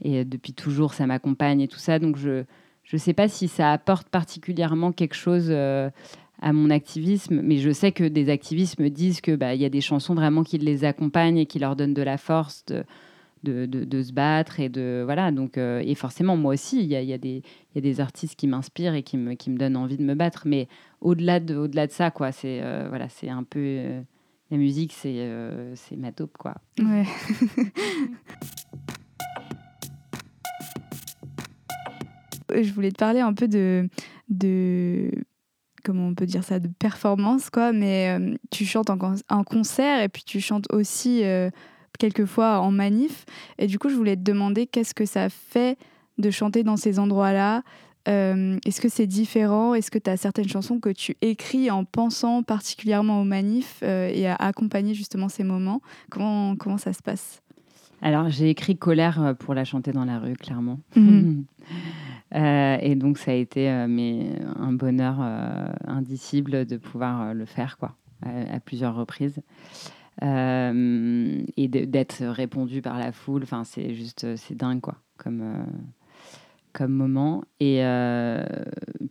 Et 0.02 0.18
euh, 0.18 0.24
depuis 0.24 0.52
toujours, 0.52 0.92
ça 0.92 1.06
m'accompagne 1.06 1.62
et 1.62 1.68
tout 1.68 1.78
ça. 1.78 1.98
Donc, 1.98 2.18
je 2.18 2.44
ne 2.92 2.98
sais 2.98 3.14
pas 3.14 3.26
si 3.26 3.48
ça 3.48 3.72
apporte 3.72 4.10
particulièrement 4.10 4.92
quelque 4.92 5.14
chose 5.14 5.46
euh, 5.48 5.88
à 6.40 6.52
mon 6.52 6.70
activisme, 6.70 7.40
mais 7.42 7.58
je 7.58 7.70
sais 7.70 7.92
que 7.92 8.04
des 8.04 8.30
activistes 8.30 8.78
me 8.78 8.88
disent 8.90 9.20
qu'il 9.20 9.36
bah, 9.36 9.54
y 9.54 9.64
a 9.64 9.68
des 9.68 9.80
chansons 9.80 10.14
vraiment 10.14 10.44
qui 10.44 10.58
les 10.58 10.84
accompagnent 10.84 11.38
et 11.38 11.46
qui 11.46 11.58
leur 11.58 11.74
donnent 11.76 11.94
de 11.94 12.02
la 12.02 12.18
force. 12.18 12.64
De, 12.66 12.84
de, 13.44 13.66
de, 13.66 14.02
se 14.02 14.12
battre 14.12 14.58
et 14.58 14.68
de 14.68 15.02
voilà. 15.04 15.30
Donc 15.30 15.58
euh, 15.58 15.80
et 15.84 15.94
forcément 15.94 16.36
moi 16.36 16.54
aussi 16.54 16.80
il 16.80 16.86
y 16.86 16.96
a, 16.96 17.02
y, 17.02 17.12
a 17.12 17.16
y 17.16 17.42
a, 17.76 17.80
des 17.80 18.00
artistes 18.00 18.34
qui 18.34 18.48
m'inspirent 18.48 18.94
et 18.94 19.04
qui 19.04 19.16
me, 19.16 19.34
qui 19.34 19.50
me 19.50 19.56
donnent 19.56 19.76
envie 19.76 19.96
de 19.96 20.02
me 20.02 20.16
battre. 20.16 20.42
Mais 20.44 20.66
au-delà 21.00 21.38
de 21.38 21.54
au-delà 21.54 21.86
de 21.86 21.92
ça 21.92 22.10
quoi 22.10 22.32
c'est 22.32 22.58
euh, 22.62 22.86
voilà 22.88 23.08
c'est 23.08 23.28
un 23.28 23.44
peu 23.44 23.60
euh, 23.60 24.00
la 24.50 24.56
musique 24.56 24.92
c'est 24.92 25.30
c'est 25.76 25.94
ma 25.94 26.10
taupe 26.10 26.36
quoi. 26.36 26.56
Ouais. 26.80 27.04
Je 32.62 32.72
voulais 32.72 32.90
te 32.90 32.98
parler 32.98 33.20
un 33.20 33.34
peu 33.34 33.46
de 33.46 33.88
de 34.28 35.12
comment 35.84 36.08
on 36.08 36.14
peut 36.14 36.26
dire 36.26 36.44
ça 36.44 36.58
de 36.58 36.68
performance 36.68 37.50
quoi 37.50 37.72
mais 37.72 38.18
tu 38.50 38.64
chantes 38.64 38.90
en, 38.90 38.98
en, 39.28 39.44
concert 39.44 40.02
et 40.02 40.08
puis 40.08 40.22
tu 40.24 40.40
chantes 40.40 40.66
aussi 40.72 41.22
quelquefois 41.98 42.60
en 42.60 42.70
manif. 42.70 43.26
Et 43.58 43.66
du 43.66 43.78
coup, 43.78 43.90
je 43.90 43.94
voulais 43.94 44.16
te 44.16 44.22
demander 44.22 44.66
qu'est-ce 44.66 44.94
que 44.94 45.04
ça 45.04 45.28
fait 45.28 45.76
de 46.16 46.30
chanter 46.30 46.62
dans 46.62 46.76
ces 46.76 46.98
endroits-là? 46.98 47.62
Euh, 48.08 48.58
Est-ce 48.64 48.80
que 48.80 48.88
c'est 48.88 49.06
différent? 49.06 49.74
Est-ce 49.74 49.90
que 49.90 49.98
tu 49.98 50.08
as 50.08 50.16
certaines 50.16 50.48
chansons 50.48 50.80
que 50.80 50.88
tu 50.88 51.16
écris 51.20 51.70
en 51.70 51.84
pensant 51.84 52.42
particulièrement 52.42 53.20
aux 53.20 53.24
manifs 53.24 53.80
euh, 53.82 54.10
et 54.12 54.26
à 54.26 54.34
accompagner 54.34 54.94
justement 54.94 55.28
ces 55.28 55.44
moments? 55.44 55.82
Comment, 56.08 56.56
comment 56.56 56.78
ça 56.78 56.92
se 56.92 57.02
passe? 57.02 57.42
Alors, 58.00 58.30
j'ai 58.30 58.48
écrit 58.48 58.76
Colère 58.76 59.20
euh, 59.20 59.34
pour 59.34 59.54
la 59.54 59.64
chanter 59.64 59.92
dans 59.92 60.04
la 60.04 60.18
rue, 60.18 60.34
clairement. 60.34 60.80
Mhm. 60.96 61.44
et 62.32 62.94
donc, 62.94 63.18
ça 63.18 63.30
a 63.30 63.34
été 63.34 63.70
mais, 63.88 64.30
un 64.56 64.72
bonheur 64.72 65.20
indicible 65.86 66.66
de 66.66 66.76
pouvoir 66.76 67.34
le 67.34 67.44
faire 67.44 67.78
quoi, 67.78 67.96
à 68.22 68.60
plusieurs 68.60 68.94
reprises. 68.94 69.40
Euh, 70.24 71.42
et 71.56 71.68
d'être 71.68 72.24
répondu 72.24 72.82
par 72.82 72.98
la 72.98 73.12
foule. 73.12 73.44
C'est 73.64 73.94
juste, 73.94 74.24
euh, 74.24 74.34
c'est 74.36 74.56
dingue, 74.56 74.80
quoi, 74.80 74.96
comme, 75.16 75.42
euh, 75.42 75.64
comme 76.72 76.92
moment. 76.92 77.44
Et 77.60 77.82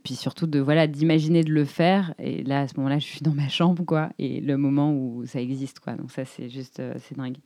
puis 0.04 0.14
surtout, 0.14 0.46
de 0.46 0.58
voilà, 0.58 0.86
d'imaginer 0.86 1.44
de 1.44 1.52
le 1.52 1.64
faire. 1.64 2.14
Et 2.18 2.42
là, 2.44 2.60
à 2.60 2.68
ce 2.68 2.76
moment-là, 2.76 2.98
je 2.98 3.06
suis 3.06 3.20
dans 3.22 3.34
ma 3.34 3.48
chambre, 3.48 3.84
quoi, 3.84 4.10
et 4.18 4.40
le 4.40 4.56
moment 4.56 4.92
où 4.92 5.24
ça 5.26 5.40
existe, 5.40 5.80
quoi. 5.80 5.94
Donc 5.94 6.10
ça, 6.10 6.24
c'est 6.24 6.48
juste, 6.48 6.82
c'est 6.98 7.16
dingue. 7.16 7.38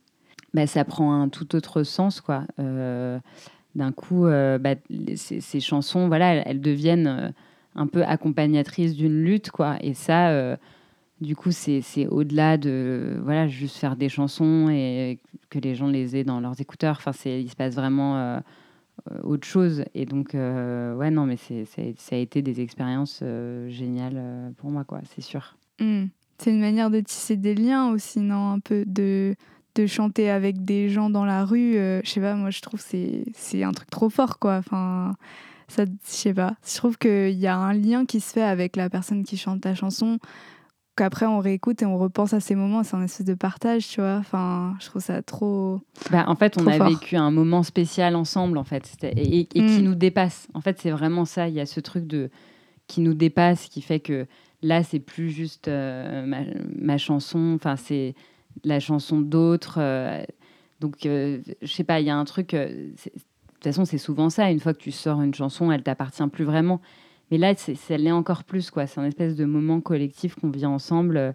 Bah, 0.53 0.67
ça 0.67 0.85
prend 0.85 1.13
un 1.13 1.29
tout 1.29 1.55
autre 1.55 1.83
sens, 1.83 2.21
quoi. 2.21 2.45
D'un 3.75 3.91
coup, 3.91 4.23
bah, 4.25 4.75
ces, 5.15 5.41
ces, 5.41 5.59
chansons, 5.59 6.07
voilà, 6.07 6.47
elles, 6.47 6.61
deviennent 6.61 7.33
un 7.75 7.87
peu 7.87 8.03
accompagnatrices 8.03 8.95
d'une 8.95 9.23
lutte, 9.23 9.49
quoi. 9.49 9.77
Et 9.81 9.93
ça 9.93 10.57
du 11.23 11.35
coup, 11.35 11.51
c'est 11.51 12.07
au-delà 12.07 12.57
de 12.57 13.19
voilà, 13.23 13.47
juste 13.47 13.77
faire 13.77 13.95
des 13.95 14.09
chansons 14.09 14.69
et 14.69 15.19
que 15.49 15.59
les 15.59 15.73
gens 15.73 15.87
les 15.87 16.15
aient 16.15 16.23
dans 16.23 16.39
leurs 16.39 16.59
écouteurs. 16.61 16.97
Enfin, 16.99 17.11
il 17.25 17.49
se 17.49 17.55
passe 17.55 17.75
vraiment 17.75 18.17
euh, 18.17 18.39
euh, 19.11 19.21
autre 19.23 19.47
chose. 19.47 19.83
Et 19.95 20.05
donc, 20.05 20.35
euh, 20.35 20.95
ouais, 20.95 21.09
non, 21.09 21.25
mais 21.25 21.37
ça 21.37 21.81
a 22.11 22.15
été 22.15 22.41
des 22.41 22.61
expériences 22.61 23.23
géniales 23.67 24.53
pour 24.57 24.69
moi, 24.69 24.83
quoi, 24.83 25.01
c'est 25.15 25.21
sûr. 25.21 25.57
Mmh. 25.79 26.05
C'est 26.37 26.51
une 26.51 26.59
manière 26.59 26.89
de 26.89 26.99
tisser 26.99 27.37
des 27.37 27.55
liens 27.55 27.89
aussi, 27.91 28.19
non 28.19 28.51
Un 28.51 28.59
peu 28.59 28.83
de, 28.85 29.35
de 29.75 29.87
chanter 29.87 30.29
avec 30.29 30.63
des 30.63 30.89
gens 30.89 31.09
dans 31.09 31.25
la 31.25 31.45
rue. 31.45 31.73
je 31.73 32.01
sais 32.05 32.21
pas, 32.21 32.35
moi, 32.35 32.49
je 32.49 32.61
trouve 32.61 32.81
que 32.83 33.23
c'est 33.33 33.63
un 33.63 33.71
truc 33.71 33.89
trop 33.89 34.09
fort, 34.09 34.39
quoi. 34.39 34.57
Enfin, 34.57 35.15
ça, 35.67 35.85
je 35.85 35.91
sais 36.03 36.33
pas. 36.33 36.55
Je 36.65 36.75
trouve 36.75 36.97
qu'il 36.97 37.31
y 37.31 37.47
a 37.47 37.57
un 37.57 37.73
lien 37.73 38.05
qui 38.05 38.19
se 38.19 38.33
fait 38.33 38.43
avec 38.43 38.75
la 38.75 38.89
personne 38.89 39.23
qui 39.23 39.37
chante 39.37 39.61
ta 39.61 39.73
chanson 39.75 40.19
qu'après 40.95 41.25
on 41.25 41.39
réécoute 41.39 41.81
et 41.81 41.85
on 41.85 41.97
repense 41.97 42.33
à 42.33 42.39
ces 42.39 42.55
moments, 42.55 42.83
c'est 42.83 42.95
un 42.95 43.03
espèce 43.03 43.25
de 43.25 43.33
partage, 43.33 43.87
tu 43.87 44.01
vois. 44.01 44.17
Enfin, 44.19 44.75
je 44.79 44.87
trouve 44.87 45.01
ça 45.01 45.21
trop. 45.21 45.81
Bah, 46.11 46.25
en 46.27 46.35
fait, 46.35 46.57
on 46.59 46.67
a 46.67 46.87
vécu 46.87 47.15
un 47.15 47.31
moment 47.31 47.63
spécial 47.63 48.15
ensemble, 48.15 48.57
en 48.57 48.63
fait, 48.63 48.95
et, 49.03 49.45
qui 49.45 49.61
mm. 49.61 49.81
nous 49.81 49.95
dépasse. 49.95 50.47
En 50.53 50.61
fait, 50.61 50.79
c'est 50.79 50.91
vraiment 50.91 51.25
ça. 51.25 51.47
Il 51.47 51.55
y 51.55 51.59
a 51.59 51.65
ce 51.65 51.79
truc 51.79 52.05
de 52.07 52.29
qui 52.87 53.01
nous 53.01 53.13
dépasse, 53.13 53.67
qui 53.69 53.81
fait 53.81 53.99
que 53.99 54.27
là, 54.61 54.83
c'est 54.83 54.99
plus 54.99 55.29
juste 55.29 55.67
euh, 55.67 56.25
ma, 56.75 56.97
chanson. 56.97 57.53
Enfin, 57.55 57.75
c'est 57.75 58.13
la 58.63 58.79
chanson 58.79 59.21
d'autres. 59.21 59.77
Euh, 59.79 60.23
donc, 60.79 61.05
euh, 61.05 61.39
je 61.61 61.71
sais 61.71 61.83
pas. 61.83 61.99
Il 61.99 62.07
y 62.07 62.09
a 62.09 62.17
un 62.17 62.25
truc. 62.25 62.51
de 62.51 62.93
toute 62.95 63.63
façon, 63.63 63.85
c'est 63.85 63.97
souvent 63.97 64.29
ça. 64.29 64.51
Une 64.51 64.59
fois 64.59 64.73
que 64.73 64.79
tu 64.79 64.91
sors 64.91 65.21
une 65.21 65.33
chanson, 65.33 65.71
elle 65.71 65.83
t'appartient 65.83 66.27
plus 66.27 66.45
vraiment. 66.45 66.81
Mais 67.31 67.37
là, 67.37 67.53
ça 67.55 67.97
l'est 67.97 68.11
encore 68.11 68.43
plus, 68.43 68.69
quoi. 68.69 68.85
C'est 68.85 68.99
un 68.99 69.05
espèce 69.05 69.35
de 69.35 69.45
moment 69.45 69.81
collectif 69.81 70.35
qu'on 70.35 70.49
vit 70.49 70.65
ensemble, 70.65 71.33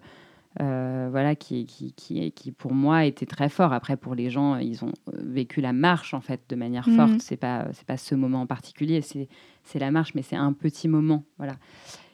euh, 0.61 1.07
voilà, 1.11 1.35
qui, 1.35 1.65
qui, 1.65 1.93
qui, 1.93 2.31
qui, 2.31 2.51
pour 2.51 2.73
moi 2.73 3.05
était 3.05 3.25
très 3.25 3.49
fort. 3.49 3.73
Après, 3.73 3.97
pour 3.97 4.15
les 4.15 4.29
gens, 4.29 4.57
ils 4.57 4.83
ont 4.85 4.93
vécu 5.13 5.61
la 5.61 5.73
marche 5.73 6.13
en 6.13 6.21
fait 6.21 6.41
de 6.49 6.55
manière 6.55 6.87
mhm. 6.87 6.95
forte. 6.95 7.21
C'est 7.21 7.37
pas, 7.37 7.67
c'est 7.73 7.85
pas 7.85 7.97
ce 7.97 8.15
moment 8.15 8.41
en 8.41 8.47
particulier, 8.47 9.01
c'est, 9.01 9.27
c'est 9.63 9.79
la 9.79 9.91
marche, 9.91 10.13
mais 10.15 10.21
c'est 10.21 10.35
un 10.35 10.53
petit 10.53 10.87
moment, 10.87 11.23
voilà. 11.37 11.55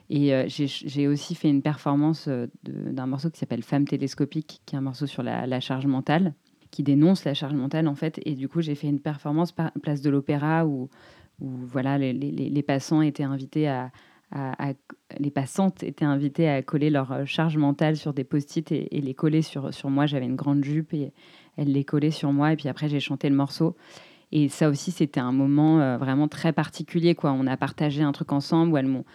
Et 0.09 0.33
euh, 0.33 0.45
j'ai 0.47 1.07
aussi 1.07 1.33
fait 1.35 1.49
une 1.49 1.61
performance 1.61 2.27
euh, 2.27 2.47
d'un 2.63 3.07
morceau 3.07 3.29
qui 3.29 3.39
s'appelle 3.39 3.63
Femme 3.63 3.87
télescopique, 3.87 4.61
qui 4.65 4.75
est 4.75 4.77
un 4.77 4.81
morceau 4.81 5.07
sur 5.07 5.23
la, 5.23 5.59
charge 5.59 5.87
mentale, 5.87 6.33
qui 6.69 6.83
dénonce 6.83 7.25
la 7.25 7.33
charge 7.33 7.55
mentale 7.55 7.87
en 7.87 7.95
fait. 7.95 8.19
Et 8.25 8.35
du 8.35 8.47
coup, 8.47 8.61
j'ai 8.61 8.75
fait 8.75 8.87
une 8.87 8.99
performance 8.99 9.51
par 9.51 9.71
place 9.81 10.01
de 10.01 10.09
l'Opéra 10.09 10.65
où 10.65 10.89
voilà, 11.39 11.97
les, 11.97 12.63
passants 12.63 13.01
étaient 13.01 13.23
invités 13.23 13.67
à, 13.67 13.91
les 15.19 15.31
passantes 15.31 15.83
étaient 15.83 16.05
invitées 16.05 16.49
à 16.49 16.61
coller 16.61 16.89
leur 16.89 17.11
euh, 17.11 17.25
charge 17.25 17.57
mentale 17.57 17.95
sur 17.95 18.13
des 18.13 18.23
post-it 18.23 18.69
et, 18.71 18.89
les 18.91 19.13
coller 19.13 19.41
sur, 19.41 19.73
sur 19.73 19.89
moi. 19.89 20.05
J'avais 20.05 20.25
une 20.25 20.35
grande 20.35 20.63
jupe 20.63 20.93
et 20.93 21.13
elles 21.57 21.71
les 21.71 21.83
collaient 21.83 22.11
sur 22.11 22.31
moi. 22.31 22.53
Et 22.53 22.55
puis 22.55 22.67
après, 22.69 22.89
j'ai 22.89 22.99
chanté 22.99 23.29
le 23.29 23.35
morceau. 23.35 23.75
Et 24.31 24.49
ça 24.49 24.69
aussi, 24.69 24.91
c'était 24.91 25.19
un 25.19 25.31
moment 25.31 25.97
vraiment 25.97 26.27
très 26.27 26.51
particulier. 26.51 27.15
Quoi. 27.15 27.31
On 27.31 27.47
a 27.47 27.55
partagé 27.55 28.01
un 28.03 28.11
truc 28.11 28.33
ensemble 28.33 28.73
où 28.73 28.77
elles 28.77 28.87
m'ont, 28.87 29.05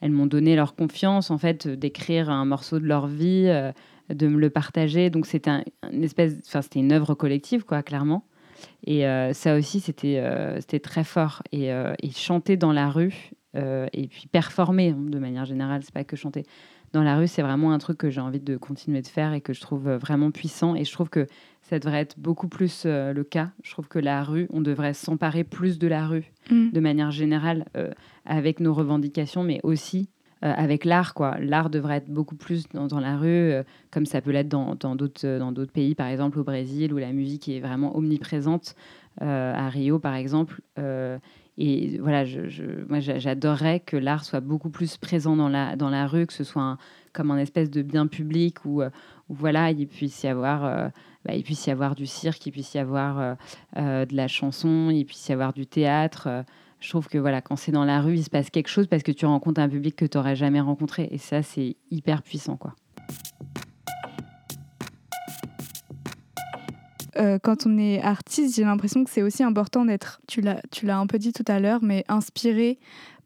elles 0.00 0.12
m'ont 0.12 0.26
donné 0.26 0.56
leur 0.56 0.74
confiance, 0.74 1.30
en 1.30 1.38
fait, 1.38 1.68
d'écrire 1.68 2.30
un 2.30 2.44
morceau 2.44 2.78
de 2.78 2.86
leur 2.86 3.06
vie, 3.06 3.44
euh, 3.46 3.72
de 4.08 4.26
me 4.26 4.38
le 4.38 4.50
partager. 4.50 5.10
Donc, 5.10 5.26
c'était 5.26 5.50
un, 5.50 5.64
une 5.92 6.04
espèce, 6.04 6.34
enfin, 6.46 6.62
c'était 6.62 6.80
une 6.80 6.92
œuvre 6.92 7.14
collective, 7.14 7.64
quoi, 7.64 7.82
clairement. 7.82 8.24
Et 8.86 9.06
euh, 9.06 9.32
ça 9.32 9.56
aussi, 9.56 9.80
c'était 9.80 10.18
euh, 10.18 10.56
c'était 10.60 10.80
très 10.80 11.04
fort. 11.04 11.42
Et, 11.52 11.72
euh, 11.72 11.94
et, 12.02 12.10
chanter 12.10 12.56
dans 12.56 12.72
la 12.72 12.88
rue, 12.88 13.30
et 13.54 14.06
puis 14.08 14.28
performer 14.30 14.90
hein, 14.90 14.96
de 15.08 15.18
manière 15.18 15.44
générale, 15.44 15.82
c'est 15.82 15.94
pas 15.94 16.04
que 16.04 16.16
chanter. 16.16 16.44
Dans 16.92 17.02
la 17.02 17.16
rue, 17.16 17.28
c'est 17.28 17.42
vraiment 17.42 17.72
un 17.72 17.78
truc 17.78 17.98
que 17.98 18.10
j'ai 18.10 18.20
envie 18.20 18.40
de 18.40 18.56
continuer 18.56 19.00
de 19.00 19.06
faire 19.06 19.32
et 19.32 19.40
que 19.40 19.52
je 19.52 19.60
trouve 19.60 19.90
vraiment 19.90 20.30
puissant. 20.30 20.74
Et 20.74 20.84
je 20.84 20.92
trouve 20.92 21.08
que 21.08 21.26
ça 21.62 21.78
devrait 21.78 22.00
être 22.00 22.18
beaucoup 22.18 22.48
plus 22.48 22.84
le 22.84 23.22
cas. 23.22 23.50
Je 23.62 23.70
trouve 23.70 23.88
que 23.88 23.98
la 23.98 24.22
rue, 24.24 24.48
on 24.50 24.60
devrait 24.60 24.94
s'emparer 24.94 25.44
plus 25.44 25.78
de 25.78 25.86
la 25.86 26.06
rue 26.06 26.32
mm. 26.50 26.70
de 26.70 26.80
manière 26.80 27.10
générale 27.10 27.64
avec 28.24 28.60
nos 28.60 28.74
revendications, 28.74 29.42
mais 29.42 29.60
aussi 29.62 30.08
euh, 30.42 30.54
avec 30.56 30.86
l'art. 30.86 31.12
L'art 31.38 31.68
devrait 31.68 31.96
être 31.96 32.08
beaucoup 32.08 32.34
plus 32.34 32.66
dans, 32.72 32.98
la 32.98 33.18
rue, 33.18 33.28
euh, 33.28 33.62
comme 33.90 34.06
ça 34.06 34.22
peut 34.22 34.30
l'être 34.30 34.48
dans, 34.48 34.74
d'autres, 34.96 35.26
euh, 35.26 35.38
dans 35.38 35.52
pays, 35.66 35.94
par 35.94 36.06
exemple 36.06 36.38
au 36.38 36.44
Brésil, 36.44 36.94
où 36.94 36.96
la 36.96 37.12
musique 37.12 37.46
est 37.50 37.60
vraiment 37.60 37.94
omniprésente, 37.94 38.74
à 39.20 39.68
Rio, 39.68 39.98
par 39.98 40.14
exemple. 40.14 40.62
et 41.58 41.98
voilà, 41.98 42.24
je, 42.24 42.86
moi, 42.88 43.00
j'adorerais 43.00 43.80
que 43.80 43.98
l'art 43.98 44.24
soit 44.24 44.40
beaucoup 44.40 44.70
plus 44.70 44.96
présent 44.96 45.36
dans 45.36 45.50
la, 45.50 45.76
dans 45.76 45.90
la 45.90 46.06
rue, 46.06 46.26
que 46.26 46.32
ce 46.32 46.44
soit 46.44 46.78
comme 47.12 47.30
un 47.30 47.36
espèce 47.36 47.70
de 47.70 47.82
bien 47.82 48.06
public 48.06 48.64
où, 48.64 48.82
où, 48.82 48.88
voilà, 49.34 49.72
il 49.72 49.86
puisse 49.88 50.22
y 50.22 50.26
avoir 50.26 50.90
bah, 51.26 51.34
il 51.34 51.42
puisse 51.42 51.66
y 51.66 51.70
avoir 51.70 51.96
du 51.96 52.06
cirque, 52.06 52.46
il 52.46 52.52
puisse 52.52 52.72
y 52.72 52.78
avoir 52.78 53.36
de 53.76 54.16
la 54.16 54.28
chanson, 54.28 54.88
il 54.90 55.04
puisse 55.04 55.28
y 55.28 55.32
avoir 55.32 55.52
du 55.52 55.66
théâtre. 55.66 56.44
Je 56.80 56.88
trouve 56.88 57.08
que 57.08 57.18
voilà, 57.18 57.42
quand 57.42 57.56
c'est 57.56 57.72
dans 57.72 57.84
la 57.84 58.00
rue, 58.00 58.14
il 58.14 58.24
se 58.24 58.30
passe 58.30 58.50
quelque 58.50 58.68
chose 58.68 58.86
parce 58.86 59.02
que 59.02 59.12
tu 59.12 59.26
rencontres 59.26 59.60
un 59.60 59.68
public 59.68 59.96
que 59.96 60.06
tu 60.06 60.16
n'aurais 60.16 60.36
jamais 60.36 60.60
rencontré. 60.60 61.08
Et 61.10 61.18
ça, 61.18 61.42
c'est 61.42 61.76
hyper 61.90 62.22
puissant. 62.22 62.56
quoi. 62.56 62.74
Euh, 67.16 67.38
quand 67.42 67.66
on 67.66 67.78
est 67.78 68.00
artiste, 68.00 68.56
j'ai 68.56 68.64
l'impression 68.64 69.04
que 69.04 69.10
c'est 69.10 69.22
aussi 69.22 69.42
important 69.42 69.84
d'être, 69.84 70.20
tu 70.26 70.40
l'as, 70.40 70.60
un 70.98 71.06
peu 71.06 71.18
dit 71.18 71.32
tout 71.32 71.44
à 71.48 71.60
l'heure, 71.60 71.80
mais 71.82 72.04
inspiré 72.08 72.78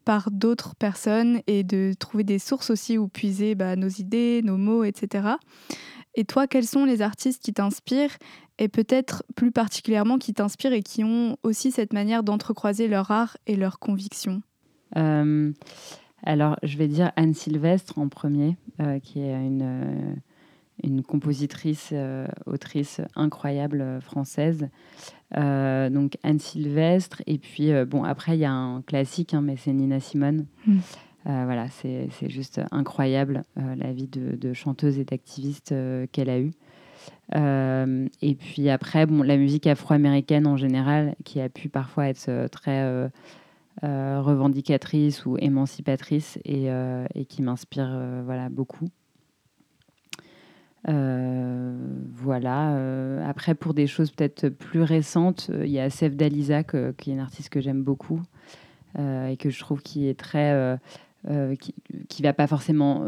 par 0.03 0.29
d'autres 0.31 0.75
personnes 0.75 1.39
et 1.47 1.63
de 1.63 1.93
trouver 1.97 2.23
des 2.23 2.39
sources 2.39 2.69
aussi 2.69 2.97
où 2.97 3.07
puiser 3.07 3.55
bah, 3.55 3.75
nos 3.75 3.87
idées, 3.87 4.41
nos 4.43 4.57
mots, 4.57 4.83
etc. 4.83 5.29
Et 6.15 6.25
toi, 6.25 6.47
quels 6.47 6.65
sont 6.65 6.85
les 6.85 7.01
artistes 7.01 7.43
qui 7.43 7.53
t'inspirent 7.53 8.17
et 8.57 8.67
peut-être 8.69 9.23
plus 9.35 9.51
particulièrement 9.51 10.17
qui 10.17 10.33
t'inspirent 10.33 10.73
et 10.73 10.81
qui 10.81 11.03
ont 11.03 11.37
aussi 11.43 11.71
cette 11.71 11.93
manière 11.93 12.23
d'entrecroiser 12.23 12.87
leur 12.87 13.11
art 13.11 13.37
et 13.47 13.55
leurs 13.55 13.79
convictions 13.79 14.41
euh, 14.95 15.51
Alors, 16.23 16.57
je 16.63 16.77
vais 16.77 16.87
dire 16.87 17.11
Anne 17.17 17.33
Sylvestre 17.33 17.99
en 17.99 18.07
premier, 18.07 18.55
euh, 18.79 18.99
qui 18.99 19.19
est 19.19 19.33
une 19.33 20.15
une 20.83 21.03
compositrice, 21.03 21.89
euh, 21.93 22.27
autrice 22.45 23.01
incroyable 23.15 23.81
euh, 23.81 24.01
française. 24.01 24.69
Euh, 25.37 25.89
donc 25.89 26.17
Anne 26.23 26.39
Sylvestre. 26.39 27.21
Et 27.27 27.37
puis, 27.37 27.71
bon, 27.85 28.03
après, 28.03 28.37
il 28.37 28.41
y 28.41 28.45
a 28.45 28.51
un 28.51 28.81
classique, 28.81 29.33
hein, 29.33 29.41
mais 29.41 29.55
c'est 29.57 29.73
Nina 29.73 29.99
Simone. 29.99 30.45
Hmm. 30.67 30.79
Voilà, 31.25 31.67
c'est 31.69 32.29
juste 32.29 32.61
incroyable 32.71 33.43
la 33.55 33.91
vie 33.91 34.07
de, 34.07 34.53
chanteuse 34.53 34.99
et 34.99 35.05
d'activiste 35.05 35.73
qu'elle 36.11 36.29
a 36.29 36.39
eue. 36.39 36.51
et 37.33 38.35
puis 38.35 38.69
après, 38.69 39.05
bon, 39.05 39.23
la 39.23 39.37
musique 39.37 39.67
afro-américaine 39.67 40.47
en 40.47 40.57
général, 40.57 41.15
qui 41.23 41.41
a 41.41 41.49
pu 41.49 41.69
parfois 41.69 42.07
être 42.07 42.47
très 42.51 43.09
revendicatrice 43.81 45.25
ou 45.25 45.37
émancipatrice 45.37 46.37
et, 46.45 46.69
qui 47.27 47.41
m'inspire 47.41 48.21
voilà, 48.23 48.49
beaucoup. 48.49 48.89
Euh, 50.87 51.73
voilà. 52.13 52.75
Euh, 52.75 53.27
après, 53.27 53.55
pour 53.55 53.73
des 53.73 53.87
choses 53.87 54.11
peut-être 54.11 54.49
plus 54.49 54.81
récentes, 54.81 55.49
euh, 55.49 55.65
il 55.65 55.71
y 55.71 55.79
a 55.79 55.89
Sef 55.89 56.15
Dalisa, 56.15 56.63
qui 56.63 56.77
est 56.77 57.13
une 57.13 57.19
artiste 57.19 57.49
que 57.49 57.61
j'aime 57.61 57.83
beaucoup 57.83 58.21
et 58.97 59.35
que 59.35 59.49
je 59.49 59.59
trouve 59.59 59.81
qui 59.81 60.07
est 60.07 60.17
très. 60.17 60.79
Qui 61.57 62.21
ne 62.21 62.27
va 62.27 62.33
pas 62.33 62.47
forcément 62.47 63.05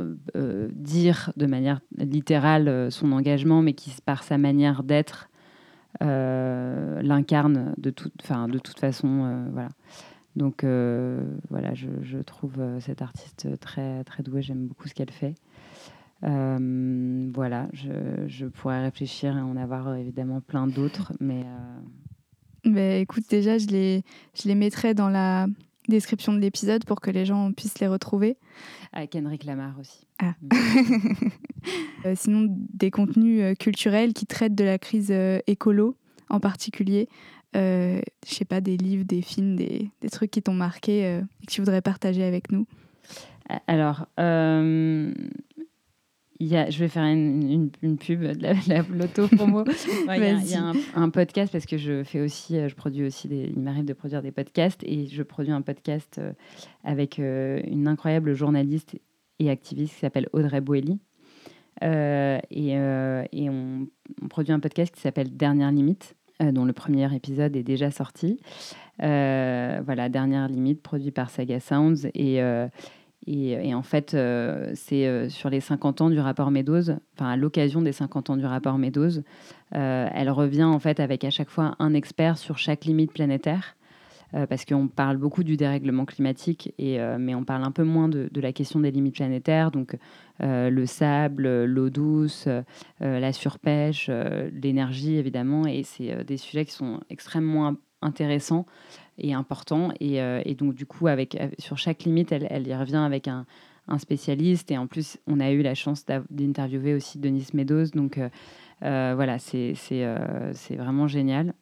dire 0.71 1.31
de 1.37 1.45
manière 1.45 1.81
littérale 1.97 2.91
son 2.91 3.11
engagement, 3.11 3.61
mais 3.61 3.73
qui, 3.73 3.93
par 4.05 4.23
sa 4.23 4.37
manière 4.37 4.83
d'être, 4.83 5.29
l'incarne 6.01 7.73
de, 7.77 7.89
toute, 7.89 8.13
de 8.17 8.59
toute 8.59 8.79
façon. 8.79 9.47
voilà. 9.51 9.69
Donc 10.35 10.63
voilà, 10.63 11.73
je, 11.73 12.17
trouve 12.23 12.55
cette 12.79 13.01
artiste 13.01 13.59
très, 13.59 14.03
très 14.03 14.23
douée, 14.23 14.41
j'aime 14.41 14.67
beaucoup 14.67 14.87
ce 14.87 14.93
qu'elle 14.93 15.11
fait. 15.11 15.35
Euh, 16.23 17.29
voilà, 17.33 17.67
je, 17.73 18.45
pourrais 18.45 18.81
réfléchir 18.81 19.37
et 19.37 19.41
en 19.41 19.55
avoir 19.55 19.95
évidemment 19.95 20.41
plein 20.41 20.67
d'autres, 20.67 21.13
mais. 21.19 21.43
Euh, 21.43 22.69
ben, 22.71 23.01
écoute, 23.01 23.23
déjà, 23.29 23.57
je 23.57 23.67
les, 23.67 24.03
je 24.33 24.47
les 24.47 24.55
mettrai 24.55 24.93
dans 24.93 25.09
la 25.09 25.47
description 25.87 26.33
de 26.33 26.39
l'épisode 26.39 26.85
pour 26.85 27.01
que 27.01 27.11
les 27.11 27.25
gens 27.25 27.51
puissent 27.51 27.79
les 27.79 27.87
retrouver. 27.87 28.37
Avec 28.93 29.15
Henrik 29.15 29.43
Lamar 29.43 29.77
aussi. 29.79 30.07
Ah. 30.19 30.33
Mm. 30.41 31.29
Euh, 32.05 32.13
sinon, 32.15 32.47
des 32.49 32.91
contenus 32.91 33.57
culturels 33.59 34.13
qui 34.13 34.25
traitent 34.25 34.55
de 34.55 34.63
la 34.63 34.77
crise 34.77 35.11
écolo 35.47 35.97
en 36.29 36.39
particulier. 36.39 37.09
je 37.53 37.99
sais 38.23 38.45
pas, 38.45 38.61
des 38.61 38.77
livres, 38.77 39.03
des 39.03 39.21
films, 39.21 39.57
des, 39.57 39.89
des 39.99 40.09
trucs 40.09 40.31
qui 40.31 40.41
t'ont 40.41 40.53
marqué 40.53 40.99
et 40.99 41.45
que 41.45 41.51
tu 41.51 41.59
voudrais 41.59 41.81
partager 41.81 42.23
avec 42.23 42.53
nous. 42.53 42.65
Alors, 43.67 44.05
il 46.39 46.47
y 46.47 46.55
a, 46.55 46.69
je 46.69 46.79
vais 46.79 46.87
faire 46.87 47.03
une, 47.03 47.71
une, 47.81 47.97
pub 47.97 48.21
de 48.21 48.97
l'auto-promo. 48.97 49.63
il 50.15 50.49
y 50.49 50.55
a, 50.55 50.73
un, 50.95 51.09
podcast 51.09 51.51
parce 51.51 51.65
que 51.65 51.77
je 51.77 52.03
fais 52.03 52.21
aussi, 52.21 52.57
euh, 52.57 52.69
je 52.69 52.75
produis 52.75 53.05
aussi 53.05 53.27
des, 53.27 53.51
il 53.55 53.59
m'arrive 53.59 53.85
de 53.85 53.93
produire 53.93 54.21
des 54.21 54.31
podcasts 54.31 54.83
et 54.83 55.07
je 55.07 55.23
produis 55.23 55.51
un 55.51 55.61
podcast 55.61 56.17
euh, 56.19 56.33
avec 56.83 57.19
euh, 57.19 57.61
une 57.65 57.87
incroyable 57.87 58.33
journaliste 58.33 58.97
et 59.39 59.49
activiste 59.49 59.95
qui 59.95 59.99
s'appelle 59.99 60.27
Audrey 60.33 60.61
Boelly. 60.61 60.99
et, 61.81 62.71
et 62.71 63.49
on, 63.49 63.87
produit 64.29 64.53
un 64.53 64.59
podcast 64.59 64.93
qui 64.93 65.01
s'appelle 65.01 65.35
Dernière 65.35 65.71
Limite, 65.71 66.15
dont 66.39 66.65
le 66.65 66.73
premier 66.73 67.13
épisode 67.15 67.55
est 67.55 67.63
déjà 67.63 67.91
sorti. 67.91 68.39
voilà, 68.99 70.09
Dernière 70.09 70.47
Limite, 70.47 70.81
produit 70.81 71.11
par 71.11 71.29
Saga 71.29 71.59
Sounds. 71.59 72.07
Et, 72.15 72.41
et, 73.27 73.75
en 73.75 73.83
fait, 73.83 74.13
euh, 74.13 74.71
c'est 74.73 75.05
euh, 75.05 75.27
sur 75.27 75.49
les 75.49 75.59
50 75.59 75.99
ans 75.99 76.09
du 76.09 76.19
rapport 76.19 76.49
Meadows, 76.49 76.91
enfin 77.13 77.29
à 77.31 77.35
l'occasion 77.35 77.81
des 77.81 77.91
50 77.91 78.29
ans 78.29 78.37
du 78.37 78.45
rapport 78.45 78.77
Meadows, 78.77 79.19
euh, 79.75 80.07
elle 80.13 80.29
revient 80.29 80.63
en 80.63 80.79
fait 80.79 81.01
avec 81.01 81.25
à 81.25 81.29
chaque 81.29 81.49
fois 81.49 81.75
un 81.79 81.93
expert 81.93 82.37
sur 82.37 82.57
chaque 82.57 82.85
limite 82.85 83.11
planétaire. 83.11 83.75
parce 84.49 84.65
qu'on 84.65 84.89
parle 84.89 85.15
beaucoup 85.15 85.45
du 85.45 85.55
dérèglement 85.55 86.03
climatique, 86.03 86.73
et, 86.77 86.99
mais 87.17 87.33
on 87.33 87.45
parle 87.45 87.63
un 87.63 87.71
peu 87.71 87.85
moins 87.85 88.09
de, 88.09 88.27
de 88.29 88.41
la 88.41 88.51
question 88.51 88.81
des 88.81 88.91
limites 88.91 89.15
planétaires, 89.15 89.71
donc 89.71 89.97
le 90.41 90.85
sable, 90.85 91.63
l'eau 91.63 91.89
douce, 91.89 92.49
la 92.99 93.31
surpêche, 93.31 94.09
l'énergie 94.51 95.15
évidemment, 95.15 95.65
et 95.65 95.83
c'est 95.83 96.25
des 96.25 96.35
sujets 96.35 96.65
qui 96.65 96.73
sont 96.73 96.99
extrêmement 97.09 97.73
intéressants 98.01 98.65
et 99.17 99.33
important. 99.33 99.91
Et, 99.99 100.21
euh, 100.21 100.41
et, 100.45 100.55
donc, 100.55 100.75
du 100.75 100.85
coup, 100.85 101.07
avec, 101.07 101.37
sur 101.59 101.77
chaque 101.77 102.03
limite, 102.03 102.31
elle, 102.31 102.47
elle 102.49 102.67
y 102.67 102.75
revient 102.75 102.97
avec 102.97 103.27
un, 103.27 103.45
un, 103.87 103.97
spécialiste. 103.97 104.71
Et 104.71 104.77
en 104.77 104.87
plus, 104.87 105.17
on 105.27 105.39
a 105.39 105.51
eu 105.51 105.61
la 105.61 105.75
chance 105.75 106.05
d'interviewer 106.29 106.93
aussi 106.93 107.19
Denis 107.19 107.47
Meadows. 107.53 107.87
Donc, 107.93 108.17
euh, 108.17 108.29
euh, 108.83 109.13
voilà, 109.15 109.39
c'est 109.39 109.73
vraiment 110.71 111.07
génial. 111.07 111.53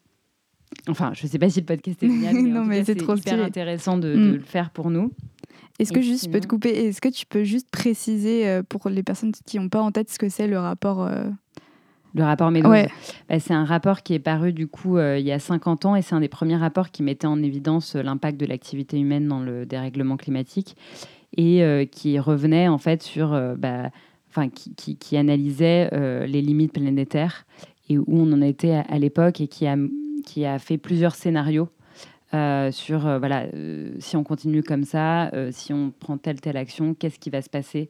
Enfin, 0.89 1.11
je 1.13 1.25
ne 1.25 1.29
sais 1.29 1.39
pas 1.39 1.49
si 1.49 1.61
le 1.61 1.65
podcast 1.65 2.03
est 2.03 2.07
génial, 2.07 2.35
mais, 2.35 2.49
non, 2.49 2.65
mais 2.65 2.83
c'est 2.83 2.95
trop 2.95 3.15
hyper 3.15 3.41
intéressant 3.41 3.97
de, 3.97 4.13
mm. 4.13 4.33
le 4.33 4.39
faire 4.39 4.71
pour 4.71 4.89
nous. 4.89 5.11
Est-ce 5.77 5.91
que 5.91 6.01
juste, 6.01 6.25
je 6.25 6.29
peux 6.29 6.39
te 6.39 6.47
couper, 6.47 6.69
est-ce 6.69 7.01
que 7.01 7.09
tu 7.09 7.25
peux 7.25 7.43
juste 7.43 7.69
préciser 7.69 8.61
pour 8.69 8.89
les 8.89 9.03
personnes 9.03 9.33
qui 9.45 9.59
n'ont 9.59 9.67
pas 9.67 9.81
en 9.81 9.91
tête 9.91 10.09
ce 10.09 10.17
que 10.17 10.29
c'est 10.29 10.47
le 10.47 10.57
rapport 10.57 11.09
le 12.15 12.23
rapport 12.23 12.49
Meadows, 12.49 12.69
bah, 12.69 13.39
c'est 13.39 13.53
un 13.53 13.65
rapport 13.65 14.01
qui 14.01 14.13
est 14.13 14.19
paru 14.19 14.53
du 14.53 14.67
coup 14.67 14.97
euh, 14.97 15.19
il 15.19 15.25
y 15.25 15.33
a 15.33 15.39
50 15.39 15.85
ans 15.85 15.95
et 15.95 16.01
c'est 16.01 16.15
un 16.15 16.21
des 16.21 16.29
premiers 16.29 16.55
rapports 16.55 16.89
qui 16.89 17.03
mettait 17.03 17.27
en 17.27 17.43
évidence 17.43 17.95
euh, 17.95 18.01
l'impact 18.01 18.39
de 18.39 18.45
l'activité 18.45 18.97
humaine 18.97 19.27
dans 19.27 19.41
le 19.41 19.65
dérèglement 19.65 20.15
climatique 20.15 20.77
et 21.35 21.61
euh, 21.61 21.85
qui 21.85 22.17
revenait 22.17 22.69
en 22.69 22.77
fait 22.77 23.03
sur, 23.03 23.37
bah, 23.57 23.89
enfin 24.29 24.47
qui, 24.47 24.95
qui, 24.95 25.17
analysait 25.17 25.89
les 26.25 26.41
limites 26.41 26.71
planétaires 26.71 27.45
et 27.89 27.97
où 27.97 28.05
on 28.07 28.31
en 28.31 28.41
était 28.41 28.81
à, 28.87 28.97
l'époque 28.97 29.41
et 29.41 29.47
qui 29.47 29.67
a, 29.67 29.75
qui 30.25 30.45
a 30.45 30.59
fait 30.59 30.77
plusieurs 30.77 31.15
scénarios 31.15 31.67
sur 32.71 32.99
voilà, 33.19 33.45
si 33.99 34.17
on 34.17 34.23
continue 34.23 34.63
comme 34.63 34.83
ça, 34.83 35.31
si 35.51 35.73
on 35.73 35.91
prend 35.91 36.17
telle 36.17 36.41
telle 36.41 36.57
action, 36.57 36.93
qu'est-ce 36.93 37.19
qui 37.19 37.29
va 37.29 37.41
se 37.41 37.49
passer 37.49 37.89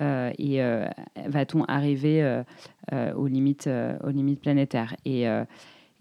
et 0.00 0.62
euh, 0.62 0.86
va-t-on 1.26 1.64
arriver 1.64 2.22
euh, 2.22 3.14
aux, 3.14 3.26
limites, 3.26 3.68
aux 4.02 4.10
limites 4.10 4.40
planétaires 4.40 4.96
et, 5.04 5.26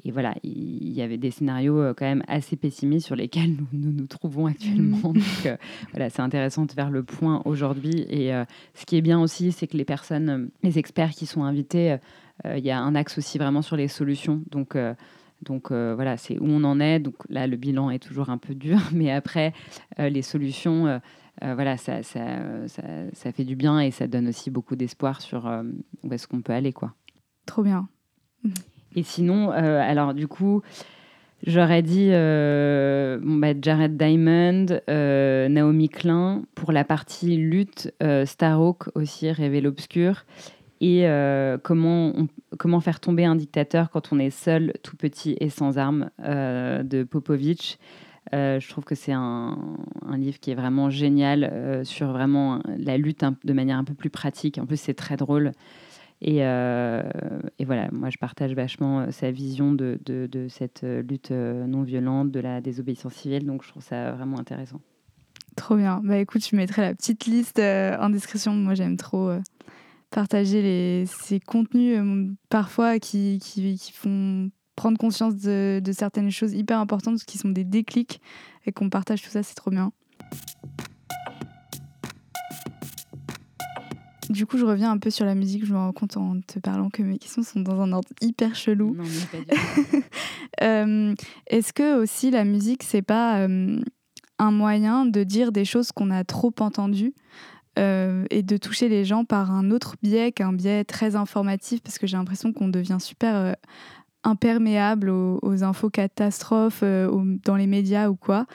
et 0.04 0.10
voilà, 0.12 0.34
il 0.44 0.92
y 0.92 1.02
avait 1.04 1.18
des 1.18 1.30
scénarios 1.30 1.94
quand 1.94 2.06
même 2.06 2.24
assez 2.28 2.56
pessimistes 2.56 3.06
sur 3.06 3.16
lesquels 3.16 3.56
nous 3.72 3.92
nous, 3.92 4.08
trouvons 4.08 4.48
actuellement. 4.48 4.98
Mm. 4.98 5.02
Donc 5.02 5.60
voilà, 5.92 6.10
c'est 6.10 6.22
intéressant 6.22 6.66
de 6.66 6.72
faire 6.72 6.90
le 6.90 7.04
point 7.04 7.42
aujourd'hui. 7.46 8.06
Et 8.10 8.32
ce 8.74 8.86
qui 8.86 8.98
est 8.98 9.02
bien 9.02 9.22
aussi, 9.22 9.52
c'est 9.52 9.68
que 9.68 9.78
les 9.78 9.86
personnes, 9.86 10.50
les 10.64 10.80
experts 10.80 11.12
qui 11.12 11.28
sont 11.28 11.44
invités, 11.44 11.98
il 12.46 12.66
y 12.66 12.72
a 12.72 12.80
un 12.80 12.96
axe 12.96 13.20
aussi 13.20 13.38
vraiment 13.38 13.62
sur 13.62 13.76
les 13.76 13.88
solutions. 13.88 14.42
Donc 14.50 14.76
donc 15.44 15.72
voilà, 15.72 16.18
c'est 16.18 16.40
où 16.40 16.46
on 16.48 16.64
en 16.64 16.80
est. 16.80 17.00
Donc 17.00 17.16
là, 17.30 17.46
le 17.46 17.58
bilan 17.58 17.92
est 17.92 18.00
toujours 18.00 18.32
un 18.32 18.40
peu 18.40 18.56
dur, 18.56 18.80
mais 18.94 19.12
après, 19.12 19.54
les 20.00 20.24
solutions, 20.24 21.00
euh, 21.44 21.56
voilà, 21.56 21.78
ça, 21.78 22.04
ça, 22.04 22.22
ça, 22.68 23.32
fait 23.32 23.44
du 23.44 23.56
bien 23.56 23.80
et 23.80 23.92
ça 23.92 24.08
donne 24.08 24.28
aussi 24.28 24.52
beaucoup 24.52 24.76
d'espoir 24.76 25.22
sur 25.22 25.48
euh, 25.48 25.64
où 26.04 26.14
est-ce 26.14 26.28
qu'on 26.28 26.42
peut 26.42 26.54
aller. 26.54 26.74
quoi. 26.74 26.94
Trop 27.46 27.64
bien. 27.64 27.88
Et 28.96 29.04
sinon, 29.04 29.54
euh, 29.54 29.80
alors 29.82 30.14
du 30.14 30.28
coup, 30.28 30.62
j'aurais 31.48 31.82
dit 31.82 32.10
bon, 32.10 33.38
bah, 33.38 33.54
Jared 33.60 33.96
Diamond, 33.96 34.66
Naomi 34.88 35.88
Klein, 35.88 36.44
pour 36.56 36.74
la 36.74 36.84
partie 36.84 37.38
lutte, 37.38 37.94
Starhawk 38.26 38.90
aussi, 38.96 39.32
Révèle 39.32 39.64
l'obscur. 39.64 40.26
Et 40.82 41.06
comment, 41.64 42.14
comment 42.58 42.82
faire 42.82 43.00
tomber 43.00 43.24
un 43.24 43.36
dictateur 43.38 43.92
quand 43.92 44.12
on 44.12 44.20
est 44.20 44.30
seul, 44.30 44.74
tout 44.84 44.98
petit 44.98 45.38
et 45.40 45.50
sans 45.50 45.78
armes, 45.78 46.10
de 46.20 47.04
Popovich. 47.04 47.78
Euh, 48.34 48.60
je 48.60 48.70
trouve 48.70 48.84
que 48.84 48.96
c'est 48.96 49.12
un, 49.12 49.58
livre 50.18 50.40
qui 50.40 50.52
est 50.52 50.56
vraiment 50.56 50.90
génial 50.90 51.44
euh, 51.44 51.84
sur 51.84 52.12
vraiment 52.12 52.62
la 52.78 52.98
lutte 52.98 53.24
de 53.44 53.54
manière 53.54 53.78
un 53.78 53.84
peu 53.84 53.94
plus 53.94 54.10
pratique. 54.10 54.58
En 54.58 54.66
plus, 54.66 54.78
c'est 54.78 54.94
très 54.94 55.18
drôle. 55.18 55.52
Et, 56.24 56.38
et, 56.38 57.66
voilà, 57.66 57.90
moi 57.92 58.12
je 58.12 58.20
partage 58.20 58.54
vachement 58.54 59.10
sa 59.10 59.32
vision 59.32 59.74
de, 59.74 59.98
cette 60.50 60.84
lutte 60.84 61.32
non 61.32 61.82
violente, 61.82 62.30
de 62.30 62.40
la 62.40 62.62
désobéissance 62.62 63.14
civile, 63.14 63.44
donc 63.48 63.64
je 63.64 63.70
trouve 63.70 63.82
ça 63.82 64.12
vraiment 64.12 64.38
intéressant. 64.38 64.80
Trop 65.56 65.78
bien. 65.78 66.00
Bah 66.04 66.20
écoute, 66.20 66.46
je 66.48 66.56
mettrai 66.56 66.84
la 66.84 66.94
petite 66.94 67.26
liste 67.26 67.60
en 67.60 68.10
description. 68.12 68.54
Moi 68.54 68.76
j'aime 68.76 68.98
trop 68.98 69.32
partager 70.12 71.06
ces 71.08 71.40
contenus 71.40 72.00
parfois 72.50 73.00
qui, 73.00 73.40
qui, 73.42 73.92
font 73.92 74.52
prendre 74.76 74.98
conscience 74.98 75.36
de, 75.36 75.82
de, 75.84 75.92
certaines 75.92 76.32
choses 76.32 76.54
hyper 76.54 76.80
importantes 76.80 77.24
qui 77.26 77.38
sont 77.38 77.50
des 77.50 77.64
déclics 77.64 78.22
et 78.66 78.72
qu'on 78.72 78.90
partage 78.90 79.22
tout 79.22 79.30
ça, 79.30 79.44
c'est 79.44 79.56
trop 79.56 79.72
bien. 79.72 79.92
Du 84.32 84.46
coup, 84.46 84.58
je 84.58 84.66
reviens 84.66 84.92
un 84.92 84.98
peu 84.98 85.10
sur 85.10 85.26
la 85.26 85.36
musique. 85.36 85.66
Je 85.66 85.74
me 85.74 85.78
rends 85.78 85.92
compte 85.92 86.16
en 86.16 86.40
te 86.40 86.58
parlant 86.60 86.90
que 86.90 87.04
mes 87.04 87.18
questions 87.18 87.44
sont 87.44 87.60
dans 87.60 87.82
un 87.82 87.92
ordre 87.92 88.08
hyper 88.22 88.56
chelou. 88.56 88.96
Non, 88.96 89.04
mais 89.04 89.40
pas 89.40 89.56
du 89.56 90.04
euh, 90.64 91.16
Est-ce 91.48 91.74
que 91.74 92.02
aussi 92.02 92.32
la 92.32 92.46
musique, 92.46 92.84
c'est 92.84 93.02
pas 93.02 93.40
euh, 93.40 93.82
un 94.40 94.52
moyen 94.52 95.06
de 95.06 95.24
dire 95.24 95.52
des 95.52 95.66
choses 95.66 95.92
qu'on 95.92 96.12
a 96.12 96.24
trop 96.24 96.54
entendues 96.60 97.14
euh, 97.78 98.26
et 98.30 98.42
de 98.42 98.56
toucher 98.56 98.88
les 98.88 99.04
gens 99.04 99.26
par 99.26 99.52
un 99.52 99.70
autre 99.70 99.96
biais 100.02 100.32
qu'un 100.32 100.54
biais 100.54 100.86
très 100.86 101.18
informatif? 101.18 101.82
Parce 101.82 101.98
que 101.98 102.08
j'ai 102.08 102.16
l'impression 102.16 102.54
qu'on 102.54 102.70
devient 102.70 103.00
super 103.02 103.56
imperméable 104.24 105.10
aux, 105.10 105.64
infos 105.64 105.90
catastrophes 105.90 106.84
dans 106.84 107.56
les 107.56 107.68
médias 107.68 108.10
ou 108.10 108.16
quoi. 108.16 108.46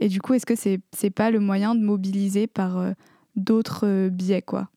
Et 0.00 0.08
du 0.08 0.20
coup, 0.20 0.34
est-ce 0.34 0.46
que 0.46 0.56
c'est 0.56 0.80
c'est 0.92 1.10
pas 1.10 1.30
le 1.30 1.40
moyen 1.40 1.74
de 1.74 1.80
mobiliser 1.80 2.46
par 2.46 2.94
d'autres 3.34 4.08
biais 4.08 4.42
quoi? 4.42 4.68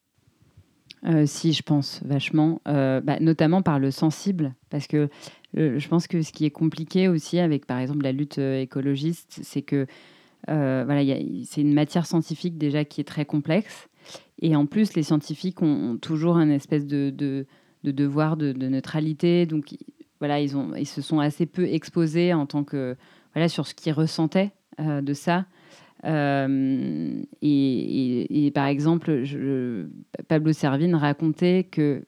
Euh, 1.06 1.26
si, 1.26 1.54
je 1.54 1.64
pense 1.64 2.02
vachement, 2.04 2.62
euh, 2.68 3.00
bah, 3.00 3.20
notamment 3.20 3.62
par 3.62 3.80
le 3.80 3.92
sensible, 3.92 4.54
parce 4.70 4.88
que 4.88 5.10
je 5.56 5.88
pense 5.88 6.08
que 6.08 6.22
ce 6.22 6.32
qui 6.32 6.46
est 6.46 6.52
compliqué 6.52 7.08
aussi 7.08 7.40
avec, 7.40 7.66
par 7.66 7.80
exemple, 7.80 8.04
la 8.04 8.12
lutte 8.12 8.38
euh, 8.38 8.62
écologiste, 8.62 9.40
c'est 9.42 9.62
que 9.62 9.88
voilà, 10.48 11.04
c'est 11.46 11.62
une 11.62 11.74
matière 11.74 12.06
scientifique 12.06 12.58
déjà 12.58 12.84
qui 12.84 13.02
est 13.02 13.06
très 13.06 13.26
complexe, 13.26 13.88
et 14.42 14.56
en 14.56 14.66
plus, 14.66 14.96
les 14.96 15.04
scientifiques 15.04 15.62
ont, 15.62 15.98
toujours 15.98 16.38
un 16.38 16.50
espèce 16.50 16.88
de, 16.88 17.12
de, 17.12 17.46
devoir 17.84 18.36
de, 18.36 18.52
neutralité, 18.54 19.46
donc 19.46 19.76
voilà, 20.20 20.40
ils, 20.40 20.56
ont, 20.56 20.76
ils 20.76 20.88
se 20.88 21.02
sont 21.02 21.20
assez 21.20 21.46
peu 21.46 21.66
exposés 21.66 22.34
en 22.34 22.46
tant 22.46 22.64
que 22.64 22.96
voilà 23.34 23.48
sur 23.48 23.68
ce 23.68 23.74
qu'ils 23.74 23.94
ressentaient 23.94 24.52
de 24.80 25.14
ça. 25.14 25.46
Euh, 26.06 27.22
et, 27.42 28.52
par 28.54 28.68
exemple, 28.68 29.24
Pablo 30.28 30.54
Servine 30.54 30.96
racontait 30.96 31.68
que 31.70 32.06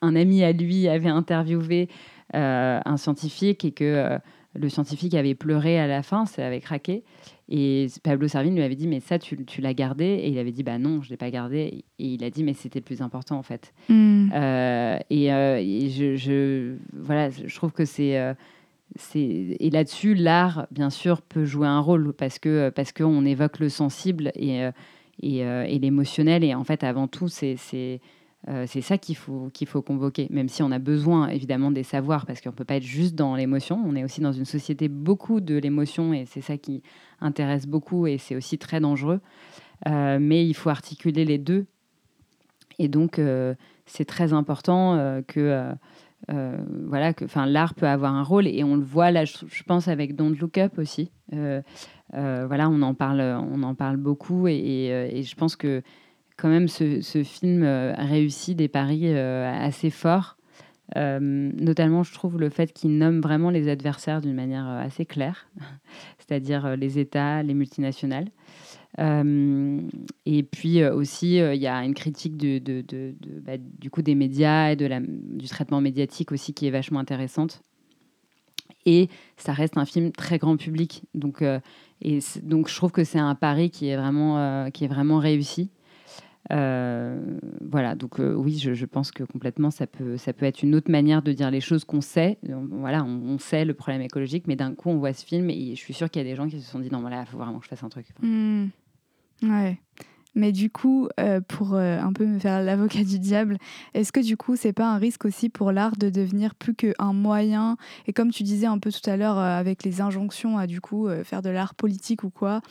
un 0.00 0.16
ami 0.16 0.42
à 0.42 0.52
lui 0.52 0.88
avait 0.88 1.08
interviewé 1.08 1.88
euh, 2.34 2.80
un 2.84 2.96
scientifique 2.96 3.64
et 3.64 3.70
que 3.70 3.84
euh, 3.84 4.18
le 4.54 4.68
scientifique 4.68 5.14
avait 5.14 5.34
pleuré 5.34 5.78
à 5.78 5.86
la 5.86 6.02
fin, 6.02 6.26
ça 6.26 6.46
avait 6.46 6.60
craqué. 6.60 7.04
Et 7.48 7.86
Pablo 8.02 8.28
Servine 8.28 8.54
lui 8.54 8.62
avait 8.62 8.76
dit, 8.76 8.88
mais 8.88 9.00
ça, 9.00 9.18
tu, 9.18 9.36
l'as 9.58 9.74
gardé 9.74 10.04
Et 10.04 10.28
il 10.28 10.38
avait 10.38 10.52
dit, 10.52 10.62
bah 10.62 10.78
non, 10.78 11.02
je 11.02 11.08
ne 11.08 11.10
l'ai 11.10 11.16
pas 11.16 11.30
gardé. 11.30 11.84
Et 11.98 12.06
il 12.06 12.24
a 12.24 12.30
dit, 12.30 12.44
mais 12.44 12.54
c'était 12.54 12.78
le 12.78 12.84
plus 12.84 13.02
important, 13.02 13.36
en 13.36 13.42
fait. 13.42 13.74
Hmm. 13.88 14.28
et, 15.10 15.90
je, 15.90 16.16
je, 16.16 16.76
voilà, 16.92 17.30
je 17.30 17.54
trouve 17.54 17.72
que 17.72 17.84
c'est 17.84 18.16
et 19.14 19.70
là-dessus, 19.70 20.14
l'art, 20.14 20.66
bien 20.70 20.90
sûr, 20.90 21.22
peut 21.22 21.44
jouer 21.44 21.66
un 21.66 21.80
rôle 21.80 22.12
parce 22.12 22.38
que 22.38 22.70
parce 22.70 22.92
qu'on 22.92 23.24
évoque 23.24 23.58
le 23.58 23.68
sensible 23.68 24.32
et, 24.34 24.62
euh, 24.62 24.70
euh, 25.24 25.64
et, 25.64 25.78
l'émotionnel. 25.78 26.44
Et 26.44 26.54
en 26.54 26.64
fait, 26.64 26.84
avant 26.84 27.08
tout, 27.08 27.28
c'est 27.28 28.00
euh, 28.48 28.64
c'est 28.66 28.80
ça 28.80 28.98
qu'il 28.98 29.16
faut, 29.16 29.50
qu'il 29.52 29.68
faut 29.68 29.82
convoquer, 29.82 30.26
même 30.30 30.48
si 30.48 30.62
on 30.62 30.70
a 30.72 30.78
besoin 30.78 31.28
évidemment 31.28 31.70
des 31.70 31.82
savoirs, 31.82 32.26
parce 32.26 32.40
qu'on 32.40 32.50
ne 32.50 32.54
peut 32.54 32.64
pas 32.64 32.76
être 32.76 32.82
juste 32.82 33.14
dans 33.14 33.36
l'émotion. 33.36 33.82
On 33.86 33.94
est 33.94 34.04
aussi 34.04 34.20
dans 34.20 34.32
une 34.32 34.44
société 34.44 34.88
beaucoup 34.88 35.40
de 35.40 35.56
l'émotion, 35.56 36.12
et 36.12 36.24
c'est 36.26 36.40
ça 36.40 36.56
qui 36.56 36.82
intéresse 37.20 37.66
beaucoup, 37.66 38.06
et 38.06 38.18
c'est 38.18 38.34
aussi 38.34 38.58
très 38.58 38.80
dangereux. 38.80 39.20
mais 39.86 40.46
il 40.46 40.54
faut 40.54 40.70
articuler 40.70 41.24
les 41.24 41.38
deux. 41.38 41.66
Et 42.78 42.88
donc, 42.88 43.20
c'est 43.86 44.04
très 44.04 44.32
important 44.32 45.22
que 45.28 45.74
euh, 46.30 46.56
voilà 46.86 47.12
que 47.12 47.24
enfin 47.24 47.46
l'art 47.46 47.74
peut 47.74 47.88
avoir 47.88 48.14
un 48.14 48.22
rôle 48.22 48.46
et 48.46 48.62
on 48.62 48.76
le 48.76 48.84
voit 48.84 49.10
là 49.10 49.24
je, 49.24 49.62
pense 49.66 49.88
avec 49.88 50.14
Don't 50.14 50.36
Look 50.40 50.56
Up 50.56 50.78
aussi 50.78 51.10
euh, 51.32 51.60
euh, 52.14 52.44
voilà 52.46 52.68
on 52.70 52.80
en 52.82 52.94
parle 52.94 53.20
on 53.20 53.64
en 53.64 53.74
parle 53.74 53.96
beaucoup 53.96 54.46
et, 54.46 55.20
je 55.24 55.34
pense 55.34 55.56
que 55.56 55.82
quand 56.36 56.48
même 56.48 56.68
ce, 56.68 57.22
film 57.24 57.64
réussit 57.64 58.56
des 58.56 58.68
paris 58.68 59.14
assez 59.16 59.90
forts 59.90 60.36
notamment 60.94 62.02
je 62.02 62.12
trouve 62.12 62.38
le 62.38 62.50
fait 62.50 62.72
qu'il 62.72 62.98
nomme 62.98 63.20
vraiment 63.20 63.50
les 63.50 63.68
adversaires 63.68 64.20
d'une 64.20 64.34
manière 64.34 64.66
assez 64.66 65.06
claire 65.06 65.48
c'est-à-dire 66.18 66.76
les 66.76 66.98
États 66.98 67.42
les 67.42 67.54
multinationales 67.54 68.26
euh, 68.98 69.80
et 70.26 70.42
puis 70.42 70.82
euh, 70.82 70.94
aussi, 70.94 71.40
euh, 71.40 71.54
il 71.54 71.62
y 71.62 71.66
a 71.66 71.82
une 71.84 71.94
critique 71.94 72.36
de, 72.36 72.60
bah, 73.40 73.52
du 73.58 73.90
coup 73.90 74.02
des 74.02 74.14
médias 74.14 74.70
et 74.70 74.76
du 74.76 75.48
traitement 75.48 75.80
médiatique 75.80 76.32
aussi 76.32 76.52
qui 76.52 76.66
est 76.66 76.70
vachement 76.70 77.00
intéressante. 77.00 77.62
Et 78.84 79.08
ça 79.36 79.52
reste 79.52 79.76
un 79.76 79.84
film 79.84 80.12
très 80.12 80.38
grand 80.38 80.56
public. 80.56 81.04
Donc, 81.14 81.44
et 82.00 82.18
donc 82.42 82.68
je 82.68 82.74
trouve 82.74 82.90
que 82.90 83.04
c'est 83.04 83.18
un 83.18 83.36
pari 83.36 83.70
qui 83.70 83.88
est 83.88 83.96
vraiment, 83.96 84.68
qui 84.72 84.84
est 84.84 84.88
vraiment 84.88 85.18
réussi. 85.18 85.70
Voilà, 86.50 87.94
donc 87.94 88.18
oui, 88.18 88.58
je, 88.58 88.84
pense 88.84 89.10
que 89.10 89.24
complètement, 89.24 89.70
ça 89.70 89.86
peut, 89.86 90.16
ça 90.16 90.32
peut 90.32 90.46
être 90.46 90.62
une 90.62 90.74
autre 90.74 90.90
manière 90.90 91.22
de 91.22 91.32
dire 91.32 91.50
les 91.50 91.60
choses 91.60 91.84
qu'on 91.84 92.00
sait. 92.00 92.38
Voilà, 92.42 93.04
on, 93.04 93.38
sait 93.38 93.64
le 93.64 93.74
problème 93.74 94.02
écologique, 94.02 94.46
mais 94.46 94.56
d'un 94.56 94.74
coup, 94.74 94.90
on 94.90 94.98
voit 94.98 95.12
ce 95.12 95.24
film 95.24 95.50
et 95.50 95.74
je 95.74 95.80
suis 95.80 95.94
sûre 95.94 96.10
qu'il 96.10 96.22
y 96.22 96.26
a 96.26 96.28
des 96.28 96.36
gens 96.36 96.48
qui 96.48 96.60
se 96.60 96.70
sont 96.70 96.80
dit 96.80 96.90
non, 96.90 97.00
voilà, 97.00 97.20
il 97.20 97.26
faut 97.26 97.38
vraiment 97.38 97.58
que 97.58 97.64
je 97.64 97.70
fasse 97.70 97.82
un 97.82 97.88
truc. 97.88 98.06
Mmh. 98.22 98.66
Ouais. 99.42 99.78
Mais 100.34 100.52
du 100.52 100.70
coup, 100.70 101.08
euh, 101.20 101.40
pour 101.46 101.74
euh, 101.74 101.98
un 101.98 102.12
peu 102.12 102.24
me 102.24 102.38
faire 102.38 102.62
l'avocat 102.62 103.04
du 103.04 103.18
diable, 103.18 103.58
est-ce 103.92 104.12
que 104.12 104.20
du 104.20 104.36
coup, 104.36 104.56
c'est 104.56 104.72
pas 104.72 104.90
un 104.90 104.96
risque 104.96 105.26
aussi 105.26 105.50
pour 105.50 105.72
l'art 105.72 105.96
de 105.96 106.08
devenir 106.08 106.54
plus 106.54 106.74
qu'un 106.74 107.12
moyen? 107.12 107.76
Et 108.06 108.12
comme 108.12 108.30
tu 108.30 108.42
disais 108.42 108.66
un 108.66 108.78
peu 108.78 108.90
tout 108.90 109.10
à 109.10 109.16
l'heure 109.16 109.38
euh, 109.38 109.58
avec 109.58 109.84
les 109.84 110.00
injonctions 110.00 110.56
à 110.56 110.66
du 110.66 110.80
coup 110.80 111.08
faire 111.24 111.42
de 111.42 111.50
l'art 111.50 111.74
politique 111.74 112.24
ou 112.24 112.30
quoi, 112.30 112.62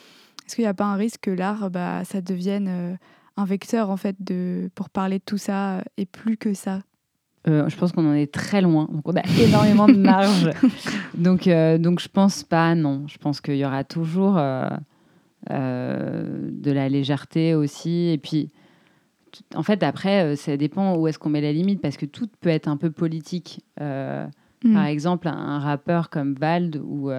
est-ce 0.45 0.55
qu'il 0.55 0.63
n'y 0.63 0.69
a 0.69 0.73
pas 0.73 0.85
un 0.85 0.95
risque 0.95 1.21
que 1.21 1.31
l'art, 1.31 1.69
bah, 1.69 2.03
ça 2.03 2.21
devienne 2.21 2.97
un 3.37 3.45
vecteur 3.45 3.89
en 3.89 3.97
fait 3.97 4.15
de 4.19 4.69
pour 4.75 4.89
parler 4.89 5.19
de 5.19 5.23
tout 5.25 5.37
ça 5.37 5.83
et 5.97 6.05
plus 6.05 6.37
que 6.37 6.53
ça 6.53 6.81
je 7.45 7.75
pense 7.75 7.91
qu'on 7.91 8.07
en 8.07 8.13
est 8.13 8.31
très 8.31 8.61
loin, 8.61 8.87
donc 8.91 9.01
on 9.07 9.15
a 9.15 9.23
énormément 9.41 9.87
de 9.87 9.97
marge. 9.97 10.51
donc, 11.17 11.49
donc 11.79 11.99
je 11.99 12.07
pense 12.07 12.43
pas, 12.43 12.75
non. 12.75 13.07
Je 13.07 13.17
pense 13.17 13.41
qu'il 13.41 13.55
y 13.55 13.65
aura 13.65 13.83
toujours 13.83 14.37
euh, 15.49 16.51
de 16.51 16.71
la 16.71 16.87
légèreté 16.87 17.55
aussi. 17.55 18.09
Et 18.09 18.19
puis, 18.19 18.51
en 19.55 19.63
fait, 19.63 19.81
après, 19.81 20.23
euh, 20.23 20.35
ça 20.35 20.55
dépend 20.55 20.95
où 20.97 21.07
est-ce 21.07 21.17
qu'on 21.17 21.31
met 21.31 21.41
la 21.41 21.51
limite, 21.51 21.81
parce 21.81 21.97
que 21.97 22.05
tout 22.05 22.29
peut 22.41 22.49
être 22.49 22.67
un 22.67 22.77
peu 22.77 22.91
politique. 22.91 23.65
Euh, 23.79 24.27
mm. 24.63 24.73
Par 24.75 24.85
exemple, 24.85 25.27
un, 25.27 25.57
rappeur 25.57 26.11
comme 26.11 26.35
Vald, 26.35 26.79
où, 26.85 27.09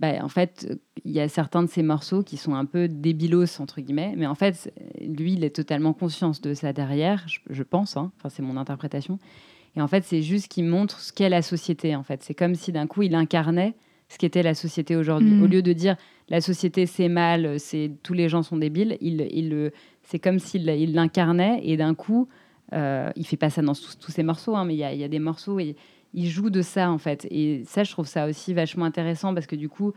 bah, 0.00 0.14
en 0.22 0.28
fait, 0.28 0.80
il 1.04 1.12
y 1.12 1.20
a 1.20 1.28
certains 1.28 1.62
de 1.62 1.68
ses 1.68 1.82
morceaux 1.82 2.22
qui 2.22 2.38
sont 2.38 2.54
un 2.54 2.64
peu 2.64 2.88
débilos, 2.88 3.60
entre 3.60 3.82
guillemets, 3.82 4.14
mais 4.16 4.26
en 4.26 4.34
fait, 4.34 4.72
lui, 4.98 5.34
il 5.34 5.44
est 5.44 5.54
totalement 5.54 5.92
conscient 5.92 6.32
de 6.42 6.54
ça 6.54 6.72
derrière, 6.72 7.26
je, 7.26 7.62
pense, 7.62 7.98
hein. 7.98 8.10
enfin, 8.16 8.30
c'est 8.30 8.42
mon 8.42 8.56
interprétation. 8.56 9.18
Et 9.76 9.82
en 9.82 9.88
fait, 9.88 10.04
c'est 10.04 10.22
juste 10.22 10.48
qu'il 10.48 10.64
montre 10.64 11.00
ce 11.00 11.12
qu'est 11.12 11.28
la 11.28 11.42
société, 11.42 11.94
en 11.94 12.02
fait. 12.02 12.22
C'est 12.22 12.34
comme 12.34 12.54
si 12.54 12.72
d'un 12.72 12.86
coup, 12.86 13.02
il 13.02 13.14
incarnait 13.14 13.74
ce 14.08 14.16
qu'était 14.16 14.42
la 14.42 14.54
société 14.54 14.96
aujourd'hui. 14.96 15.32
Mm. 15.32 15.42
Au 15.42 15.46
lieu 15.46 15.62
de 15.62 15.72
dire 15.74 15.96
la 16.30 16.40
société 16.40 16.86
c'est 16.86 17.08
mal, 17.08 17.60
c'est 17.60 17.92
tous 18.02 18.14
les 18.14 18.28
gens 18.28 18.42
sont 18.42 18.56
débiles, 18.56 18.96
il, 19.00 19.20
il, 19.30 19.70
c'est 20.02 20.18
comme 20.18 20.38
s'il 20.38 20.68
il 20.68 20.94
l'incarnait 20.94 21.60
et 21.62 21.76
d'un 21.76 21.94
coup, 21.94 22.26
euh, 22.72 23.10
il 23.16 23.26
fait 23.26 23.36
pas 23.36 23.50
ça 23.50 23.62
dans 23.62 23.74
tous, 23.74 24.10
ses 24.10 24.22
morceaux, 24.22 24.56
hein, 24.56 24.64
mais 24.64 24.74
il 24.74 24.78
y, 24.78 24.98
y, 24.98 25.04
a 25.04 25.08
des 25.08 25.18
morceaux 25.18 25.60
et 25.60 25.76
il 26.14 26.28
joue 26.28 26.50
de 26.50 26.62
ça 26.62 26.90
en 26.90 26.98
fait. 26.98 27.26
Et 27.30 27.62
ça, 27.66 27.84
je 27.84 27.90
trouve 27.92 28.06
ça 28.06 28.26
aussi 28.26 28.54
vachement 28.54 28.84
intéressant 28.84 29.34
parce 29.34 29.46
que 29.46 29.56
du 29.56 29.68
coup, 29.68 29.92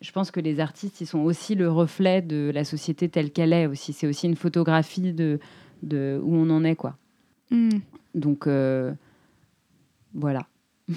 je 0.00 0.12
pense 0.12 0.30
que 0.30 0.40
les 0.40 0.60
artistes, 0.60 1.00
ils 1.00 1.06
sont 1.06 1.20
aussi 1.20 1.54
le 1.54 1.70
reflet 1.70 2.22
de 2.22 2.50
la 2.52 2.64
société 2.64 3.08
telle 3.08 3.30
qu'elle 3.30 3.52
est 3.52 3.66
aussi. 3.66 3.92
C'est 3.92 4.06
aussi 4.06 4.26
une 4.26 4.36
photographie 4.36 5.12
de, 5.12 5.38
de 5.82 6.20
où 6.22 6.34
on 6.34 6.50
en 6.50 6.64
est 6.64 6.76
quoi. 6.76 6.96
Mm. 7.50 7.78
Donc 8.14 8.46
euh, 8.46 8.92
voilà. 10.14 10.46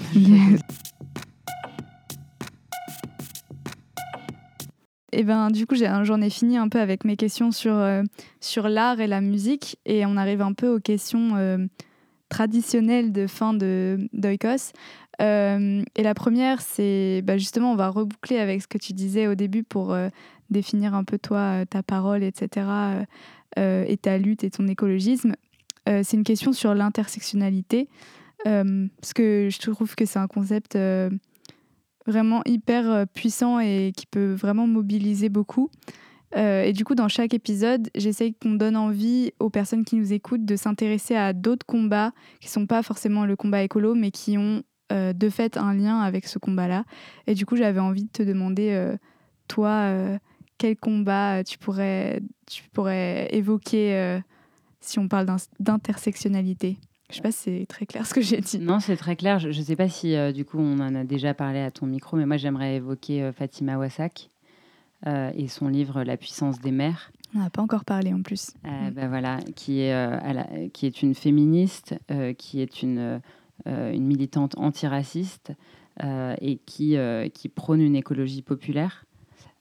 Et 5.13 5.23
ben, 5.23 5.49
du 5.49 5.65
coup, 5.65 5.75
j'en 5.75 6.21
ai, 6.21 6.29
fini 6.29 6.57
un 6.57 6.69
peu 6.69 6.79
avec 6.79 7.03
mes 7.03 7.15
questions 7.15 7.51
sur, 7.51 7.73
euh, 7.73 8.03
sur 8.39 8.69
l'art 8.69 8.99
et 8.99 9.07
la 9.07 9.19
musique. 9.19 9.79
Et 9.85 10.05
on 10.05 10.15
arrive 10.15 10.41
un 10.41 10.53
peu 10.53 10.67
aux 10.67 10.79
questions 10.79 11.35
euh, 11.35 11.65
traditionnelles 12.29 13.11
de 13.11 13.27
fin 13.27 13.53
de 13.53 14.09
d'Oikos. 14.13 14.73
Euh, 15.21 15.83
et 15.95 16.03
la 16.03 16.13
première, 16.13 16.61
c'est 16.61 17.21
bah, 17.23 17.37
justement, 17.37 17.71
on 17.71 17.75
va 17.75 17.89
reboucler 17.89 18.37
avec 18.37 18.61
ce 18.61 18.67
que 18.67 18.77
tu 18.77 18.93
disais 18.93 19.27
au 19.27 19.35
début 19.35 19.63
pour 19.63 19.95
définir 20.49 20.93
un 20.93 21.03
peu 21.03 21.17
toi, 21.17 21.65
ta 21.65 21.83
parole, 21.83 22.23
etc., 22.23 22.67
et 23.57 23.97
ta 23.97 24.19
lutte 24.19 24.43
et 24.43 24.51
ton 24.51 24.67
écologisme. 24.67 25.33
c'est 25.87 26.13
une 26.13 26.23
question 26.23 26.53
sur 26.53 26.75
l'intersectionnalité. 26.75 27.89
parce 28.43 29.13
que 29.15 29.49
je 29.51 29.71
trouve 29.71 29.95
que 29.95 30.05
c'est 30.05 30.19
un 30.19 30.27
concept 30.27 30.77
vraiment 32.05 32.41
hyper 32.45 33.07
puissant 33.07 33.59
et 33.59 33.93
qui 33.97 34.05
peut 34.05 34.33
vraiment 34.33 34.67
mobiliser 34.67 35.29
beaucoup. 35.29 35.71
Et 36.35 36.73
du 36.73 36.83
coup, 36.83 36.95
dans 36.95 37.07
chaque 37.07 37.33
épisode, 37.33 37.89
j'essaye 37.95 38.33
qu'on 38.33 38.55
donne 38.55 38.75
envie 38.75 39.31
aux 39.39 39.49
personnes 39.49 39.85
qui 39.85 39.95
nous 39.95 40.13
écoutent 40.13 40.45
de 40.45 40.55
s'intéresser 40.55 41.15
à 41.15 41.33
d'autres 41.33 41.65
combats 41.65 42.11
qui 42.41 42.49
sont 42.49 42.65
pas 42.65 42.83
forcément 42.83 43.25
le 43.25 43.35
combat 43.35 43.63
écolo, 43.63 43.95
mais 43.95 44.11
qui 44.11 44.37
ont 44.37 44.63
de 44.89 45.29
fait 45.29 45.57
un 45.57 45.73
lien 45.73 45.99
avec 45.99 46.27
ce 46.27 46.39
combat-là. 46.39 46.83
Et 47.27 47.33
du 47.33 47.45
coup, 47.45 47.55
j'avais 47.55 47.79
envie 47.79 48.05
de 48.05 48.09
te 48.09 48.23
demander, 48.23 48.95
toi, 49.47 50.19
quel 50.57 50.75
combat 50.75 51.43
tu 51.43 51.57
pourrais, 51.57 52.21
tu 52.45 52.63
pourrais 52.73 53.29
évoquer 53.31 54.19
si 54.79 54.99
on 54.99 55.07
parle 55.07 55.27
d'intersectionnalité? 55.59 56.77
Je 57.09 57.15
sais 57.15 57.21
pas 57.21 57.31
si 57.31 57.43
c'est 57.43 57.65
très 57.67 57.85
clair 57.85 58.05
ce 58.05 58.13
que 58.13 58.19
j'ai 58.19 58.41
dit. 58.41 58.59
Non, 58.59 58.81
c'est 58.81 58.97
très 58.97 59.15
clair. 59.15 59.39
Je 59.39 59.47
ne 59.47 59.53
sais 59.53 59.77
pas 59.77 59.87
si 59.87 60.15
du 60.33 60.43
coup 60.43 60.59
on 60.59 60.79
en 60.79 60.93
a 60.93 61.05
déjà 61.05 61.33
parlé 61.33 61.59
à 61.59 61.71
ton 61.71 61.85
micro, 61.85 62.17
mais 62.17 62.25
moi 62.25 62.35
j'aimerais 62.35 62.75
évoquer 62.75 63.31
Fatima 63.33 63.77
Wassak 63.77 64.29
et 65.05 65.47
son 65.47 65.67
livre 65.67 66.03
La 66.03 66.17
puissance 66.17 66.59
des 66.59 66.71
mères. 66.71 67.11
On 67.35 67.39
n'a 67.39 67.49
pas 67.49 67.61
encore 67.61 67.85
parlé 67.85 68.13
en 68.13 68.21
plus. 68.21 68.53
Mm. 68.63 68.89
Ben 68.91 69.09
voilà, 69.09 69.39
qui 69.55 69.81
est, 69.81 70.71
qui 70.73 70.85
est 70.85 71.01
une 71.01 71.13
féministe, 71.13 71.95
qui 72.37 72.61
est 72.61 72.81
une, 72.81 73.21
une 73.65 74.05
militante 74.05 74.57
antiraciste 74.57 75.53
et 76.03 76.59
qui, 76.65 76.97
qui 77.33 77.49
prône 77.49 77.81
une 77.81 77.95
écologie 77.95 78.41
populaire. 78.41 79.05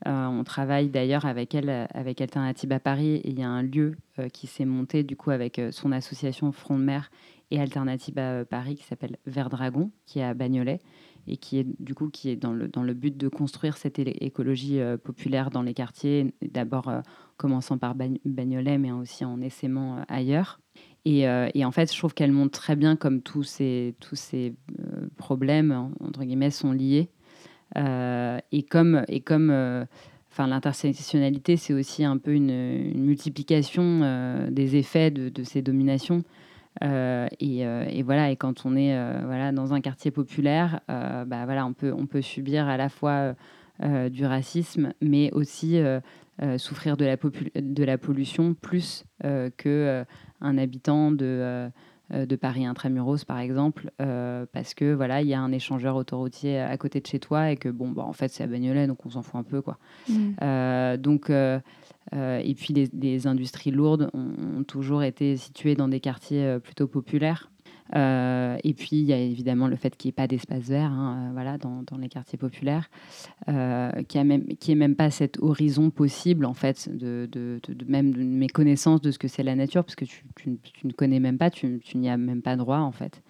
Euh, 0.06 0.26
on 0.26 0.44
travaille 0.44 0.88
d'ailleurs 0.88 1.24
avec 1.24 1.54
elle, 1.54 1.88
avec 1.92 2.20
Alternative 2.20 2.70
à 2.72 2.80
Paris, 2.80 3.16
et 3.16 3.30
il 3.30 3.38
y 3.38 3.42
a 3.42 3.48
un 3.48 3.62
lieu 3.62 3.96
euh, 4.18 4.28
qui 4.28 4.46
s'est 4.46 4.66
monté 4.66 5.02
du 5.02 5.16
coup 5.16 5.30
avec 5.30 5.58
euh, 5.58 5.72
son 5.72 5.90
association 5.90 6.52
Front 6.52 6.78
de 6.78 6.84
Mer 6.84 7.10
et 7.50 7.60
Alternative 7.60 8.18
à 8.18 8.44
Paris 8.44 8.76
qui 8.76 8.84
s'appelle 8.84 9.16
Vert 9.26 9.48
Dragon, 9.48 9.90
qui 10.04 10.18
est 10.18 10.24
à 10.24 10.34
Bagnolet 10.34 10.80
et 11.26 11.36
qui 11.36 11.58
est 11.58 11.66
du 11.80 11.94
coup 11.94 12.08
qui 12.08 12.30
est 12.30 12.36
dans 12.36 12.52
le, 12.52 12.68
dans 12.68 12.82
le 12.82 12.94
but 12.94 13.16
de 13.16 13.28
construire 13.28 13.76
cette 13.76 13.98
écologie 13.98 14.80
populaire 15.02 15.50
dans 15.50 15.62
les 15.62 15.74
quartiers, 15.74 16.34
d'abord 16.42 16.90
commençant 17.36 17.78
par 17.78 17.94
Bagnolet, 17.94 18.78
mais 18.78 18.92
aussi 18.92 19.24
en 19.24 19.40
essaimant 19.40 20.04
ailleurs. 20.08 20.60
Et, 21.04 21.26
en 21.28 21.70
fait, 21.72 21.92
je 21.92 21.98
trouve 21.98 22.14
qu'elle 22.14 22.32
montre 22.32 22.58
très 22.58 22.76
bien 22.76 22.96
comme 22.96 23.22
tous 23.22 23.44
ces, 23.44 23.94
tous 24.00 24.16
ces 24.16 24.54
problèmes, 25.16 25.90
entre 26.00 26.24
guillemets, 26.24 26.50
sont 26.50 26.72
liés 26.72 27.10
euh, 27.76 28.38
et 28.52 28.62
comme, 28.62 29.04
et 29.08 29.20
comme 29.20 29.50
euh, 29.50 29.84
enfin, 30.30 30.46
l'intersectionnalité, 30.46 31.56
c'est 31.56 31.74
aussi 31.74 32.04
un 32.04 32.16
peu 32.16 32.32
une, 32.32 32.94
multiplication 32.94 34.00
euh, 34.02 34.50
des 34.50 34.76
effets 34.76 35.10
de, 35.10 35.44
ces 35.44 35.62
dominations. 35.62 36.22
Et, 36.82 37.60
et, 37.60 38.02
voilà, 38.02 38.30
et 38.30 38.36
quand 38.36 38.66
on 38.66 38.76
est 38.76 38.96
voilà, 39.24 39.52
dans 39.52 39.74
un 39.74 39.80
quartier 39.80 40.10
populaire, 40.10 40.80
bah, 40.88 41.44
voilà, 41.44 41.66
on, 41.66 41.72
peut, 41.72 41.92
on 41.92 42.06
peut 42.06 42.22
subir 42.22 42.68
à 42.68 42.76
la 42.76 42.88
fois 42.88 43.34
du 44.10 44.24
racisme, 44.24 44.92
mais 45.00 45.30
aussi 45.32 45.80
souffrir 46.58 46.96
de 46.96 47.04
la, 47.04 47.16
de 47.16 47.84
la 47.84 47.98
pollution 47.98 48.54
plus 48.54 49.04
qu'un 49.22 50.04
habitant 50.58 51.10
de 51.10 51.70
euh, 52.14 52.24
de 52.24 52.36
Paris 52.36 52.64
intramuros 52.64 53.24
par 53.24 53.40
exemple 53.40 53.90
euh, 54.00 54.46
parce 54.52 54.74
que 54.74 54.94
voilà 54.94 55.22
il 55.22 55.26
y 55.26 55.34
a 55.34 55.40
un 55.40 55.50
échangeur 55.50 55.96
autoroutier 55.96 56.60
à 56.60 56.76
côté 56.76 57.00
de 57.00 57.06
chez 57.08 57.18
toi 57.18 57.50
et 57.50 57.56
que 57.56 57.68
bon 57.68 57.88
bah, 57.88 58.04
en 58.04 58.12
fait 58.12 58.28
c'est 58.28 58.44
à 58.44 58.46
Bagnolet 58.46 58.86
donc 58.86 59.04
on 59.04 59.10
s'en 59.10 59.22
fout 59.22 59.34
un 59.34 59.42
peu 59.42 59.60
quoi 59.60 59.76
mm. 60.08 60.14
euh, 60.40 60.96
donc 60.98 61.32
et 62.12 62.54
puis 62.54 62.74
les, 62.74 63.26
industries 63.26 63.70
lourdes 63.70 64.10
ont, 64.14 64.62
toujours 64.64 65.02
été 65.02 65.36
situées 65.36 65.74
dans 65.74 65.88
des 65.88 66.00
quartiers 66.00 66.58
plutôt 66.62 66.86
populaires 66.86 67.50
euh, 67.94 68.56
et 68.64 68.74
puis, 68.74 68.96
il 68.96 69.04
y 69.04 69.12
a 69.12 69.18
évidemment 69.18 69.68
le 69.68 69.76
fait 69.76 69.96
qu'il 69.96 70.08
n'y 70.08 70.10
ait 70.10 70.20
pas 70.20 70.26
d'espace 70.26 70.64
vert 70.64 70.90
hein, 70.90 71.28
euh, 71.28 71.32
voilà, 71.32 71.56
dans, 71.58 71.84
les 71.98 72.08
quartiers 72.08 72.38
populaires, 72.38 72.90
euh, 73.48 73.90
qui 74.08 74.18
n'y 74.18 74.44
ait 74.68 74.74
même 74.74 74.96
pas 74.96 75.10
cet 75.10 75.40
horizon 75.40 75.90
possible, 75.90 76.44
en 76.44 76.54
fait, 76.54 76.88
de, 76.92 77.28
de, 77.30 77.60
même 77.86 78.12
de 78.12 78.22
mes 78.22 78.48
connaissances 78.48 79.00
de 79.00 79.10
ce 79.10 79.18
que 79.18 79.28
c'est 79.28 79.42
la 79.42 79.54
nature, 79.54 79.84
parce 79.84 79.94
que 79.94 80.04
tu, 80.04 80.24
ne 80.84 80.92
connais 80.92 81.20
même 81.20 81.38
pas, 81.38 81.50
tu, 81.50 81.80
n'y 81.94 82.08
as 82.08 82.16
même 82.16 82.42
pas 82.42 82.56
droit, 82.56 82.78
en 82.78 82.92
fait. 82.92 83.22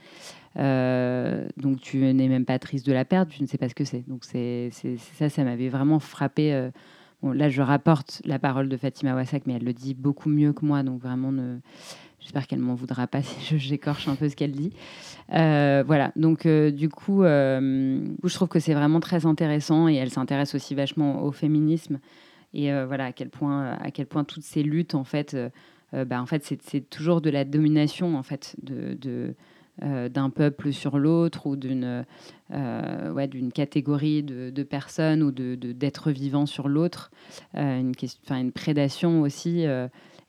donc, 0.56 1.80
tu 1.80 1.98
n'es 1.98 2.28
même 2.28 2.46
pas 2.46 2.58
triste 2.58 2.86
de 2.86 2.92
la 2.92 3.04
perte, 3.04 3.28
tu 3.28 3.42
ne 3.42 3.46
sais 3.46 3.58
pas 3.58 3.68
ce 3.68 3.74
que 3.74 3.84
c'est. 3.84 4.08
Donc, 4.08 4.24
c'est 4.24 4.70
ça, 5.18 5.28
ça 5.28 5.44
m'avait 5.44 5.68
vraiment 5.68 5.98
frappé. 5.98 6.70
Là, 7.22 7.48
je 7.48 7.62
rapporte 7.62 8.22
la 8.24 8.38
parole 8.38 8.68
de 8.68 8.76
Fatima 8.76 9.14
Wassak, 9.14 9.46
mais 9.46 9.54
elle 9.54 9.64
le 9.64 9.72
dit 9.72 9.94
beaucoup 9.94 10.28
mieux 10.28 10.52
que 10.52 10.64
moi, 10.64 10.82
donc 10.82 11.00
vraiment 11.00 11.32
J'espère 12.26 12.48
qu'elle 12.48 12.58
m'en 12.58 12.74
voudra 12.74 13.06
pas 13.06 13.22
si 13.22 13.56
j'écorche 13.58 14.08
un 14.08 14.16
peu 14.16 14.28
ce 14.28 14.34
qu'elle 14.34 14.50
dit. 14.50 14.72
Euh, 15.32 15.84
voilà, 15.86 16.10
donc 16.16 16.44
euh, 16.44 16.72
du 16.72 16.88
coup, 16.88 17.22
euh, 17.22 18.04
je 18.24 18.34
trouve 18.34 18.48
que 18.48 18.58
c'est 18.58 18.74
vraiment 18.74 18.98
très 18.98 19.26
intéressant 19.26 19.88
et 19.88 19.94
elle 19.94 20.10
s'intéresse 20.10 20.56
aussi 20.56 20.74
vachement 20.74 21.22
au 21.22 21.30
féminisme 21.30 22.00
et 22.54 22.72
voilà 22.84 23.06
à 23.06 23.12
quel 23.12 23.28
point, 23.28 23.72
à 23.72 23.90
quel 23.90 24.06
point 24.06 24.24
toutes 24.24 24.42
ces 24.42 24.62
luttes 24.62 24.94
en 24.94 25.04
fait, 25.04 25.36
bah, 25.92 26.22
en 26.22 26.26
fait 26.26 26.42
c'est 26.62 26.88
toujours 26.88 27.20
de 27.20 27.28
la 27.28 27.44
domination 27.44 28.16
en 28.16 28.22
fait 28.22 28.56
de, 28.62 29.34
d'un 29.82 30.30
peuple 30.30 30.72
sur 30.72 30.98
l'autre 30.98 31.46
ou 31.46 31.56
d'une 31.56 32.04
ouais, 32.50 33.28
d'une 33.28 33.52
catégorie 33.52 34.22
de, 34.22 34.62
personnes 34.62 35.22
ou 35.22 35.30
de, 35.30 35.54
d'êtres 35.54 36.10
vivants 36.10 36.46
sur 36.46 36.68
l'autre, 36.68 37.10
une, 37.54 37.92
une 38.30 38.52
prédation 38.52 39.20
aussi. 39.20 39.66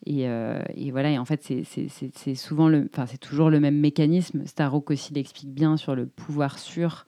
Euh, 0.07 0.63
et, 0.75 0.91
voilà, 0.91 1.11
et 1.11 1.17
en 1.17 1.25
fait, 1.25 1.41
c'est 1.43 2.35
souvent 2.35 2.69
le, 2.69 2.89
c'est 3.07 3.19
toujours 3.19 3.49
le 3.49 3.59
même 3.59 3.77
mécanisme. 3.77 4.45
Starrock 4.45 4.91
aussi 4.91 5.13
l'explique 5.13 5.53
bien 5.53 5.77
sur 5.77 5.95
le 5.95 6.05
pouvoir 6.05 6.59
sûr, 6.59 7.07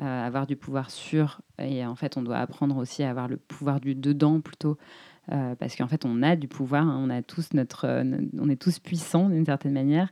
euh, 0.00 0.26
avoir 0.26 0.46
du 0.46 0.56
pouvoir 0.56 0.90
sûr. 0.90 1.40
Et 1.58 1.84
en 1.84 1.94
fait, 1.94 2.16
on 2.16 2.22
doit 2.22 2.38
apprendre 2.38 2.76
aussi 2.76 3.02
à 3.02 3.10
avoir 3.10 3.28
le 3.28 3.36
pouvoir 3.36 3.80
du 3.80 3.94
dedans 3.94 4.40
plutôt. 4.40 4.76
Euh, 5.30 5.54
parce 5.54 5.76
qu'en 5.76 5.86
fait, 5.86 6.04
on 6.04 6.22
a 6.22 6.34
du 6.34 6.48
pouvoir, 6.48 6.84
hein. 6.86 7.00
on 7.00 7.08
a 7.08 7.22
tous 7.22 7.54
notre, 7.54 8.02
on 8.38 8.48
est 8.48 8.60
tous 8.60 8.80
puissants 8.80 9.28
d'une 9.28 9.46
certaine 9.46 9.72
manière, 9.72 10.10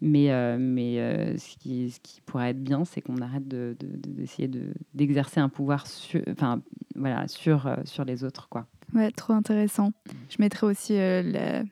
mais, 0.00 0.30
mais 0.58 0.96
ce, 1.38 1.56
qui, 1.58 1.90
ce 1.90 2.00
qui 2.00 2.20
pourrait 2.22 2.50
être 2.50 2.62
bien, 2.62 2.84
c'est 2.84 3.00
qu'on 3.00 3.18
arrête 3.18 3.46
d'essayer 3.46 4.48
de, 4.48 4.74
d'exercer 4.94 5.38
un 5.38 5.48
pouvoir 5.48 5.86
sur, 5.86 6.20
enfin, 6.30 6.60
voilà, 6.96 7.28
sur, 7.28 7.70
sur 7.84 8.04
les 8.04 8.24
autres, 8.24 8.48
quoi. 8.48 8.66
Ouais, 8.94 9.10
trop 9.10 9.34
intéressant. 9.34 9.92
Je 10.30 10.36
mettrai 10.38 10.66
aussi 10.66 10.94
euh, 10.96 11.62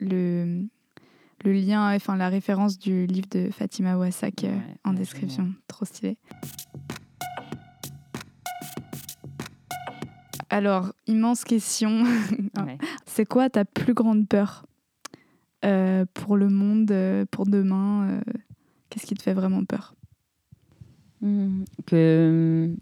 le, 0.00 0.66
le 1.44 1.52
lien, 1.52 1.94
enfin 1.94 2.16
la 2.16 2.28
référence 2.28 2.78
du 2.78 3.06
livre 3.06 3.28
de 3.30 3.50
Fatima 3.50 3.96
Wassak 3.96 4.44
euh, 4.44 4.58
en 4.84 4.92
description. 4.92 5.54
Trop 5.68 5.84
stylé. 5.84 6.18
Alors, 10.56 10.92
immense 11.06 11.44
question. 11.44 12.04
C'est 13.06 13.26
quoi 13.26 13.50
ta 13.50 13.64
plus 13.66 13.92
grande 13.92 14.26
peur 14.26 14.64
euh, 15.64 16.06
pour 16.14 16.36
le 16.36 16.48
monde, 16.48 16.94
pour 17.30 17.44
demain 17.46 18.20
Qu'est-ce 18.88 19.06
qui 19.06 19.14
te 19.14 19.22
fait 19.22 19.34
vraiment 19.34 19.64
peur? 19.64 19.94
Mmh, 21.20 21.64
Que 21.86 22.74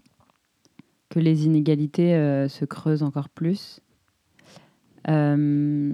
que 1.09 1.19
les 1.19 1.45
inégalités 1.45 2.15
euh, 2.15 2.47
se 2.47 2.65
creusent 2.65 3.03
encore 3.03 3.29
plus. 3.29 3.79
Euh, 5.07 5.93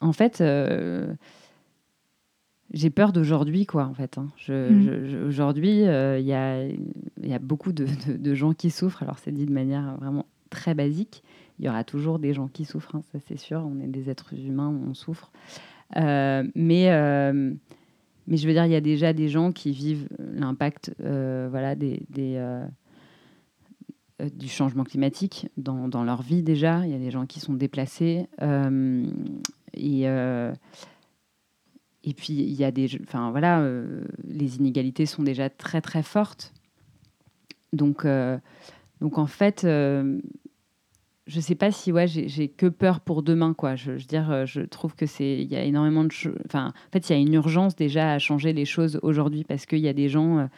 en 0.00 0.12
fait, 0.12 0.40
euh, 0.40 1.14
j'ai 2.72 2.90
peur 2.90 3.12
d'aujourd'hui, 3.12 3.66
quoi, 3.66 3.84
en 3.84 3.94
fait. 3.94 4.18
Hein. 4.18 4.28
Mm. 4.48 5.26
aujourd'hui, 5.26 5.80
il 5.80 6.26
y 6.26 6.32
a, 6.32 6.66
y, 7.22 7.34
a, 7.34 7.38
beaucoup 7.38 7.72
de, 7.72 7.86
de, 8.16 8.34
gens 8.34 8.52
qui 8.52 8.70
souffrent. 8.70 9.02
Alors, 9.02 9.18
c'est 9.18 9.32
dit 9.32 9.46
de 9.46 9.52
manière 9.52 9.96
vraiment 10.00 10.26
très 10.50 10.74
basique. 10.74 11.22
Il 11.58 11.66
y 11.66 11.68
aura 11.68 11.84
toujours 11.84 12.18
des 12.18 12.32
gens 12.32 12.48
qui 12.48 12.64
souffrent, 12.64 12.96
hein, 12.96 13.02
ça 13.12 13.18
c'est 13.26 13.38
sûr. 13.38 13.64
On 13.64 13.80
est 13.80 13.88
des 13.88 14.10
êtres 14.10 14.34
humains, 14.34 14.74
on 14.88 14.94
souffre. 14.94 15.30
mais, 15.94 16.52
mais 16.54 18.36
je 18.36 18.46
veux 18.46 18.52
dire, 18.52 18.66
il 18.66 18.72
y 18.72 18.76
a 18.76 18.80
déjà 18.80 19.12
des 19.12 19.28
gens 19.28 19.52
qui 19.52 19.72
vivent 19.72 20.08
l'impact 20.18 20.92
voilà, 20.98 21.74
des, 21.74 22.02
des 22.10 22.38
euh, 24.22 24.28
du 24.34 24.48
changement 24.48 24.84
climatique 24.84 25.48
dans, 25.56 25.88
dans, 25.88 26.04
leur 26.04 26.22
vie 26.22 26.42
déjà. 26.42 26.84
Il 26.84 26.92
y 26.92 26.94
a 26.94 26.98
des 26.98 27.10
gens 27.10 27.26
qui 27.26 27.40
sont 27.40 27.54
déplacés. 27.54 28.26
Euh, 28.40 29.06
et, 29.74 30.08
euh, 30.08 30.52
et 32.04 32.14
puis, 32.14 32.32
il 32.32 32.54
y 32.54 32.64
a 32.64 32.70
des. 32.70 32.88
Enfin, 33.02 33.30
voilà, 33.30 33.64
les 34.24 34.56
inégalités 34.56 35.06
sont 35.06 35.22
déjà 35.22 35.48
très, 35.50 35.80
très 35.80 36.02
fortes. 36.02 36.52
Donc, 37.72 38.06
donc 39.00 39.18
en 39.18 39.26
fait, 39.26 39.60
je 39.62 40.20
ne 41.36 41.40
sais 41.40 41.54
pas 41.54 41.70
si 41.70 41.92
ouais, 41.92 42.06
j'ai 42.06 42.48
que 42.48 42.66
peur 42.66 43.00
pour 43.00 43.22
demain. 43.22 43.54
Quoi. 43.54 43.76
Je, 43.76 43.96
je 43.96 44.02
veux 44.02 44.08
dire, 44.08 44.46
je 44.46 44.62
trouve 44.62 44.94
que 44.94 45.06
c'est 45.06 45.38
il 45.38 45.50
y 45.50 45.56
a 45.56 45.62
énormément 45.62 46.04
de 46.04 46.12
choses. 46.12 46.38
Enfin, 46.46 46.68
en 46.68 46.92
fait, 46.92 47.08
il 47.08 47.12
y 47.12 47.16
a 47.16 47.18
une 47.18 47.34
urgence 47.34 47.76
déjà 47.76 48.12
à 48.12 48.18
changer 48.18 48.52
les 48.52 48.64
choses 48.64 48.98
aujourd'hui 49.02 49.44
parce 49.44 49.64
qu'il 49.64 49.78
y 49.78 49.88
a 49.88 49.94
des 49.94 50.08
gens 50.08 50.48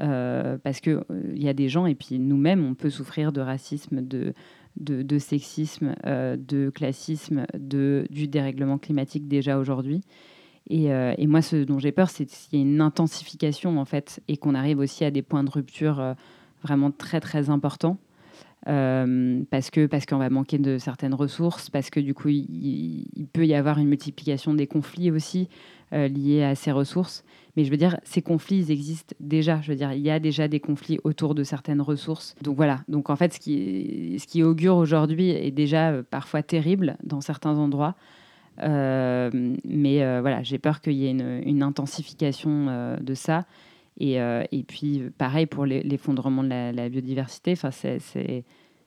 euh, 0.00 0.58
parce 0.58 0.80
qu'il 0.80 1.00
il 1.10 1.14
euh, 1.14 1.36
y 1.36 1.48
a 1.48 1.54
des 1.54 1.68
gens, 1.68 1.86
et 1.86 1.94
puis 1.94 2.18
nous-mêmes, 2.18 2.64
on 2.64 2.74
peut 2.74 2.90
souffrir 2.90 3.32
de 3.32 3.40
racisme, 3.40 4.00
de, 4.00 4.32
de, 4.76 5.18
sexisme, 5.18 5.94
euh, 6.06 6.36
de 6.36 6.70
classisme, 6.70 7.46
de, 7.58 8.06
du 8.10 8.28
dérèglement 8.28 8.78
climatique 8.78 9.26
déjà 9.26 9.58
aujourd'hui. 9.58 10.02
Et, 10.68 10.86
et 10.86 11.26
moi, 11.26 11.40
ce 11.40 11.56
dont 11.56 11.78
j'ai 11.78 11.92
peur, 11.92 12.10
c'est 12.10 12.26
qu'il 12.26 12.58
y 12.58 12.62
ait 12.62 12.64
une 12.64 12.80
intensification, 12.82 13.78
en 13.78 13.84
fait, 13.86 14.20
et 14.28 14.36
qu'on 14.36 14.54
arrive 14.54 14.80
aussi 14.80 15.04
à 15.04 15.10
des 15.10 15.22
points 15.22 15.42
de 15.42 15.50
rupture 15.50 16.14
vraiment 16.62 16.90
très, 16.90 17.20
très 17.20 17.48
importants. 17.48 17.98
Euh, 18.66 19.42
parce 19.50 19.70
que 19.70 19.86
parce 19.86 20.04
qu'on 20.04 20.18
va 20.18 20.30
manquer 20.30 20.58
de 20.58 20.78
certaines 20.78 21.14
ressources, 21.14 21.70
parce 21.70 21.90
que 21.90 22.00
du 22.00 22.12
coup 22.12 22.28
il, 22.28 23.28
peut 23.32 23.46
y 23.46 23.54
avoir 23.54 23.78
une 23.78 23.88
multiplication 23.88 24.52
des 24.52 24.66
conflits 24.66 25.10
aussi 25.10 25.48
euh, 25.92 26.08
liés 26.08 26.42
à 26.42 26.54
ces 26.54 26.72
ressources. 26.72 27.24
Mais 27.56 27.64
je 27.64 27.70
veux 27.70 27.76
dire, 27.76 27.98
ces 28.04 28.20
conflits 28.20 28.58
ils 28.58 28.70
existent 28.70 29.14
déjà. 29.20 29.60
Je 29.62 29.70
veux 29.70 29.76
dire, 29.76 29.92
il 29.92 30.02
y 30.02 30.10
a 30.10 30.18
déjà 30.18 30.48
des 30.48 30.60
conflits 30.60 30.98
autour 31.04 31.34
de 31.34 31.44
certaines 31.44 31.80
ressources. 31.80 32.34
Donc 32.42 32.56
voilà. 32.56 32.82
Donc 32.88 33.10
en 33.10 33.16
fait, 33.16 33.32
ce 33.32 33.40
qui 33.40 34.16
ce 34.18 34.26
qui 34.26 34.42
augure 34.42 34.76
aujourd'hui 34.76 35.30
est 35.30 35.52
déjà 35.52 35.90
euh, 35.90 36.02
parfois 36.02 36.42
terrible 36.42 36.96
dans 37.04 37.20
certains 37.20 37.56
endroits. 37.56 37.94
Mais 38.60 40.20
voilà, 40.20 40.42
j'ai 40.42 40.58
peur 40.58 40.80
qu'il 40.80 40.94
y 40.94 41.06
ait 41.06 41.10
une, 41.10 41.42
une 41.44 41.62
intensification 41.62 42.96
de 43.00 43.14
ça 43.14 43.46
et, 43.98 44.20
euh, 44.20 44.44
et 44.52 44.62
puis, 44.62 45.02
pareil 45.18 45.46
pour 45.46 45.66
l'effondrement 45.66 46.44
de 46.44 46.48
la, 46.48 46.88
biodiversité. 46.88 47.52
Enfin, 47.52 47.70
c'est, 47.70 48.44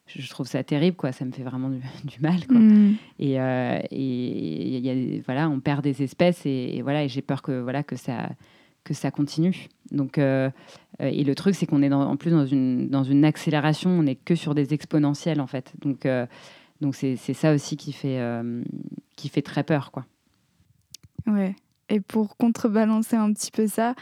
je 0.07 0.29
trouve 0.29 0.47
ça 0.47 0.63
terrible, 0.63 0.95
quoi. 0.95 1.11
Ça 1.11 1.25
me 1.25 1.31
fait 1.31 1.43
vraiment 1.43 1.69
du, 1.69 1.81
mal, 2.21 2.47
quoi. 2.47 2.59
Mm. 2.59 2.95
Et, 3.19 3.39
euh, 3.39 3.79
et 3.91 4.79
y 4.79 4.89
a, 4.89 5.21
voilà, 5.25 5.49
on 5.49 5.59
perd 5.59 5.83
des 5.83 6.01
espèces 6.01 6.45
et, 6.45 6.81
voilà, 6.81 7.03
et 7.03 7.09
j'ai 7.09 7.21
peur 7.21 7.41
que 7.41 7.59
voilà 7.61 7.83
que 7.83 7.95
ça 7.95 8.29
que 8.83 8.95
ça 8.95 9.11
continue. 9.11 9.67
Donc, 9.91 10.17
euh, 10.17 10.49
et 10.99 11.23
le 11.23 11.35
truc, 11.35 11.53
c'est 11.53 11.67
qu'on 11.67 11.83
est 11.83 11.93
en 11.93 12.17
plus 12.17 12.31
dans 12.31 12.47
une, 12.47 12.89
dans 12.89 13.03
une 13.03 13.23
accélération, 13.25 13.91
on 13.91 14.03
n'est 14.03 14.15
que 14.15 14.33
sur 14.33 14.55
des 14.55 14.73
exponentiels, 14.73 15.39
en 15.39 15.45
fait. 15.45 15.71
Donc, 15.83 16.07
donc 16.81 16.95
c'est, 16.95 17.15
ça 17.15 17.53
aussi 17.53 17.77
qui 17.77 17.93
fait, 17.93 18.19
qui 19.15 19.29
fait 19.29 19.41
très 19.41 19.63
peur, 19.63 19.91
quoi. 19.91 20.05
Ouais. 21.27 21.55
Et 21.89 21.99
pour 21.99 22.37
contrebalancer 22.37 23.15
un 23.15 23.31
petit 23.33 23.51
peu 23.51 23.67
ça, 23.67 23.95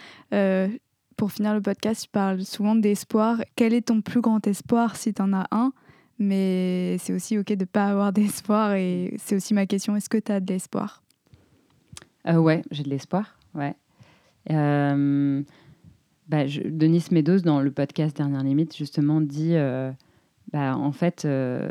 pour 1.19 1.33
finir 1.33 1.53
le 1.53 1.61
podcast, 1.61 2.03
tu 2.03 2.09
parles 2.09 2.45
souvent 2.45 2.75
d'espoir. 2.75 3.43
Quel 3.57 3.73
est 3.73 3.87
ton 3.87 4.01
plus 4.01 4.21
grand 4.21 4.47
espoir 4.47 4.95
si 4.95 5.13
tu 5.13 5.21
en 5.21 5.33
as 5.33 5.47
un? 5.51 5.73
Mais 6.17 6.97
c'est 6.99 7.11
aussi 7.11 7.37
OK 7.37 7.47
de 7.47 7.55
ne 7.55 7.65
pas 7.65 7.87
avoir 7.87 8.13
d'espoir. 8.13 8.73
Et 8.73 9.15
c'est 9.17 9.35
aussi 9.35 9.53
ma 9.53 9.65
question 9.65 9.97
est-ce 9.97 10.07
que 10.07 10.17
tu 10.17 10.31
as 10.31 10.39
de 10.39 10.47
l'espoir? 10.51 11.03
Euh, 12.25 12.37
Ouais, 12.37 12.61
j'ai 12.71 12.83
de 12.83 12.89
l'espoir. 12.89 13.37
Ouais. 13.53 13.75
Euh, 14.49 15.43
bah, 16.29 16.45
Denis 16.45 17.07
Meadows, 17.11 17.39
dans 17.39 17.59
le 17.59 17.71
podcast 17.71 18.15
Dernière 18.15 18.43
Limite, 18.43 18.77
justement, 18.77 19.19
dit 19.19 19.55
euh, 19.55 19.91
bah, 20.51 20.75
en 20.75 20.91
fait, 20.91 21.25
euh, 21.25 21.69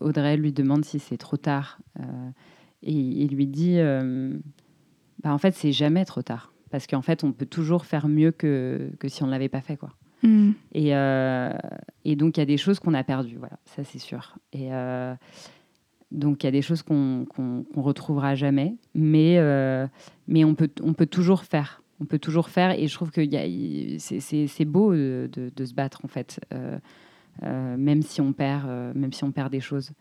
Audrey 0.00 0.36
lui 0.36 0.52
demande 0.52 0.84
si 0.84 0.98
c'est 0.98 1.18
trop 1.18 1.36
tard. 1.36 1.78
et 2.82 2.92
il 2.92 3.34
lui 3.34 3.46
dit 3.46 3.78
bah, 5.22 5.32
en 5.32 5.38
fait, 5.38 5.54
c'est 5.54 5.72
jamais 5.72 6.04
trop 6.04 6.22
tard 6.22 6.54
parce 6.74 6.88
qu'en 6.88 7.02
fait, 7.02 7.22
on 7.22 7.30
peut 7.30 7.46
toujours 7.46 7.86
faire 7.86 8.08
mieux 8.08 8.32
que, 8.32 8.90
que 8.98 9.06
si 9.06 9.22
on 9.22 9.26
ne 9.26 9.30
l'avait 9.30 9.48
pas 9.48 9.60
fait. 9.60 9.76
Quoi. 9.76 9.90
Mm. 10.24 10.50
Et, 10.72 10.96
euh, 10.96 11.52
et, 12.04 12.16
donc, 12.16 12.36
il 12.36 12.40
y 12.40 12.42
a 12.42 12.46
des 12.46 12.56
choses 12.56 12.80
qu'on 12.80 12.94
a 12.94 13.04
perdues, 13.04 13.36
voilà, 13.38 13.60
ça 13.64 13.84
c'est 13.84 14.00
sûr. 14.00 14.36
Et 14.52 14.72
euh, 14.72 15.14
donc, 16.10 16.42
il 16.42 16.46
y 16.46 16.48
a 16.48 16.50
des 16.50 16.62
choses 16.62 16.82
qu'on 16.82 17.26
ne 17.30 17.80
retrouvera 17.80 18.34
jamais, 18.34 18.74
mais, 18.92 19.36
euh, 19.38 19.86
mais 20.26 20.44
on, 20.44 20.56
peut, 20.56 20.70
on 20.82 20.94
peut 20.94 21.06
toujours 21.06 21.44
faire. 21.44 21.80
On 22.00 22.06
peut 22.06 22.18
toujours 22.18 22.48
faire, 22.48 22.76
et 22.76 22.88
je 22.88 22.94
trouve 22.94 23.12
que 23.12 23.22
c'est 23.98 24.64
beau 24.64 24.92
de, 24.92 25.30
de, 25.54 25.64
se 25.64 25.74
battre, 25.74 26.00
en 26.04 26.08
fait, 26.08 26.40
même, 27.42 28.02
si 28.02 28.20
on 28.20 28.32
perd, 28.32 28.66
même 28.94 29.12
si 29.12 29.24
on 29.24 29.32
perd 29.32 29.50
des 29.50 29.60
choses. 29.60 29.92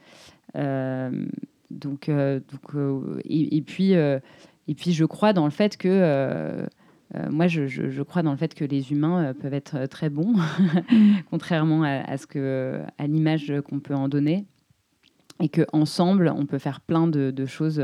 donc, 0.56 2.10
donc 2.10 2.76
et, 3.26 3.62
puis 3.62 3.96
et 4.68 4.76
puis, 4.76 4.94
je 4.94 5.06
crois 5.06 5.34
dans 5.34 5.46
le 5.46 5.52
fait 5.52 5.78
que. 5.78 5.88
Euh, 5.90 6.66
euh, 7.16 7.30
moi, 7.30 7.46
je, 7.46 8.02
crois 8.02 8.24
dans 8.24 8.32
le 8.32 8.38
fait 8.38 8.56
que 8.56 8.66
les 8.66 8.92
humains 8.92 9.24
euh, 9.24 9.34
peuvent 9.36 9.54
être 9.54 9.86
très 9.86 10.10
bons, 10.10 10.34
contrairement 11.30 11.84
à, 11.84 12.18
ce 12.18 12.26
que, 12.26 12.82
à 12.98 13.06
l'image 13.06 13.54
qu'on 13.70 13.80
peut 13.80 13.94
en 13.94 14.08
donner, 14.10 14.46
et 15.40 15.48
que 15.48 15.62
ensemble, 15.74 16.34
on 16.36 16.48
peut 16.48 16.58
faire 16.58 16.82
plein 16.82 17.06
de, 17.06 17.30
de 17.30 17.46
choses, 17.46 17.84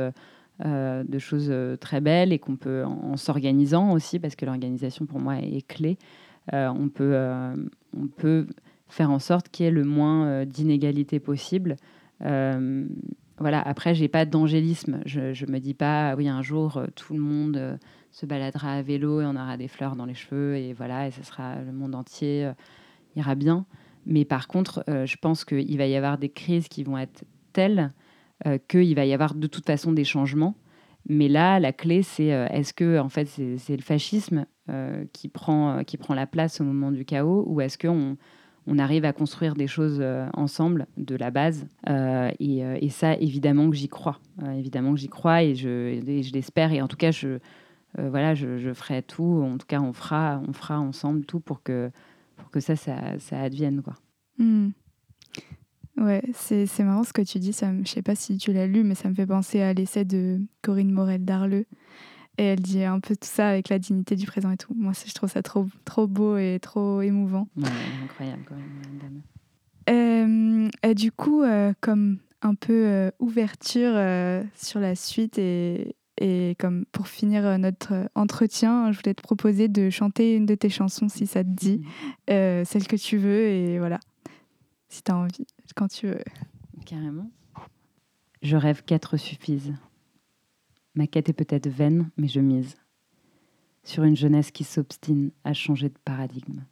de 0.65 1.19
choses 1.19 1.53
très 1.79 2.01
belles, 2.01 2.33
et 2.33 2.39
qu'on 2.39 2.55
peut, 2.55 2.83
en, 2.83 3.17
s'organisant 3.17 3.91
aussi, 3.91 4.17
parce 4.17 4.35
que 4.35 4.47
l'organisation 4.47 5.05
pour 5.05 5.19
moi 5.19 5.35
est, 5.37 5.67
clé, 5.67 5.99
on 6.51 6.89
peut, 6.89 7.15
on 7.95 8.07
peut 8.07 8.47
faire 8.89 9.11
en 9.11 9.19
sorte 9.19 9.49
qu'il 9.49 9.65
y 9.65 9.69
ait 9.69 9.71
le 9.71 9.83
moins 9.83 10.45
d'inégalités 10.45 11.19
possible 11.19 11.77
voilà, 13.39 13.61
après, 13.61 13.95
j'ai 13.95 14.07
pas 14.07 14.25
d'angélisme. 14.25 14.99
Je, 15.05 15.45
ne 15.45 15.51
me 15.51 15.59
dis 15.59 15.73
pas, 15.73 16.15
oui, 16.15 16.27
un 16.27 16.41
jour, 16.41 16.77
euh, 16.77 16.87
tout 16.95 17.13
le 17.13 17.21
monde 17.21 17.57
euh, 17.57 17.77
se 18.11 18.25
baladera 18.25 18.73
à 18.73 18.81
vélo 18.81 19.21
et 19.21 19.25
on 19.25 19.35
aura 19.35 19.57
des 19.57 19.67
fleurs 19.67 19.95
dans 19.95 20.05
les 20.05 20.13
cheveux 20.13 20.57
et 20.57 20.73
voilà, 20.73 21.07
et 21.07 21.11
ce 21.11 21.23
sera 21.23 21.61
le 21.61 21.71
monde 21.71 21.95
entier 21.95 22.45
euh, 22.45 22.53
ira 23.15 23.35
bien. 23.35 23.65
Mais 24.05 24.25
par 24.25 24.47
contre, 24.47 24.83
je 24.87 25.15
pense 25.17 25.43
qu'il 25.43 25.77
va 25.77 25.85
y 25.85 25.95
avoir 25.95 26.17
des 26.17 26.29
crises 26.29 26.67
qui 26.67 26.83
vont 26.83 26.97
être 26.97 27.25
telles 27.51 27.91
qu'il 28.67 28.95
va 28.95 29.05
y 29.05 29.13
avoir 29.13 29.35
de 29.35 29.45
toute 29.45 29.65
façon 29.65 29.91
des 29.91 30.05
changements. 30.05 30.55
Mais 31.09 31.27
là, 31.27 31.59
la 31.59 31.73
clé, 31.73 32.01
c'est 32.01 32.27
est-ce 32.27 32.73
que 32.73 32.97
en 32.97 33.09
fait 33.09 33.25
c'est 33.27 33.75
le 33.75 33.83
fascisme 33.83 34.45
qui 35.11 35.27
prend 35.27 35.83
qui 35.83 35.97
prend 35.97 36.15
la 36.15 36.25
place 36.25 36.61
au 36.61 36.63
moment 36.63 36.91
du 36.91 37.03
chaos, 37.03 37.43
ou 37.45 37.59
est-ce 37.59 37.77
qu'on 37.77 38.15
on 38.69 38.77
arrive 38.77 39.03
à 39.03 39.13
construire 39.13 39.55
des 39.55 39.67
choses 39.67 39.97
euh, 39.99 40.27
ensemble 40.33 40.85
de 40.95 41.15
la 41.15 41.31
base. 41.31 41.67
Euh, 41.89 42.29
euh, 42.39 42.77
et, 42.79 42.89
ça, 42.89 43.15
évidemment 43.15 43.69
que 43.69 43.75
j'y 43.75 43.89
crois. 43.89 44.19
évidemment 44.55 44.93
que 44.93 44.99
j'y 44.99 45.09
crois 45.09 45.43
et 45.43 45.55
je, 45.55 45.99
je 46.05 46.31
l'espère. 46.31 46.71
Et 46.71 46.81
en 46.81 46.87
tout 46.87 46.95
cas, 46.95 47.11
je, 47.11 47.39
voilà, 47.97 48.35
je, 48.35 48.71
ferai 48.73 49.01
tout. 49.01 49.41
En 49.43 49.57
tout 49.57 49.65
cas, 49.67 49.81
on 49.81 49.91
fera, 49.91 50.41
on 50.47 50.53
fera 50.53 50.79
ensemble 50.79 51.25
tout 51.25 51.39
pour 51.39 51.63
que, 51.63 51.89
pour 52.37 52.51
que 52.51 52.59
ça, 52.59 52.75
ça, 52.75 53.41
advienne. 53.41 53.81
Quoi. 53.81 53.95
Hmm. 54.37 54.69
Ouais, 55.97 56.21
c'est, 56.33 56.67
marrant 56.79 57.03
ce 57.03 57.11
que 57.11 57.23
tu 57.23 57.39
dis. 57.39 57.53
Ça, 57.53 57.71
je 57.83 57.89
sais 57.89 58.03
pas 58.03 58.15
si 58.15 58.37
tu 58.37 58.53
l'as 58.53 58.67
lu, 58.67 58.83
mais 58.83 58.95
ça 58.95 59.09
me 59.09 59.15
fait 59.15 59.27
penser 59.27 59.61
à 59.61 59.73
l'essai 59.73 60.05
de 60.05 60.39
Corinne 60.61 60.91
Morel 60.91 61.25
d'Arleux 61.25 61.65
et 62.39 62.43
elle 62.43 62.61
dit 62.61 62.85
un 62.85 63.01
peu 63.01 63.15
tout 63.17 63.27
ça 63.27 63.49
avec 63.49 63.67
la 63.67 63.79
dignité 63.79 64.15
du 64.15 64.25
présent 64.25 64.49
et 64.49 64.55
tout. 64.55 64.73
Moi, 64.73 64.93
je 65.05 65.13
trouve 65.13 65.29
ça 65.29 65.43
trop, 65.43 65.67
trop 65.83 66.07
beau 66.07 66.37
et 66.37 66.57
trop 66.61 67.01
émouvant. 67.01 67.49
incroyable 68.03 68.43
quand 68.47 68.55
même. 68.55 69.21
Euh, 69.89 70.69
et 70.81 70.95
du 70.95 71.11
coup, 71.11 71.43
euh, 71.43 71.73
comme 71.81 72.19
un 72.41 72.55
peu 72.55 72.85
euh, 72.87 73.11
ouverture 73.19 73.93
sur 74.55 74.79
la 74.79 74.95
suite 74.95 75.37
et, 75.37 75.97
et 76.21 76.55
comme 76.59 76.85
pour 76.93 77.09
finir 77.09 77.59
notre 77.59 78.09
entretien, 78.15 78.93
je 78.93 78.99
voulais 78.99 79.13
te 79.13 79.21
proposer 79.21 79.67
de 79.67 79.89
chanter 79.89 80.37
une 80.37 80.45
de 80.45 80.55
tes 80.55 80.69
chansons 80.69 81.09
si 81.09 81.27
ça 81.27 81.43
te 81.43 81.49
dit, 81.49 81.81
mm. 82.29 82.63
celle 82.63 82.87
que 82.87 82.95
tu 82.95 83.17
veux 83.17 83.47
et 83.47 83.79
voilà, 83.79 83.99
si 84.87 85.03
tu 85.03 85.11
as 85.11 85.17
envie, 85.17 85.45
quand 85.75 85.89
tu 85.89 86.07
veux. 86.07 86.23
Carrément. 86.85 87.29
Je 88.41 88.55
rêve 88.55 88.83
qu'être 88.85 89.17
suffise. 89.17 89.73
Ma 90.99 91.07
quête 91.07 91.29
est 91.29 91.33
peut-être 91.33 91.69
vaine, 91.69 92.09
mais 92.17 92.27
je 92.27 92.41
mise 92.41 92.75
sur 93.85 94.03
une 94.03 94.17
jeunesse 94.17 94.51
qui 94.51 94.65
s'obstine 94.65 95.31
à 95.45 95.53
changer 95.53 95.87
de 95.87 95.97
paradigme. 96.03 96.65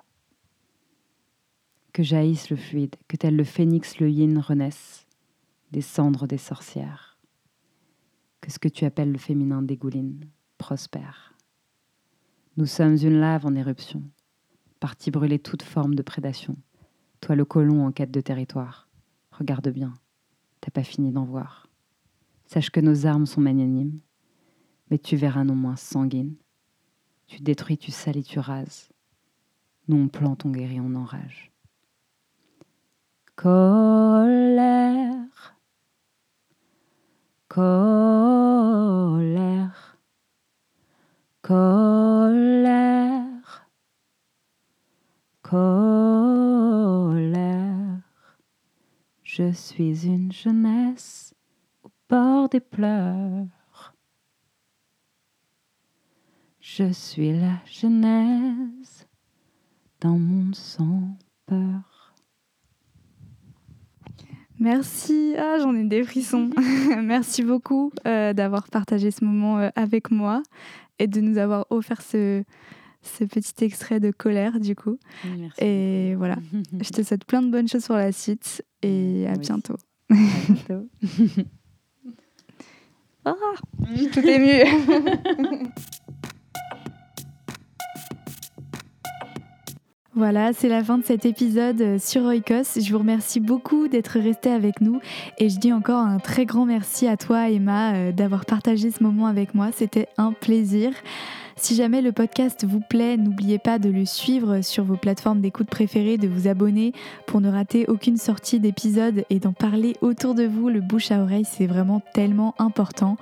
Que 1.94 2.04
jaillisse 2.04 2.50
le 2.50 2.58
fluide, 2.58 2.98
que 3.08 3.16
tel 3.16 3.38
le 3.38 3.46
phénix 3.46 4.02
le 4.02 4.10
yin 4.10 4.38
renaisse 4.40 5.08
des 5.72 5.80
cendres 5.80 6.28
des 6.28 6.38
sorcières. 6.38 7.18
Que 8.42 8.52
ce 8.52 8.60
que 8.60 8.68
tu 8.68 8.84
appelles 8.84 9.14
le 9.14 9.18
féminin 9.18 9.62
dégouline, 9.62 10.26
prospère. 10.58 11.34
Nous 12.58 12.66
sommes 12.66 12.98
une 12.98 13.22
lave 13.22 13.46
en 13.46 13.56
éruption, 13.56 14.04
partie 14.82 15.10
brûler 15.10 15.40
toute 15.40 15.64
forme 15.64 15.96
de 15.96 16.04
prédation. 16.04 16.58
Toi 17.22 17.38
le 17.38 17.46
colon 17.46 17.86
en 17.86 17.94
quête 17.94 18.12
de 18.12 18.20
territoire, 18.20 18.90
regarde 19.32 19.70
bien, 19.70 19.94
t'as 20.60 20.72
pas 20.72 20.84
fini 20.84 21.14
d'en 21.14 21.24
voir. 21.24 21.70
Sache 22.46 22.72
que 22.72 22.82
nos 22.82 23.06
armes 23.06 23.26
sont 23.26 23.42
magnanimes, 23.42 24.02
mais 24.90 24.98
tu 24.98 25.16
verras 25.16 25.44
non 25.44 25.56
moins 25.56 25.76
sanguine. 25.76 26.36
Tu 27.28 27.42
détruis, 27.42 27.78
tu 27.78 27.92
salis, 27.92 28.24
tu 28.24 28.40
rases. 28.40 28.90
Nous 29.88 29.98
on 29.98 30.08
plante, 30.08 30.46
on 30.46 30.50
guérit, 30.50 30.80
on 30.80 30.96
enrage. 30.96 31.52
Colère, 33.36 35.18
colère, 37.48 39.28
colère, 41.42 42.48
colère. 45.42 46.08
Je 49.24 49.52
suis 49.52 50.08
une 50.08 50.32
jeunesse 50.32 51.36
au 51.84 51.92
bord 52.10 52.50
des 52.50 52.60
pleurs. 52.60 53.57
Je 56.78 56.92
suis 56.92 57.32
la 57.32 57.60
Genèse 57.66 59.08
d'un 60.00 60.16
monde 60.18 60.54
sans 60.54 61.18
peur. 61.48 62.14
Merci, 64.60 65.34
ah, 65.40 65.58
j'en 65.60 65.74
ai 65.76 65.84
des 65.86 66.04
frissons. 66.04 66.52
Merci 67.02 67.42
beaucoup 67.42 67.92
euh, 68.06 68.34
d'avoir 68.34 68.68
partagé 68.70 69.10
ce 69.10 69.26
moment 69.26 69.58
euh, 69.58 69.70
avec 69.76 70.12
moi 70.12 70.44
et 71.00 71.08
de 71.08 71.20
nous 71.20 71.40
avoir 71.40 71.66
offert 71.72 72.04
ce, 72.04 72.44
ce 73.02 73.24
petit 73.24 73.64
extrait 73.64 74.00
de 74.00 74.12
colère 74.12 74.60
du 74.60 74.76
coup. 74.76 75.00
Merci. 75.38 75.64
Et 75.64 76.14
voilà, 76.16 76.36
je 76.80 76.90
te 76.92 77.02
souhaite 77.02 77.26
plein 77.26 77.42
de 77.42 77.50
bonnes 77.50 77.68
choses 77.68 77.86
sur 77.86 77.96
la 77.96 78.12
suite 78.12 78.64
et 78.84 79.26
à 79.28 79.32
Oui. 79.34 79.40
bientôt. 79.40 79.78
À 80.12 80.16
bientôt. 80.50 80.88
Ah, 83.26 83.34
tout 84.14 84.20
est 84.20 84.66
Voilà, 90.18 90.52
c'est 90.52 90.68
la 90.68 90.84
fin 90.84 90.98
de 90.98 91.06
cet 91.06 91.28
épisode 91.28 91.80
euh, 91.80 92.00
sur 92.00 92.24
Oikos. 92.24 92.82
Je 92.82 92.92
vous 92.92 92.98
remercie 92.98 93.40
beaucoup 93.40 93.88
d'être 93.88 94.20
resté 94.20 94.50
avec 94.50 94.82
nous 94.82 95.00
et 95.38 95.48
je 95.48 95.60
dis 95.60 95.72
encore 95.72 96.00
un 96.00 96.18
très 96.18 96.44
grand 96.44 96.66
merci 96.66 97.08
à 97.08 97.18
toi 97.18 97.52
Emma 97.52 97.94
euh, 97.94 98.12
d'avoir 98.12 98.46
partagé 98.46 98.90
ce 98.90 99.04
moment 99.04 99.28
avec 99.28 99.54
moi. 99.54 99.68
C'était 99.72 100.08
un 100.18 100.34
plaisir. 100.34 100.90
Si 101.60 101.76
jamais 101.76 102.04
le 102.04 102.12
podcast 102.12 102.66
vous 102.66 102.80
plaît, 102.80 103.18
n'oubliez 103.18 103.58
pas 103.58 103.80
de 103.80 103.90
le 103.90 104.06
suivre 104.06 104.62
sur 104.62 104.84
vos 104.84 104.96
plateformes 104.96 105.42
d'écoute 105.42 105.68
préférées, 105.68 106.18
de 106.18 106.28
vous 106.28 106.48
abonner 106.48 106.94
pour 107.26 107.42
ne 107.42 107.50
rater 107.50 107.88
aucune 107.88 108.18
sortie 108.18 108.60
d'épisode 108.60 109.26
et 109.32 109.40
d'en 109.40 109.54
parler 109.54 109.96
autour 110.02 110.36
de 110.36 110.44
vous. 110.44 110.70
Le 110.70 110.82
bouche 110.82 111.12
à 111.12 111.20
oreille, 111.20 111.46
c'est 111.46 111.66
vraiment 111.66 112.02
tellement 112.14 112.54
important. 112.60 113.18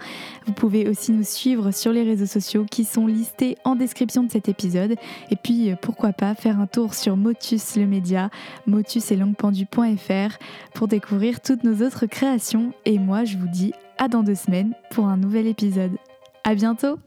Vous 0.45 0.51
pouvez 0.51 0.87
aussi 0.89 1.13
nous 1.13 1.23
suivre 1.23 1.71
sur 1.71 1.93
les 1.93 2.03
réseaux 2.03 2.25
sociaux 2.25 2.65
qui 2.69 2.83
sont 2.83 3.07
listés 3.07 3.57
en 3.63 3.75
description 3.75 4.23
de 4.23 4.31
cet 4.31 4.49
épisode. 4.49 4.95
Et 5.31 5.37
puis, 5.37 5.71
euh, 5.71 5.75
pourquoi 5.81 6.11
pas 6.11 6.35
faire 6.35 6.59
un 6.59 6.67
tour 6.67 6.93
sur 6.93 7.15
Motus 7.15 7.77
le 7.77 7.87
média, 7.87 8.29
motus 8.67 9.11
et 9.11 9.15
languependu.fr 9.15 10.37
pour 10.73 10.89
découvrir 10.89 11.39
toutes 11.39 11.63
nos 11.63 11.85
autres 11.85 12.05
créations. 12.05 12.73
Et 12.83 12.99
moi, 12.99 13.23
je 13.23 13.37
vous 13.37 13.47
dis 13.47 13.71
à 13.97 14.09
dans 14.09 14.23
deux 14.23 14.35
semaines 14.35 14.73
pour 14.91 15.07
un 15.07 15.15
nouvel 15.15 15.47
épisode. 15.47 15.93
À 16.43 16.53
bientôt! 16.53 16.99